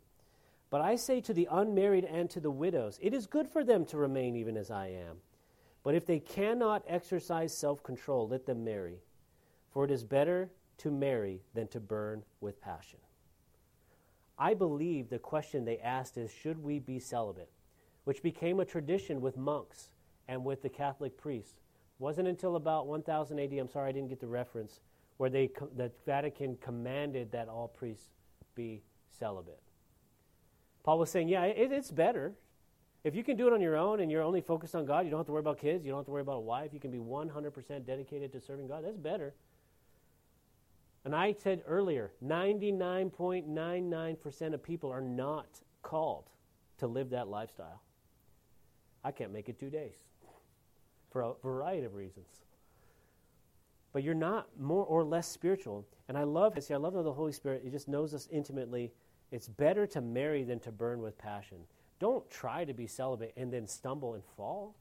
But 0.70 0.80
I 0.80 0.94
say 0.94 1.20
to 1.22 1.34
the 1.34 1.48
unmarried 1.51 2.05
and 2.05 2.30
to 2.30 2.40
the 2.40 2.51
widows, 2.51 2.98
it 3.03 3.12
is 3.12 3.26
good 3.26 3.48
for 3.48 3.64
them 3.64 3.84
to 3.86 3.98
remain 3.98 4.36
even 4.36 4.57
as 4.57 4.70
I 4.70 4.86
am. 4.88 5.16
But 5.83 5.95
if 5.95 6.07
they 6.07 6.18
cannot 6.18 6.85
exercise 6.87 7.57
self 7.57 7.83
control, 7.83 8.28
let 8.28 8.47
them 8.47 8.64
marry. 8.64 8.99
For 9.72 9.85
it 9.85 9.91
is 9.91 10.05
better 10.05 10.51
to 10.78 10.91
marry 10.91 11.43
than 11.55 11.68
to 11.68 11.81
burn 11.81 12.22
with 12.41 12.61
passion. 12.61 12.99
I 14.39 14.55
believe 14.55 15.11
the 15.11 15.18
question 15.18 15.64
they 15.64 15.78
asked 15.78 16.16
is 16.16 16.31
should 16.31 16.62
we 16.62 16.78
be 16.78 16.99
celibate? 16.99 17.51
Which 18.05 18.22
became 18.22 18.61
a 18.61 18.64
tradition 18.64 19.20
with 19.20 19.37
monks 19.37 19.89
and 20.28 20.45
with 20.45 20.62
the 20.62 20.68
Catholic 20.68 21.16
priests. 21.18 21.61
Wasn't 21.99 22.26
until 22.26 22.57
about 22.57 22.87
1000 22.87 23.39
AD, 23.39 23.53
I'm 23.53 23.68
sorry 23.68 23.91
I 23.91 23.93
didn't 23.93 24.09
get 24.09 24.20
the 24.20 24.26
reference, 24.26 24.81
where 25.18 25.28
they, 25.28 25.51
the 25.76 25.93
Vatican 26.07 26.57
commanded 26.62 27.31
that 27.33 27.49
all 27.49 27.68
priests 27.68 28.09
be 28.55 28.83
celibate. 29.18 29.61
Paul 30.83 30.99
was 30.99 31.11
saying, 31.11 31.28
yeah, 31.28 31.45
it, 31.45 31.70
it's 31.72 31.91
better. 31.91 32.33
If 33.03 33.14
you 33.14 33.24
can 33.24 33.36
do 33.36 33.46
it 33.46 33.53
on 33.53 33.62
your 33.62 33.76
own 33.76 34.01
and 34.01 34.11
you're 34.11 34.22
only 34.22 34.40
focused 34.40 34.74
on 34.74 34.84
God, 34.84 35.05
you 35.05 35.11
don't 35.11 35.20
have 35.20 35.26
to 35.26 35.32
worry 35.32 35.40
about 35.40 35.59
kids, 35.59 35.86
you 35.86 35.90
don't 35.90 36.01
have 36.01 36.07
to 36.07 36.11
worry 36.11 36.22
about 36.22 36.36
a 36.36 36.40
wife, 36.40 36.74
you 36.74 36.80
can 36.80 36.90
be 36.90 36.98
100% 36.98 37.86
dedicated 37.86 38.32
to 38.32 38.40
serving 38.40 38.66
God, 38.68 38.84
that's 38.84 38.98
better. 38.98 39.34
And 41.05 41.14
I 41.14 41.32
said 41.32 41.62
earlier 41.66 42.12
99.99% 42.24 44.55
of 44.55 44.62
people 44.62 44.90
are 44.90 45.01
not 45.01 45.46
called 45.82 46.28
to 46.78 46.86
live 46.86 47.11
that 47.11 47.28
lifestyle. 47.28 47.82
I 49.03 49.11
can't 49.12 49.32
make 49.32 49.48
it 49.48 49.59
two 49.59 49.70
days 49.70 49.94
for 51.11 51.22
a 51.22 51.32
variety 51.42 51.86
of 51.86 51.94
reasons. 51.94 52.28
But 53.92 54.05
you're 54.05 54.14
not 54.14 54.46
more 54.59 54.84
or 54.84 55.03
less 55.03 55.26
spiritual. 55.26 55.86
And 56.09 56.18
I 56.18 56.24
love, 56.24 56.62
see, 56.62 56.74
I 56.74 56.76
love 56.76 56.94
how 56.94 57.03
the 57.03 57.12
Holy 57.12 57.32
Spirit, 57.32 57.62
He 57.64 57.70
just 57.70 57.88
knows 57.88 58.14
us 58.14 58.28
intimately. 58.30 58.92
It's 59.32 59.48
better 59.48 59.84
to 59.88 60.01
marry 60.01 60.44
than 60.44 60.61
to 60.61 60.70
burn 60.70 61.01
with 61.01 61.18
passion. 61.18 61.59
Don't 62.01 62.28
try 62.30 62.64
to 62.64 62.72
be 62.72 62.86
celibate 62.86 63.34
and 63.36 63.53
then 63.53 63.68
stumble 63.68 64.14
and 64.14 64.24
fall. 64.36 64.74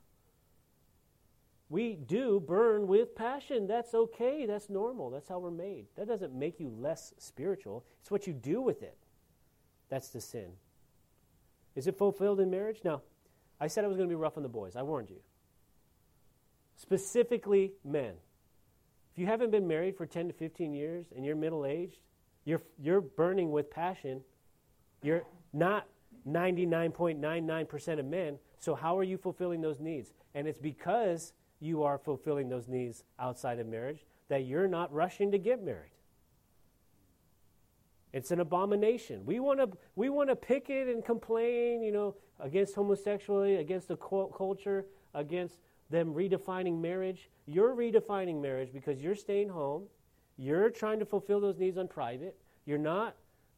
We 1.70 1.94
do 1.94 2.40
burn 2.40 2.88
with 2.88 3.16
passion. 3.16 3.68
That's 3.68 3.94
okay. 3.94 4.48
That's 4.48 4.70
normal. 4.70 5.12
That's 5.12 5.30
how 5.30 5.38
we're 5.38 5.52
made. 5.52 5.86
That 5.96 6.08
doesn't 6.08 6.34
make 6.34 6.60
you 6.60 6.74
less 6.76 7.14
spiritual. 7.20 7.86
It's 8.02 8.10
what 8.10 8.26
you 8.26 8.34
do 8.34 8.62
with 8.62 8.82
it. 8.82 8.98
That's 9.90 10.10
the 10.10 10.22
sin. 10.22 10.54
Is 11.76 11.86
it 11.86 11.98
fulfilled 11.98 12.40
in 12.40 12.50
marriage? 12.50 12.80
No. 12.84 13.02
I 13.60 13.68
said 13.68 13.84
I 13.84 13.88
was 13.88 13.98
going 13.98 14.10
to 14.10 14.12
be 14.12 14.20
rough 14.20 14.38
on 14.38 14.44
the 14.44 14.50
boys. 14.50 14.76
I 14.76 14.82
warned 14.82 15.10
you. 15.10 15.20
Specifically, 16.78 17.74
men. 17.84 18.14
If 19.12 19.20
you 19.20 19.26
haven't 19.26 19.52
been 19.52 19.68
married 19.68 19.98
for 19.98 20.06
10 20.06 20.28
to 20.28 20.34
15 20.34 20.74
years 20.74 21.08
and 21.16 21.26
you're 21.26 21.36
middle 21.36 21.66
aged, 21.66 22.00
you're, 22.46 22.62
you're 22.82 23.02
burning 23.02 23.52
with 23.52 23.70
passion. 23.70 24.22
You're 25.04 25.24
not 25.54 25.86
99.99% 26.28 28.00
of 28.00 28.06
men. 28.06 28.38
So, 28.60 28.76
how 28.76 28.98
are 28.98 29.04
you 29.04 29.18
fulfilling 29.18 29.62
those 29.62 29.80
needs? 29.80 30.14
And 30.36 30.48
it's 30.48 30.60
because 30.60 31.34
you 31.60 31.84
are 31.84 31.98
fulfilling 31.98 32.50
those 32.50 32.68
needs 32.68 33.04
outside 33.20 33.60
of 33.60 33.68
marriage 33.68 34.06
that 34.30 34.46
you're 34.46 34.68
not 34.68 34.94
rushing 34.94 35.32
to 35.32 35.38
get 35.38 35.64
married. 35.64 35.92
It's 38.12 38.32
an 38.32 38.40
abomination. 38.40 39.26
We 39.26 39.40
want 39.40 39.60
to 39.60 39.70
we 39.96 40.10
want 40.10 40.30
to 40.30 40.36
picket 40.36 40.88
and 40.88 41.06
complain, 41.06 41.84
you 41.84 41.92
know, 41.92 42.16
against 42.40 42.76
homosexuality, 42.76 43.56
against 43.56 43.88
the 43.88 43.98
culture, 43.98 44.86
against 45.14 45.60
them 45.90 46.14
redefining 46.14 46.80
marriage. 46.80 47.30
You're 47.46 47.76
redefining 47.76 48.42
marriage 48.42 48.72
because 48.74 49.02
you're 49.02 49.16
staying 49.16 49.50
home. 49.50 49.84
You're 50.38 50.70
trying 50.70 51.00
to 51.00 51.06
fulfill 51.06 51.40
those 51.40 51.58
needs 51.58 51.78
on 51.78 51.88
private. 51.88 52.38
You're 52.66 52.78
not 52.78 53.16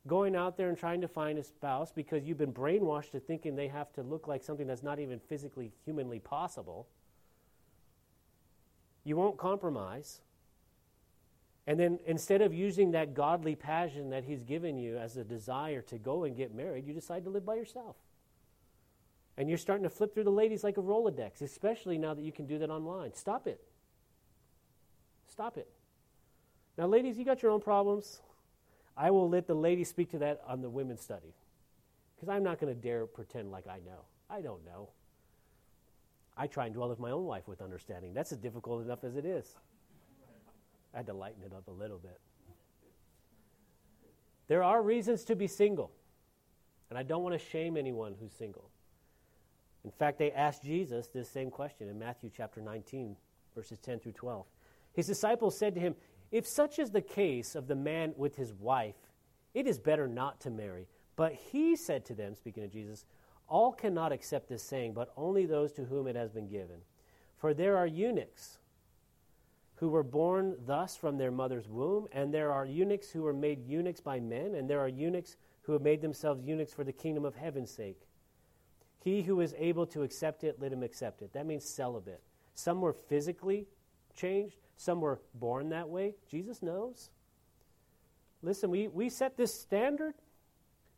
going 0.08 0.36
out 0.36 0.58
there 0.58 0.70
and 0.70 0.78
trying 0.78 1.02
to 1.02 1.08
find 1.08 1.38
a 1.38 1.44
spouse 1.44 1.92
because 1.92 2.24
you've 2.24 2.38
been 2.38 2.54
brainwashed 2.54 3.12
to 3.12 3.20
thinking 3.20 3.56
they 3.56 3.68
have 3.68 3.92
to 3.94 4.02
look 4.02 4.28
like 4.28 4.44
something 4.44 4.68
that's 4.68 4.84
not 4.84 5.00
even 5.00 5.20
physically, 5.20 5.72
humanly 5.86 6.20
possible. 6.20 6.88
You 9.04 9.16
won't 9.16 9.38
compromise. 9.38 10.22
And 11.68 11.80
then 11.80 12.00
instead 12.06 12.42
of 12.42 12.54
using 12.54 12.92
that 12.92 13.14
godly 13.14 13.56
passion 13.56 14.10
that 14.10 14.24
He's 14.24 14.44
given 14.44 14.78
you 14.78 14.98
as 14.98 15.18
a 15.18 15.24
desire 15.24 15.82
to 15.84 15.98
go 15.98 16.24
and 16.24 16.36
get 16.36 16.54
married, 16.54 16.88
you 16.88 16.94
decide 16.94 17.24
to 17.26 17.30
live 17.30 17.46
by 17.46 17.56
yourself. 17.56 17.96
And 19.38 19.48
you're 19.48 19.58
starting 19.58 19.84
to 19.84 19.90
flip 19.90 20.14
through 20.14 20.26
the 20.26 20.32
ladies 20.32 20.64
like 20.64 20.78
a 20.78 20.82
Rolodex, 20.82 21.42
especially 21.42 21.98
now 21.98 22.14
that 22.14 22.24
you 22.24 22.32
can 22.32 22.48
do 22.48 22.58
that 22.60 22.70
online. 22.70 23.14
Stop 23.14 23.48
it. 23.48 23.62
Stop 25.28 25.58
it. 25.58 25.70
Now, 26.78 26.88
ladies, 26.88 27.18
you 27.18 27.26
got 27.26 27.42
your 27.42 27.52
own 27.52 27.62
problems. 27.62 28.22
I 28.98 29.12
will 29.12 29.30
let 29.30 29.48
the 29.48 29.54
ladies 29.54 29.90
speak 29.90 30.12
to 30.12 30.20
that 30.20 30.42
on 30.48 30.62
the 30.62 30.70
women's 30.70 31.02
study. 31.02 31.34
Because 32.16 32.30
I'm 32.30 32.44
not 32.44 32.60
going 32.60 32.74
to 32.74 32.80
dare 32.80 33.06
pretend 33.06 33.52
like 33.52 33.68
I 33.68 33.78
know. 33.78 34.06
I 34.30 34.42
don't 34.42 34.64
know. 34.66 34.90
I 36.38 36.48
try 36.48 36.66
and 36.66 36.74
dwell 36.74 36.90
with 36.90 37.00
my 37.00 37.12
own 37.12 37.26
wife 37.26 37.48
with 37.48 37.62
understanding. 37.62 38.14
That's 38.14 38.32
as 38.32 38.38
difficult 38.38 38.84
enough 38.84 39.04
as 39.04 39.16
it 39.16 39.26
is. 39.26 39.56
I 40.94 40.98
had 40.98 41.08
to 41.08 41.14
lighten 41.14 41.44
it 41.44 41.54
up 41.54 41.68
a 41.68 41.72
little 41.72 41.98
bit. 41.98 42.20
There 44.48 44.64
are 44.64 44.82
reasons 44.82 45.24
to 45.26 45.36
be 45.36 45.48
single. 45.48 45.92
And 46.90 46.98
I 46.98 47.04
don't 47.04 47.24
want 47.24 47.40
to 47.40 47.40
shame 47.40 47.78
anyone 47.78 48.16
who's 48.20 48.34
single. 48.34 48.70
In 49.84 49.92
fact, 49.92 50.20
they 50.20 50.32
asked 50.32 50.64
Jesus 50.64 51.08
this 51.08 51.30
same 51.30 51.50
question 51.50 51.88
in 51.88 51.98
Matthew 51.98 52.30
chapter 52.36 52.62
19, 52.62 53.16
verses 53.56 53.80
10 53.80 54.00
through 54.00 54.12
12. 54.12 54.46
His 54.94 55.08
disciples 55.08 55.58
said 55.58 55.74
to 55.76 55.82
him, 55.82 55.96
If 56.32 56.48
such 56.48 56.80
is 56.80 56.92
the 56.92 57.02
case 57.02 57.56
of 57.56 57.68
the 57.68 57.76
man 57.76 58.14
with 58.16 58.36
his 58.36 58.54
wife, 58.54 58.96
it 59.54 59.68
is 59.68 59.80
better 59.80 60.08
not 60.08 60.40
to 60.42 60.50
marry. 60.50 60.88
But 61.16 61.34
he 61.34 61.76
said 61.76 62.06
to 62.06 62.14
them, 62.14 62.36
speaking 62.36 62.64
of 62.64 62.72
Jesus, 62.72 63.06
All 63.48 63.74
cannot 63.74 64.14
accept 64.14 64.48
this 64.48 64.64
saying, 64.64 64.94
but 64.94 65.12
only 65.18 65.46
those 65.46 65.74
to 65.74 65.84
whom 65.84 66.08
it 66.08 66.16
has 66.16 66.32
been 66.32 66.48
given. 66.48 66.78
For 67.38 67.54
there 67.54 67.76
are 67.76 67.88
eunuchs 67.88 68.60
who 69.76 69.90
were 69.90 70.04
born 70.04 70.56
thus 70.66 70.96
from 70.96 71.18
their 71.18 71.32
mother's 71.32 71.68
womb, 71.68 72.08
and 72.14 72.34
there 72.34 72.52
are 72.52 72.66
eunuchs 72.66 73.10
who 73.10 73.24
were 73.24 73.34
made 73.34 73.68
eunuchs 73.68 74.00
by 74.00 74.20
men, 74.20 74.56
and 74.56 74.70
there 74.70 74.80
are 74.80 74.88
eunuchs 74.88 75.36
who 75.64 75.74
have 75.74 75.82
made 75.82 76.02
themselves 76.02 76.44
eunuchs 76.44 76.72
for 76.72 76.84
the 76.84 76.94
kingdom 76.94 77.26
of 77.26 77.36
heaven's 77.36 77.72
sake. 77.72 78.00
He 79.04 79.24
who 79.24 79.42
is 79.42 79.56
able 79.58 79.88
to 79.88 80.04
accept 80.04 80.44
it, 80.44 80.62
let 80.62 80.72
him 80.72 80.84
accept 80.84 81.24
it. 81.24 81.34
That 81.34 81.48
means 81.48 81.66
celibate. 81.66 82.22
Some 82.54 82.80
were 82.80 82.94
physically 82.94 83.66
changed, 84.16 84.60
some 84.82 85.00
were 85.00 85.20
born 85.36 85.70
that 85.70 85.90
way. 85.90 86.16
Jesus 86.28 86.64
knows. 86.64 87.12
Listen, 88.42 88.72
we, 88.72 88.88
we 88.88 89.10
set 89.10 89.38
this 89.38 89.54
standard, 89.54 90.16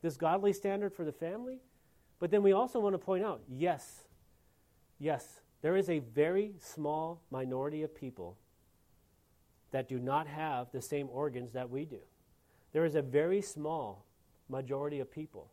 this 0.02 0.16
godly 0.16 0.54
standard 0.54 0.94
for 0.94 1.04
the 1.04 1.12
family, 1.12 1.60
but 2.18 2.32
then 2.32 2.44
we 2.44 2.54
also 2.54 2.80
want 2.80 2.94
to 2.94 2.98
point 2.98 3.26
out 3.26 3.42
yes, 3.50 4.06
yes, 5.00 5.42
there 5.62 5.76
is 5.76 5.90
a 5.90 6.00
very 6.00 6.54
small 6.62 7.24
minority 7.30 7.84
of 7.84 7.94
people 7.94 8.38
that 9.72 9.90
do 9.90 10.00
not 10.00 10.28
have 10.28 10.72
the 10.72 10.82
same 10.82 11.10
organs 11.12 11.52
that 11.52 11.70
we 11.70 11.84
do. 11.84 12.00
There 12.72 12.86
is 12.86 12.96
a 12.96 13.02
very 13.02 13.42
small 13.42 14.06
majority 14.48 15.02
of 15.02 15.12
people 15.12 15.52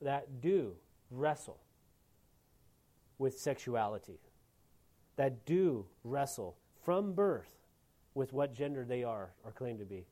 that 0.00 0.40
do 0.40 0.76
wrestle 1.10 1.58
with 3.18 3.36
sexuality, 3.36 4.20
that 5.16 5.44
do 5.44 5.86
wrestle 6.04 6.58
from 6.84 7.12
birth 7.12 7.50
with 8.14 8.32
what 8.32 8.54
gender 8.54 8.84
they 8.84 9.02
are 9.02 9.30
or 9.44 9.52
claim 9.52 9.78
to 9.78 9.84
be. 9.84 10.06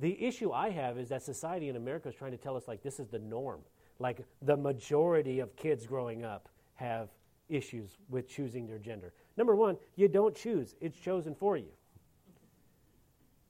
The 0.00 0.20
issue 0.22 0.52
I 0.52 0.70
have 0.70 0.98
is 0.98 1.08
that 1.10 1.22
society 1.22 1.68
in 1.68 1.76
America 1.76 2.08
is 2.08 2.14
trying 2.14 2.32
to 2.32 2.36
tell 2.36 2.56
us 2.56 2.66
like 2.66 2.82
this 2.82 2.98
is 2.98 3.08
the 3.08 3.18
norm. 3.18 3.60
Like 3.98 4.24
the 4.42 4.56
majority 4.56 5.38
of 5.40 5.54
kids 5.54 5.86
growing 5.86 6.24
up 6.24 6.48
have 6.74 7.10
issues 7.48 7.96
with 8.08 8.28
choosing 8.28 8.66
their 8.66 8.78
gender. 8.78 9.12
Number 9.36 9.54
one, 9.54 9.76
you 9.96 10.08
don't 10.08 10.34
choose, 10.34 10.74
it's 10.80 10.98
chosen 10.98 11.34
for 11.34 11.56
you. 11.56 11.70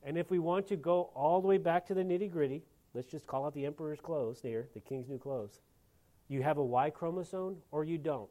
And 0.02 0.18
if 0.18 0.30
we 0.30 0.38
want 0.38 0.66
to 0.68 0.76
go 0.76 1.10
all 1.14 1.40
the 1.40 1.48
way 1.48 1.56
back 1.56 1.86
to 1.86 1.94
the 1.94 2.02
nitty 2.02 2.30
gritty, 2.30 2.62
let's 2.92 3.10
just 3.10 3.26
call 3.26 3.46
out 3.46 3.54
the 3.54 3.64
emperor's 3.64 4.00
clothes 4.00 4.40
here, 4.42 4.68
the 4.74 4.80
king's 4.80 5.08
new 5.08 5.18
clothes. 5.18 5.60
You 6.28 6.42
have 6.42 6.58
a 6.58 6.64
Y 6.64 6.90
chromosome 6.90 7.56
or 7.70 7.84
you 7.84 7.96
don't. 7.96 8.28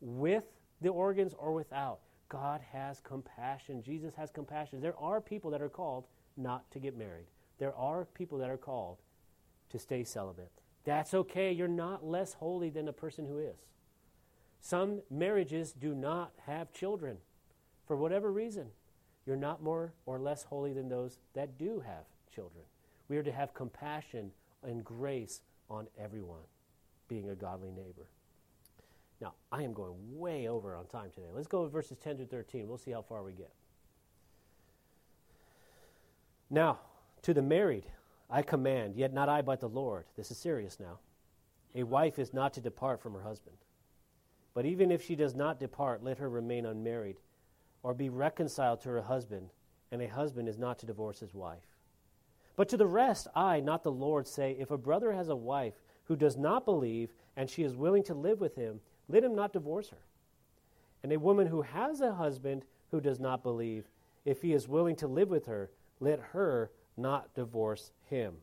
With 0.00 0.44
the 0.80 0.88
organs 0.88 1.34
or 1.38 1.52
without. 1.52 2.00
God 2.34 2.62
has 2.72 2.98
compassion. 2.98 3.80
Jesus 3.80 4.12
has 4.16 4.32
compassion. 4.32 4.80
There 4.80 4.98
are 4.98 5.20
people 5.20 5.52
that 5.52 5.62
are 5.62 5.68
called 5.68 6.08
not 6.36 6.68
to 6.72 6.80
get 6.80 6.98
married. 6.98 7.26
There 7.60 7.72
are 7.76 8.06
people 8.06 8.38
that 8.38 8.50
are 8.50 8.56
called 8.56 8.98
to 9.70 9.78
stay 9.78 10.02
celibate. 10.02 10.50
That's 10.82 11.14
okay. 11.14 11.52
You're 11.52 11.68
not 11.68 12.04
less 12.04 12.32
holy 12.32 12.70
than 12.70 12.88
a 12.88 12.92
person 12.92 13.24
who 13.24 13.38
is. 13.38 13.68
Some 14.58 15.02
marriages 15.08 15.72
do 15.72 15.94
not 15.94 16.32
have 16.44 16.72
children 16.72 17.18
for 17.86 17.94
whatever 17.94 18.32
reason. 18.32 18.66
You're 19.26 19.36
not 19.36 19.62
more 19.62 19.92
or 20.04 20.18
less 20.18 20.42
holy 20.42 20.72
than 20.72 20.88
those 20.88 21.18
that 21.34 21.56
do 21.56 21.84
have 21.86 22.02
children. 22.34 22.64
We 23.08 23.16
are 23.16 23.22
to 23.22 23.30
have 23.30 23.54
compassion 23.54 24.32
and 24.64 24.84
grace 24.84 25.42
on 25.70 25.86
everyone, 25.96 26.42
being 27.06 27.30
a 27.30 27.36
godly 27.36 27.70
neighbor. 27.70 28.08
Now, 29.24 29.32
I 29.50 29.62
am 29.62 29.72
going 29.72 29.94
way 30.18 30.48
over 30.48 30.76
on 30.76 30.84
time 30.84 31.08
today. 31.10 31.28
Let's 31.32 31.46
go 31.46 31.62
with 31.62 31.72
verses 31.72 31.96
10 31.96 32.18
to 32.18 32.26
13. 32.26 32.68
We'll 32.68 32.76
see 32.76 32.90
how 32.90 33.00
far 33.00 33.22
we 33.22 33.32
get. 33.32 33.50
Now, 36.50 36.80
to 37.22 37.32
the 37.32 37.40
married, 37.40 37.86
I 38.28 38.42
command, 38.42 38.96
yet 38.96 39.14
not 39.14 39.30
I, 39.30 39.40
but 39.40 39.60
the 39.60 39.68
Lord. 39.68 40.04
This 40.14 40.30
is 40.30 40.36
serious 40.36 40.78
now. 40.78 40.98
A 41.74 41.84
wife 41.84 42.18
is 42.18 42.34
not 42.34 42.52
to 42.52 42.60
depart 42.60 43.00
from 43.00 43.14
her 43.14 43.22
husband. 43.22 43.56
But 44.52 44.66
even 44.66 44.90
if 44.90 45.02
she 45.02 45.16
does 45.16 45.34
not 45.34 45.58
depart, 45.58 46.04
let 46.04 46.18
her 46.18 46.28
remain 46.28 46.66
unmarried, 46.66 47.16
or 47.82 47.94
be 47.94 48.10
reconciled 48.10 48.82
to 48.82 48.90
her 48.90 49.00
husband, 49.00 49.48
and 49.90 50.02
a 50.02 50.06
husband 50.06 50.50
is 50.50 50.58
not 50.58 50.78
to 50.80 50.86
divorce 50.86 51.20
his 51.20 51.32
wife. 51.32 51.78
But 52.56 52.68
to 52.68 52.76
the 52.76 52.86
rest, 52.86 53.26
I, 53.34 53.60
not 53.60 53.84
the 53.84 53.90
Lord, 53.90 54.28
say, 54.28 54.54
if 54.60 54.70
a 54.70 54.76
brother 54.76 55.14
has 55.14 55.30
a 55.30 55.34
wife 55.34 55.80
who 56.04 56.14
does 56.14 56.36
not 56.36 56.66
believe, 56.66 57.14
and 57.38 57.48
she 57.48 57.62
is 57.62 57.74
willing 57.74 58.02
to 58.04 58.12
live 58.12 58.38
with 58.38 58.54
him, 58.54 58.80
let 59.08 59.24
him 59.24 59.34
not 59.34 59.52
divorce 59.52 59.90
her. 59.90 59.98
And 61.02 61.12
a 61.12 61.18
woman 61.18 61.46
who 61.46 61.62
has 61.62 62.00
a 62.00 62.14
husband 62.14 62.64
who 62.90 63.00
does 63.00 63.20
not 63.20 63.42
believe, 63.42 63.84
if 64.24 64.42
he 64.42 64.52
is 64.52 64.68
willing 64.68 64.96
to 64.96 65.06
live 65.06 65.28
with 65.28 65.46
her, 65.46 65.70
let 66.00 66.18
her 66.32 66.70
not 66.96 67.34
divorce 67.34 67.92
him. 68.08 68.34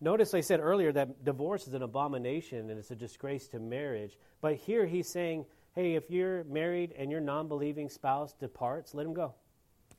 Notice 0.00 0.34
I 0.34 0.40
said 0.40 0.60
earlier 0.60 0.92
that 0.92 1.24
divorce 1.24 1.66
is 1.66 1.74
an 1.74 1.82
abomination 1.82 2.70
and 2.70 2.78
it's 2.78 2.90
a 2.90 2.96
disgrace 2.96 3.48
to 3.48 3.58
marriage. 3.58 4.18
But 4.40 4.56
here 4.56 4.86
he's 4.86 5.08
saying, 5.08 5.46
hey, 5.74 5.94
if 5.94 6.10
you're 6.10 6.44
married 6.44 6.92
and 6.98 7.10
your 7.10 7.20
non 7.20 7.48
believing 7.48 7.88
spouse 7.88 8.34
departs, 8.34 8.94
let 8.94 9.06
him 9.06 9.14
go. 9.14 9.34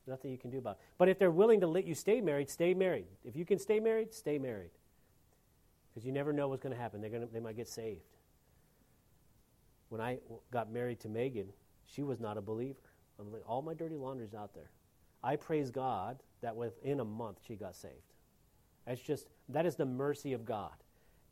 Nothing 0.06 0.30
you 0.30 0.38
can 0.38 0.50
do 0.50 0.58
about 0.58 0.76
it. 0.76 0.78
But 0.96 1.08
if 1.08 1.18
they're 1.18 1.30
willing 1.30 1.60
to 1.60 1.66
let 1.66 1.84
you 1.84 1.94
stay 1.94 2.20
married, 2.20 2.48
stay 2.48 2.74
married. 2.74 3.06
If 3.24 3.36
you 3.36 3.44
can 3.44 3.58
stay 3.58 3.80
married, 3.80 4.14
stay 4.14 4.38
married. 4.38 4.70
Because 5.90 6.06
you 6.06 6.12
never 6.12 6.32
know 6.32 6.48
what's 6.48 6.62
going 6.62 6.74
to 6.74 6.80
happen. 6.80 7.00
They're 7.00 7.10
gonna, 7.10 7.26
they 7.26 7.40
might 7.40 7.56
get 7.56 7.68
saved. 7.68 8.00
When 9.88 10.00
I 10.00 10.18
got 10.50 10.70
married 10.70 11.00
to 11.00 11.08
Megan, 11.08 11.48
she 11.86 12.02
was 12.02 12.20
not 12.20 12.36
a 12.36 12.42
believer. 12.42 12.80
I'm 13.18 13.32
Like, 13.32 13.42
all 13.46 13.62
my 13.62 13.74
dirty 13.74 13.96
laundry's 13.96 14.34
out 14.34 14.54
there. 14.54 14.70
I 15.22 15.36
praise 15.36 15.70
God 15.70 16.22
that 16.40 16.54
within 16.54 17.00
a 17.00 17.04
month 17.04 17.38
she 17.46 17.56
got 17.56 17.74
saved. 17.74 17.94
That's 18.86 19.00
just, 19.00 19.26
that 19.48 19.66
is 19.66 19.76
the 19.76 19.86
mercy 19.86 20.32
of 20.32 20.44
God. 20.44 20.72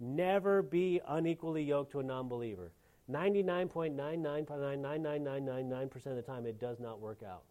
Never 0.01 0.63
be 0.63 1.01
unequally 1.09 1.63
yoked 1.63 1.93
to 1.93 2.01
a 2.01 2.03
non 2.03 2.29
believer. 2.29 2.73
99.9999999% 3.11 6.07
of 6.07 6.17
the 6.17 6.23
time, 6.23 6.45
it 6.45 6.59
does 6.59 6.81
not 6.81 7.01
work 7.01 7.23
out. 7.23 7.45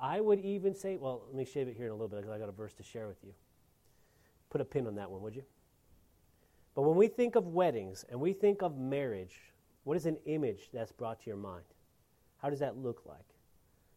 I 0.00 0.20
would 0.20 0.40
even 0.40 0.74
say, 0.74 0.96
well, 0.96 1.22
let 1.28 1.36
me 1.36 1.44
shave 1.44 1.68
it 1.68 1.76
here 1.76 1.86
in 1.86 1.92
a 1.92 1.94
little 1.94 2.08
bit 2.08 2.16
because 2.16 2.32
I 2.32 2.38
got 2.38 2.48
a 2.48 2.52
verse 2.52 2.74
to 2.74 2.82
share 2.82 3.06
with 3.06 3.22
you. 3.22 3.32
Put 4.50 4.60
a 4.60 4.64
pin 4.64 4.86
on 4.86 4.96
that 4.96 5.10
one, 5.10 5.22
would 5.22 5.36
you? 5.36 5.44
But 6.74 6.82
when 6.82 6.96
we 6.96 7.08
think 7.08 7.36
of 7.36 7.46
weddings 7.46 8.04
and 8.10 8.20
we 8.20 8.34
think 8.34 8.62
of 8.62 8.76
marriage, 8.76 9.40
what 9.86 9.96
is 9.96 10.04
an 10.04 10.16
image 10.26 10.68
that's 10.74 10.90
brought 10.90 11.20
to 11.20 11.28
your 11.28 11.36
mind? 11.36 11.64
How 12.38 12.50
does 12.50 12.58
that 12.58 12.76
look 12.76 13.02
like? 13.06 13.36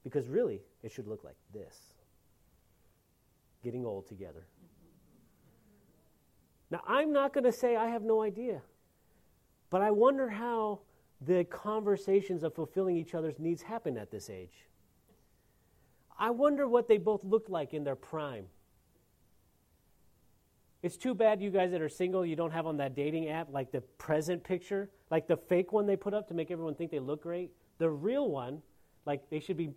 Because 0.03 0.27
really, 0.27 0.61
it 0.83 0.91
should 0.91 1.07
look 1.07 1.23
like 1.23 1.35
this 1.51 1.93
getting 3.63 3.87
old 3.87 4.07
together. 4.07 4.45
Now, 6.69 6.81
I'm 6.87 7.11
not 7.11 7.33
going 7.33 7.43
to 7.45 7.51
say 7.51 7.75
I 7.75 7.87
have 7.87 8.03
no 8.03 8.21
idea, 8.21 8.61
but 9.71 9.81
I 9.81 9.89
wonder 9.89 10.29
how 10.29 10.81
the 11.21 11.43
conversations 11.45 12.43
of 12.43 12.53
fulfilling 12.53 12.95
each 12.95 13.15
other's 13.15 13.39
needs 13.39 13.63
happen 13.63 13.97
at 13.97 14.11
this 14.11 14.29
age. 14.29 14.67
I 16.19 16.29
wonder 16.29 16.67
what 16.67 16.87
they 16.87 16.99
both 16.99 17.23
looked 17.23 17.49
like 17.49 17.73
in 17.73 17.83
their 17.83 17.95
prime. 17.95 18.45
It's 20.81 20.95
too 20.95 21.13
bad 21.13 21.41
you 21.41 21.49
guys 21.49 21.71
that 21.71 21.81
are 21.81 21.89
single, 21.89 22.25
you 22.25 22.35
don't 22.35 22.51
have 22.51 22.65
on 22.65 22.77
that 22.77 22.95
dating 22.95 23.27
app 23.29 23.49
like 23.51 23.71
the 23.71 23.81
present 23.97 24.43
picture, 24.43 24.89
like 25.11 25.27
the 25.27 25.35
fake 25.35 25.73
one 25.73 25.85
they 25.85 25.97
put 25.97 26.13
up 26.13 26.27
to 26.29 26.33
make 26.33 26.51
everyone 26.51 26.75
think 26.75 26.89
they 26.91 26.99
look 26.99 27.23
great. 27.23 27.51
The 27.79 27.89
real 27.89 28.29
one 28.29 28.61
like 29.05 29.29
they 29.29 29.39
should 29.39 29.57
be 29.57 29.71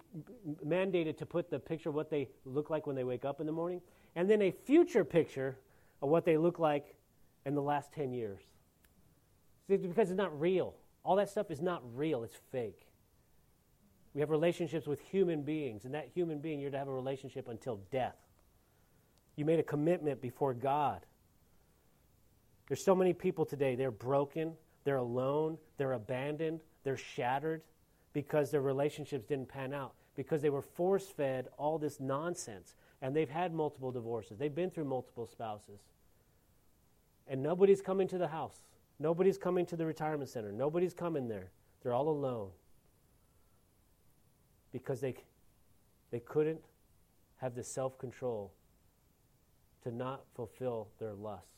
mandated 0.65 1.17
to 1.19 1.27
put 1.27 1.51
the 1.51 1.59
picture 1.59 1.89
of 1.89 1.95
what 1.95 2.11
they 2.11 2.29
look 2.45 2.71
like 2.71 2.87
when 2.87 2.95
they 2.95 3.05
wake 3.05 3.25
up 3.25 3.41
in 3.41 3.47
the 3.47 3.53
morning, 3.53 3.81
and 4.15 4.29
then 4.29 4.43
a 4.43 4.51
future 4.51 5.05
picture 5.05 5.57
of 6.03 6.09
what 6.09 6.25
they 6.25 6.37
look 6.37 6.59
like 6.59 6.95
in 7.47 7.55
the 7.55 7.63
last 7.63 7.93
10 7.93 8.13
years. 8.13 8.41
because 9.69 10.11
it's 10.11 10.19
not 10.19 10.39
real. 10.39 10.75
All 11.05 11.17
that 11.17 11.31
stuff 11.31 11.51
is 11.51 11.61
not 11.61 11.83
real, 11.95 12.25
it's 12.25 12.37
fake. 12.51 12.87
We 14.15 14.21
have 14.21 14.31
relationships 14.31 14.87
with 14.87 15.01
human 15.01 15.43
beings, 15.43 15.85
and 15.85 15.95
that 15.95 16.11
human 16.13 16.39
being, 16.39 16.61
you're 16.61 16.71
to 16.71 16.79
have 16.79 16.89
a 16.89 16.93
relationship 16.93 17.49
until 17.49 17.81
death. 17.91 18.17
You 19.37 19.45
made 19.45 19.59
a 19.59 19.65
commitment 19.65 20.21
before 20.21 20.55
God. 20.55 21.05
There's 22.69 22.83
so 22.83 22.95
many 22.95 23.13
people 23.13 23.45
today, 23.45 23.75
they're 23.75 23.91
broken, 23.91 24.55
they're 24.85 24.97
alone, 24.97 25.59
they're 25.77 25.93
abandoned, 25.93 26.61
they're 26.85 26.97
shattered 26.97 27.63
because 28.13 28.51
their 28.51 28.61
relationships 28.61 29.27
didn't 29.27 29.49
pan 29.49 29.73
out, 29.73 29.95
because 30.17 30.43
they 30.43 30.51
were 30.51 30.63
force 30.63 31.07
fed 31.07 31.49
all 31.57 31.79
this 31.79 32.01
nonsense. 32.01 32.75
And 33.01 33.17
they've 33.17 33.29
had 33.29 33.53
multiple 33.53 33.91
divorces, 33.91 34.39
they've 34.39 34.55
been 34.55 34.71
through 34.71 34.85
multiple 34.85 35.27
spouses. 35.27 35.81
And 37.29 37.43
nobody's 37.43 37.81
coming 37.81 38.09
to 38.09 38.19
the 38.19 38.29
house, 38.29 38.63
nobody's 38.99 39.39
coming 39.39 39.67
to 39.67 39.77
the 39.77 39.87
retirement 39.87 40.31
center, 40.31 40.53
nobody's 40.53 40.95
coming 40.95 41.29
there. 41.29 41.51
They're 41.83 41.95
all 41.95 42.09
alone 42.09 42.51
because 44.73 45.01
they, 45.01 45.15
they 46.11 46.21
couldn't 46.21 46.61
have 47.39 47.55
the 47.55 47.65
self 47.65 47.99
control 47.99 48.53
to 49.83 49.91
not 49.91 50.23
fulfill 50.35 50.89
their 50.99 51.15
lusts. 51.15 51.55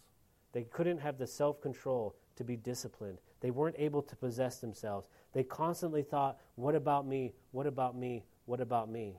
They 0.52 0.64
couldn't 0.64 0.98
have 0.98 1.18
the 1.18 1.26
self 1.26 1.60
control 1.60 2.16
to 2.36 2.44
be 2.44 2.56
disciplined. 2.56 3.18
They 3.40 3.50
weren't 3.50 3.76
able 3.78 4.02
to 4.02 4.16
possess 4.16 4.58
themselves. 4.58 5.08
They 5.32 5.42
constantly 5.42 6.02
thought, 6.02 6.38
What 6.54 6.74
about 6.74 7.06
me? 7.06 7.34
What 7.52 7.66
about 7.66 7.96
me? 7.96 8.24
What 8.46 8.60
about 8.60 8.90
me? 8.90 9.18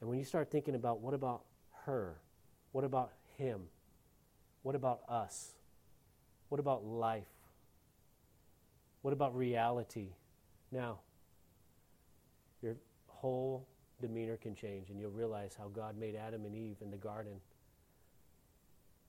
And 0.00 0.10
when 0.10 0.18
you 0.18 0.24
start 0.24 0.50
thinking 0.50 0.74
about 0.74 1.00
what 1.00 1.14
about 1.14 1.44
her? 1.84 2.16
What 2.72 2.84
about 2.84 3.12
him? 3.36 3.62
What 4.62 4.74
about 4.74 5.02
us? 5.08 5.52
What 6.48 6.58
about 6.58 6.84
life? 6.84 7.28
What 9.02 9.12
about 9.12 9.36
reality? 9.36 10.08
Now, 10.70 10.98
your 12.62 12.76
whole 13.06 13.68
demeanor 14.02 14.36
can 14.36 14.54
change, 14.54 14.90
and 14.90 15.00
you'll 15.00 15.10
realize 15.10 15.54
how 15.58 15.68
God 15.68 15.96
made 15.96 16.14
Adam 16.14 16.44
and 16.44 16.54
Eve 16.54 16.76
in 16.82 16.90
the 16.90 16.98
garden 16.98 17.40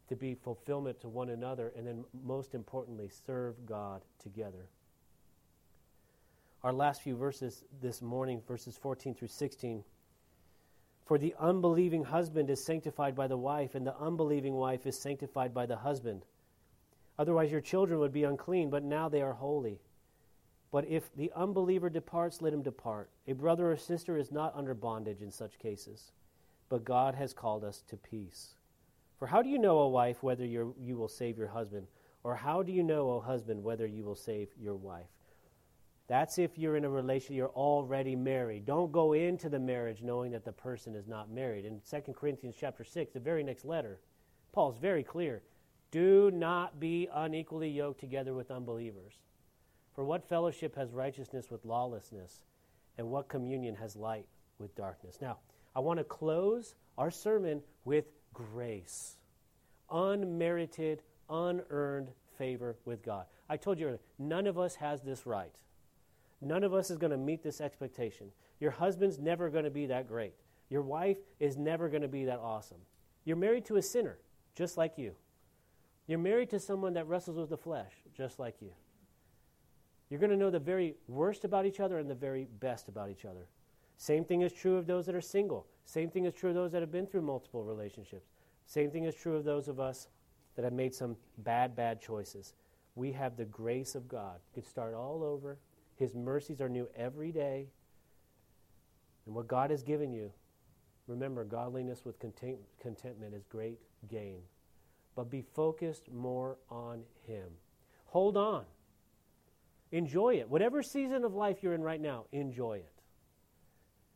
to 0.07 0.15
be 0.15 0.35
fulfillment 0.35 1.01
to 1.01 1.09
one 1.09 1.29
another, 1.29 1.73
and 1.75 1.85
then 1.85 2.05
most 2.23 2.55
importantly, 2.55 3.09
serve 3.25 3.55
God 3.65 4.01
together. 4.21 4.69
Our 6.63 6.71
last 6.71 7.01
few 7.01 7.17
verses 7.17 7.65
this 7.81 8.01
morning, 8.01 8.41
verses 8.47 8.77
14 8.77 9.15
through 9.15 9.27
16. 9.27 9.83
For 11.05 11.17
the 11.17 11.35
unbelieving 11.39 12.05
husband 12.05 12.49
is 12.49 12.63
sanctified 12.63 13.15
by 13.15 13.27
the 13.27 13.37
wife, 13.37 13.75
and 13.75 13.85
the 13.85 13.97
unbelieving 13.97 14.53
wife 14.53 14.85
is 14.85 14.97
sanctified 15.01 15.53
by 15.53 15.65
the 15.65 15.75
husband. 15.75 16.25
Otherwise, 17.19 17.51
your 17.51 17.61
children 17.61 17.99
would 17.99 18.13
be 18.13 18.23
unclean, 18.23 18.69
but 18.69 18.83
now 18.83 19.09
they 19.09 19.21
are 19.21 19.33
holy. 19.33 19.79
But 20.73 20.87
if 20.89 21.15
the 21.15 21.31
unbeliever 21.35 21.89
departs, 21.89 22.41
let 22.41 22.51
him 22.51 22.63
depart. 22.63 23.11
A 23.27 23.33
brother 23.33 23.71
or 23.71 23.77
sister 23.77 24.17
is 24.17 24.31
not 24.31 24.55
under 24.55 24.73
bondage 24.73 25.21
in 25.21 25.29
such 25.29 25.59
cases, 25.59 26.11
but 26.67 26.83
God 26.83 27.13
has 27.13 27.31
called 27.31 27.63
us 27.63 27.83
to 27.89 27.95
peace. 27.95 28.55
For 29.19 29.27
how 29.27 29.43
do 29.43 29.49
you 29.49 29.59
know, 29.59 29.77
O 29.77 29.87
wife, 29.87 30.23
whether 30.23 30.43
you 30.43 30.73
will 30.97 31.07
save 31.07 31.37
your 31.37 31.47
husband? 31.47 31.85
Or 32.23 32.35
how 32.35 32.63
do 32.63 32.71
you 32.71 32.81
know, 32.81 33.11
O 33.11 33.19
husband, 33.19 33.63
whether 33.63 33.85
you 33.85 34.03
will 34.03 34.15
save 34.15 34.49
your 34.59 34.73
wife? 34.73 35.05
That's 36.07 36.39
if 36.39 36.57
you're 36.57 36.75
in 36.75 36.85
a 36.85 36.89
relationship, 36.89 37.37
you're 37.37 37.49
already 37.49 38.15
married. 38.15 38.65
Don't 38.65 38.91
go 38.91 39.13
into 39.13 39.49
the 39.49 39.59
marriage 39.59 40.01
knowing 40.01 40.31
that 40.31 40.43
the 40.43 40.51
person 40.51 40.95
is 40.95 41.07
not 41.07 41.29
married. 41.29 41.65
In 41.65 41.81
2 41.87 42.13
Corinthians 42.13 42.55
chapter 42.59 42.83
6, 42.83 43.13
the 43.13 43.19
very 43.19 43.43
next 43.43 43.63
letter, 43.63 43.99
Paul's 44.51 44.79
very 44.79 45.03
clear. 45.03 45.43
Do 45.91 46.31
not 46.31 46.79
be 46.79 47.07
unequally 47.13 47.69
yoked 47.69 47.99
together 47.99 48.33
with 48.33 48.49
unbelievers. 48.49 49.13
For 49.93 50.03
what 50.03 50.27
fellowship 50.27 50.75
has 50.75 50.91
righteousness 50.91 51.49
with 51.49 51.65
lawlessness? 51.65 52.43
And 52.97 53.09
what 53.09 53.27
communion 53.27 53.75
has 53.75 53.95
light 53.95 54.27
with 54.59 54.75
darkness? 54.75 55.17
Now, 55.21 55.37
I 55.75 55.79
want 55.79 55.97
to 55.99 56.03
close 56.03 56.75
our 56.97 57.09
sermon 57.09 57.61
with 57.85 58.05
grace, 58.33 59.17
unmerited, 59.89 61.01
unearned 61.29 62.09
favor 62.37 62.75
with 62.85 63.03
God. 63.03 63.25
I 63.49 63.57
told 63.57 63.79
you 63.79 63.87
earlier, 63.87 63.99
none 64.19 64.47
of 64.47 64.59
us 64.59 64.75
has 64.75 65.01
this 65.01 65.25
right. 65.25 65.53
None 66.41 66.63
of 66.63 66.73
us 66.73 66.91
is 66.91 66.97
going 66.97 67.11
to 67.11 67.17
meet 67.17 67.41
this 67.41 67.61
expectation. 67.61 68.27
Your 68.59 68.71
husband's 68.71 69.19
never 69.19 69.49
going 69.49 69.63
to 69.63 69.71
be 69.71 69.87
that 69.87 70.07
great. 70.07 70.33
Your 70.69 70.81
wife 70.81 71.17
is 71.39 71.57
never 71.57 71.89
going 71.89 72.01
to 72.01 72.07
be 72.07 72.25
that 72.25 72.39
awesome. 72.39 72.79
You're 73.25 73.37
married 73.37 73.65
to 73.65 73.77
a 73.77 73.81
sinner, 73.81 74.17
just 74.55 74.77
like 74.77 74.97
you. 74.97 75.13
You're 76.07 76.19
married 76.19 76.49
to 76.49 76.59
someone 76.59 76.93
that 76.93 77.07
wrestles 77.07 77.37
with 77.37 77.49
the 77.49 77.57
flesh, 77.57 77.91
just 78.15 78.39
like 78.39 78.61
you. 78.61 78.71
You're 80.13 80.19
going 80.19 80.29
to 80.29 80.37
know 80.37 80.51
the 80.51 80.59
very 80.59 80.93
worst 81.07 81.43
about 81.43 81.65
each 81.65 81.79
other 81.79 81.97
and 81.97 82.07
the 82.07 82.13
very 82.13 82.45
best 82.59 82.87
about 82.87 83.09
each 83.09 83.25
other. 83.25 83.47
Same 83.97 84.23
thing 84.23 84.43
is 84.43 84.53
true 84.53 84.75
of 84.75 84.85
those 84.85 85.07
that 85.07 85.15
are 85.15 85.21
single. 85.21 85.65
Same 85.85 86.11
thing 86.11 86.25
is 86.25 86.35
true 86.35 86.49
of 86.49 86.55
those 86.55 86.71
that 86.73 86.81
have 86.81 86.91
been 86.91 87.07
through 87.07 87.23
multiple 87.23 87.63
relationships. 87.63 88.29
Same 88.67 88.91
thing 88.91 89.05
is 89.05 89.15
true 89.15 89.35
of 89.35 89.43
those 89.43 89.67
of 89.67 89.79
us 89.79 90.09
that 90.55 90.65
have 90.65 90.71
made 90.71 90.93
some 90.93 91.17
bad, 91.39 91.75
bad 91.75 91.99
choices. 91.99 92.53
We 92.93 93.11
have 93.13 93.37
the 93.37 93.45
grace 93.45 93.95
of 93.95 94.07
God. 94.07 94.35
You 94.35 94.61
could 94.61 94.69
start 94.69 94.93
all 94.93 95.23
over. 95.23 95.57
His 95.95 96.13
mercies 96.13 96.61
are 96.61 96.69
new 96.69 96.87
every 96.95 97.31
day. 97.31 97.69
And 99.25 99.33
what 99.33 99.47
God 99.47 99.71
has 99.71 99.81
given 99.81 100.13
you, 100.13 100.31
remember, 101.07 101.43
godliness 101.43 102.05
with 102.05 102.19
content- 102.19 102.59
contentment 102.79 103.33
is 103.33 103.45
great 103.45 103.79
gain. 104.09 104.43
But 105.15 105.31
be 105.31 105.41
focused 105.41 106.11
more 106.11 106.57
on 106.69 107.01
Him. 107.25 107.49
Hold 108.05 108.37
on. 108.37 108.65
Enjoy 109.93 110.33
it. 110.37 110.49
Whatever 110.49 110.81
season 110.81 111.23
of 111.23 111.35
life 111.35 111.61
you're 111.61 111.75
in 111.75 111.83
right 111.83 112.01
now, 112.01 112.25
enjoy 112.31 112.77
it. 112.77 112.91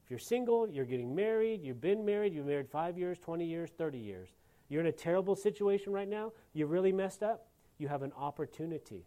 If 0.03 0.09
you're 0.09 0.19
single, 0.19 0.67
you're 0.67 0.85
getting 0.85 1.13
married, 1.13 1.61
you've 1.61 1.79
been 1.79 2.03
married, 2.03 2.33
you've 2.33 2.47
married 2.47 2.67
five 2.67 2.97
years, 2.97 3.19
20 3.19 3.45
years, 3.45 3.69
30 3.77 3.99
years. 3.99 4.29
You're 4.69 4.81
in 4.81 4.87
a 4.87 4.91
terrible 4.91 5.35
situation 5.35 5.93
right 5.93 6.09
now, 6.09 6.33
you're 6.53 6.67
really 6.67 6.91
messed 6.91 7.21
up, 7.21 7.45
you 7.77 7.87
have 7.89 8.01
an 8.01 8.11
opportunity. 8.17 9.05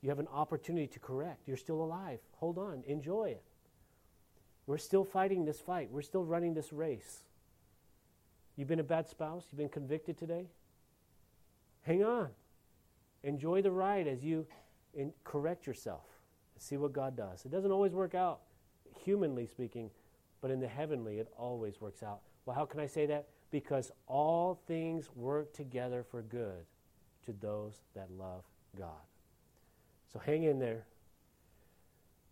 You 0.00 0.08
have 0.08 0.18
an 0.18 0.26
opportunity 0.32 0.88
to 0.88 0.98
correct. 0.98 1.46
You're 1.46 1.56
still 1.56 1.80
alive. 1.80 2.18
Hold 2.38 2.58
on, 2.58 2.82
enjoy 2.88 3.26
it. 3.26 3.44
We're 4.66 4.78
still 4.78 5.04
fighting 5.04 5.44
this 5.44 5.60
fight, 5.60 5.92
we're 5.92 6.02
still 6.02 6.24
running 6.24 6.54
this 6.54 6.72
race. 6.72 7.22
You've 8.56 8.68
been 8.68 8.80
a 8.80 8.84
bad 8.84 9.08
spouse, 9.08 9.44
you've 9.52 9.58
been 9.58 9.68
convicted 9.68 10.18
today. 10.18 10.48
Hang 11.82 12.02
on. 12.02 12.30
Enjoy 13.22 13.62
the 13.62 13.70
ride 13.70 14.08
as 14.08 14.24
you 14.24 14.46
in, 14.94 15.12
correct 15.24 15.66
yourself. 15.66 16.04
See 16.58 16.76
what 16.76 16.92
God 16.92 17.16
does. 17.16 17.44
It 17.44 17.50
doesn't 17.50 17.72
always 17.72 17.92
work 17.92 18.14
out 18.14 18.40
humanly 19.04 19.46
speaking, 19.46 19.90
but 20.40 20.50
in 20.50 20.60
the 20.60 20.68
heavenly, 20.68 21.18
it 21.18 21.28
always 21.36 21.80
works 21.80 22.02
out. 22.02 22.20
Well, 22.46 22.54
how 22.54 22.64
can 22.64 22.80
I 22.80 22.86
say 22.86 23.06
that? 23.06 23.28
Because 23.50 23.90
all 24.06 24.60
things 24.66 25.10
work 25.14 25.52
together 25.52 26.04
for 26.08 26.22
good 26.22 26.64
to 27.26 27.32
those 27.32 27.82
that 27.94 28.10
love 28.10 28.44
God. 28.76 28.90
So 30.12 30.18
hang 30.18 30.44
in 30.44 30.58
there. 30.58 30.84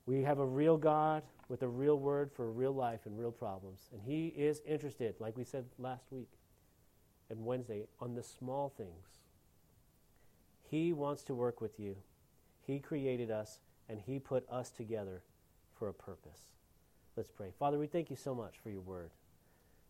We 0.07 0.23
have 0.23 0.39
a 0.39 0.47
real 0.47 0.77
God 0.77 1.23
with 1.49 1.63
a 1.63 1.69
real 1.69 1.99
word 1.99 2.31
for 2.33 2.51
real 2.51 2.73
life 2.73 3.01
and 3.07 3.19
real 3.19 3.33
problems. 3.33 3.89
And 3.93 4.01
He 4.03 4.29
is 4.29 4.63
interested, 4.67 5.15
like 5.19 5.37
we 5.37 5.45
said 5.45 5.67
last 5.79 6.05
week 6.11 6.29
and 7.29 7.45
Wednesday, 7.45 7.85
on 8.01 8.15
the 8.15 8.23
small 8.23 8.73
things. 8.77 9.19
He 10.69 10.93
wants 10.93 11.23
to 11.25 11.35
work 11.35 11.61
with 11.61 11.79
you. 11.79 11.97
He 12.67 12.79
created 12.79 13.31
us, 13.31 13.61
and 13.89 14.01
He 14.01 14.19
put 14.19 14.49
us 14.51 14.71
together 14.71 15.23
for 15.79 15.89
a 15.89 15.95
purpose. 15.95 16.41
Let's 17.17 17.31
pray. 17.31 17.53
Father, 17.59 17.79
we 17.79 17.87
thank 17.87 18.11
you 18.11 18.17
so 18.17 18.35
much 18.35 18.55
for 18.63 18.71
your 18.71 18.81
word, 18.83 19.11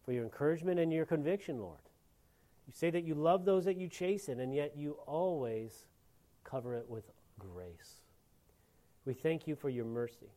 for 0.05 0.13
your 0.13 0.25
encouragement 0.25 0.81
and 0.81 0.93
your 0.93 1.07
conviction, 1.07 1.61
Lord. 1.61 1.81
You 2.67 2.73
say 2.75 2.91
that 2.91 3.05
you 3.05 3.15
love 3.15 3.45
those 3.45 3.65
that 3.65 3.77
you 3.77 3.89
chasten, 3.89 4.41
and 4.41 4.55
yet 4.55 4.77
you 4.77 4.93
always 5.07 5.85
cover 6.45 6.77
it 6.77 6.89
with 6.89 7.05
grace. 7.39 8.01
We 9.05 9.15
thank 9.15 9.47
you 9.47 9.57
for 9.57 9.69
your 9.69 9.85
mercy. 9.85 10.31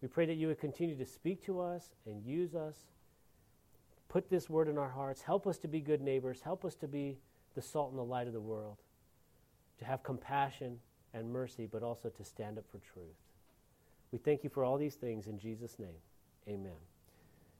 We 0.00 0.08
pray 0.08 0.26
that 0.26 0.34
you 0.34 0.46
would 0.46 0.60
continue 0.60 0.96
to 0.96 1.06
speak 1.06 1.44
to 1.44 1.60
us 1.60 1.90
and 2.06 2.24
use 2.24 2.54
us. 2.54 2.76
Put 4.08 4.30
this 4.30 4.48
word 4.48 4.68
in 4.68 4.78
our 4.78 4.88
hearts. 4.88 5.22
Help 5.22 5.46
us 5.46 5.58
to 5.58 5.68
be 5.68 5.80
good 5.80 6.00
neighbors. 6.00 6.40
Help 6.40 6.64
us 6.64 6.74
to 6.76 6.88
be 6.88 7.18
the 7.54 7.62
salt 7.62 7.90
and 7.90 7.98
the 7.98 8.04
light 8.04 8.26
of 8.26 8.32
the 8.32 8.40
world, 8.40 8.78
to 9.78 9.84
have 9.84 10.02
compassion 10.02 10.78
and 11.14 11.30
mercy, 11.30 11.66
but 11.70 11.82
also 11.82 12.08
to 12.08 12.24
stand 12.24 12.58
up 12.58 12.64
for 12.70 12.78
truth. 12.78 13.06
We 14.12 14.18
thank 14.18 14.42
you 14.44 14.50
for 14.50 14.64
all 14.64 14.76
these 14.78 14.94
things 14.94 15.26
in 15.26 15.38
Jesus' 15.38 15.78
name. 15.78 15.88
Amen. 16.48 16.72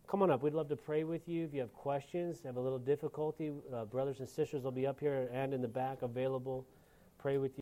Come 0.09 0.23
on 0.23 0.31
up. 0.31 0.43
We'd 0.43 0.55
love 0.55 0.69
to 0.71 0.77
pray 0.77 1.05
with 1.05 1.29
you. 1.29 1.45
If 1.45 1.55
you 1.55 1.61
have 1.61 1.73
questions, 1.73 2.41
have 2.45 2.57
a 2.57 2.61
little 2.61 2.81
difficulty, 2.81 3.53
uh, 3.73 3.85
brothers 3.85 4.19
and 4.19 4.29
sisters 4.29 4.65
will 4.65 4.73
be 4.73 4.87
up 4.87 4.99
here 4.99 5.29
and 5.33 5.55
in 5.55 5.63
the 5.63 5.69
back 5.69 6.03
available. 6.03 6.67
Pray 7.19 7.39
with 7.39 7.53
you. 7.53 7.59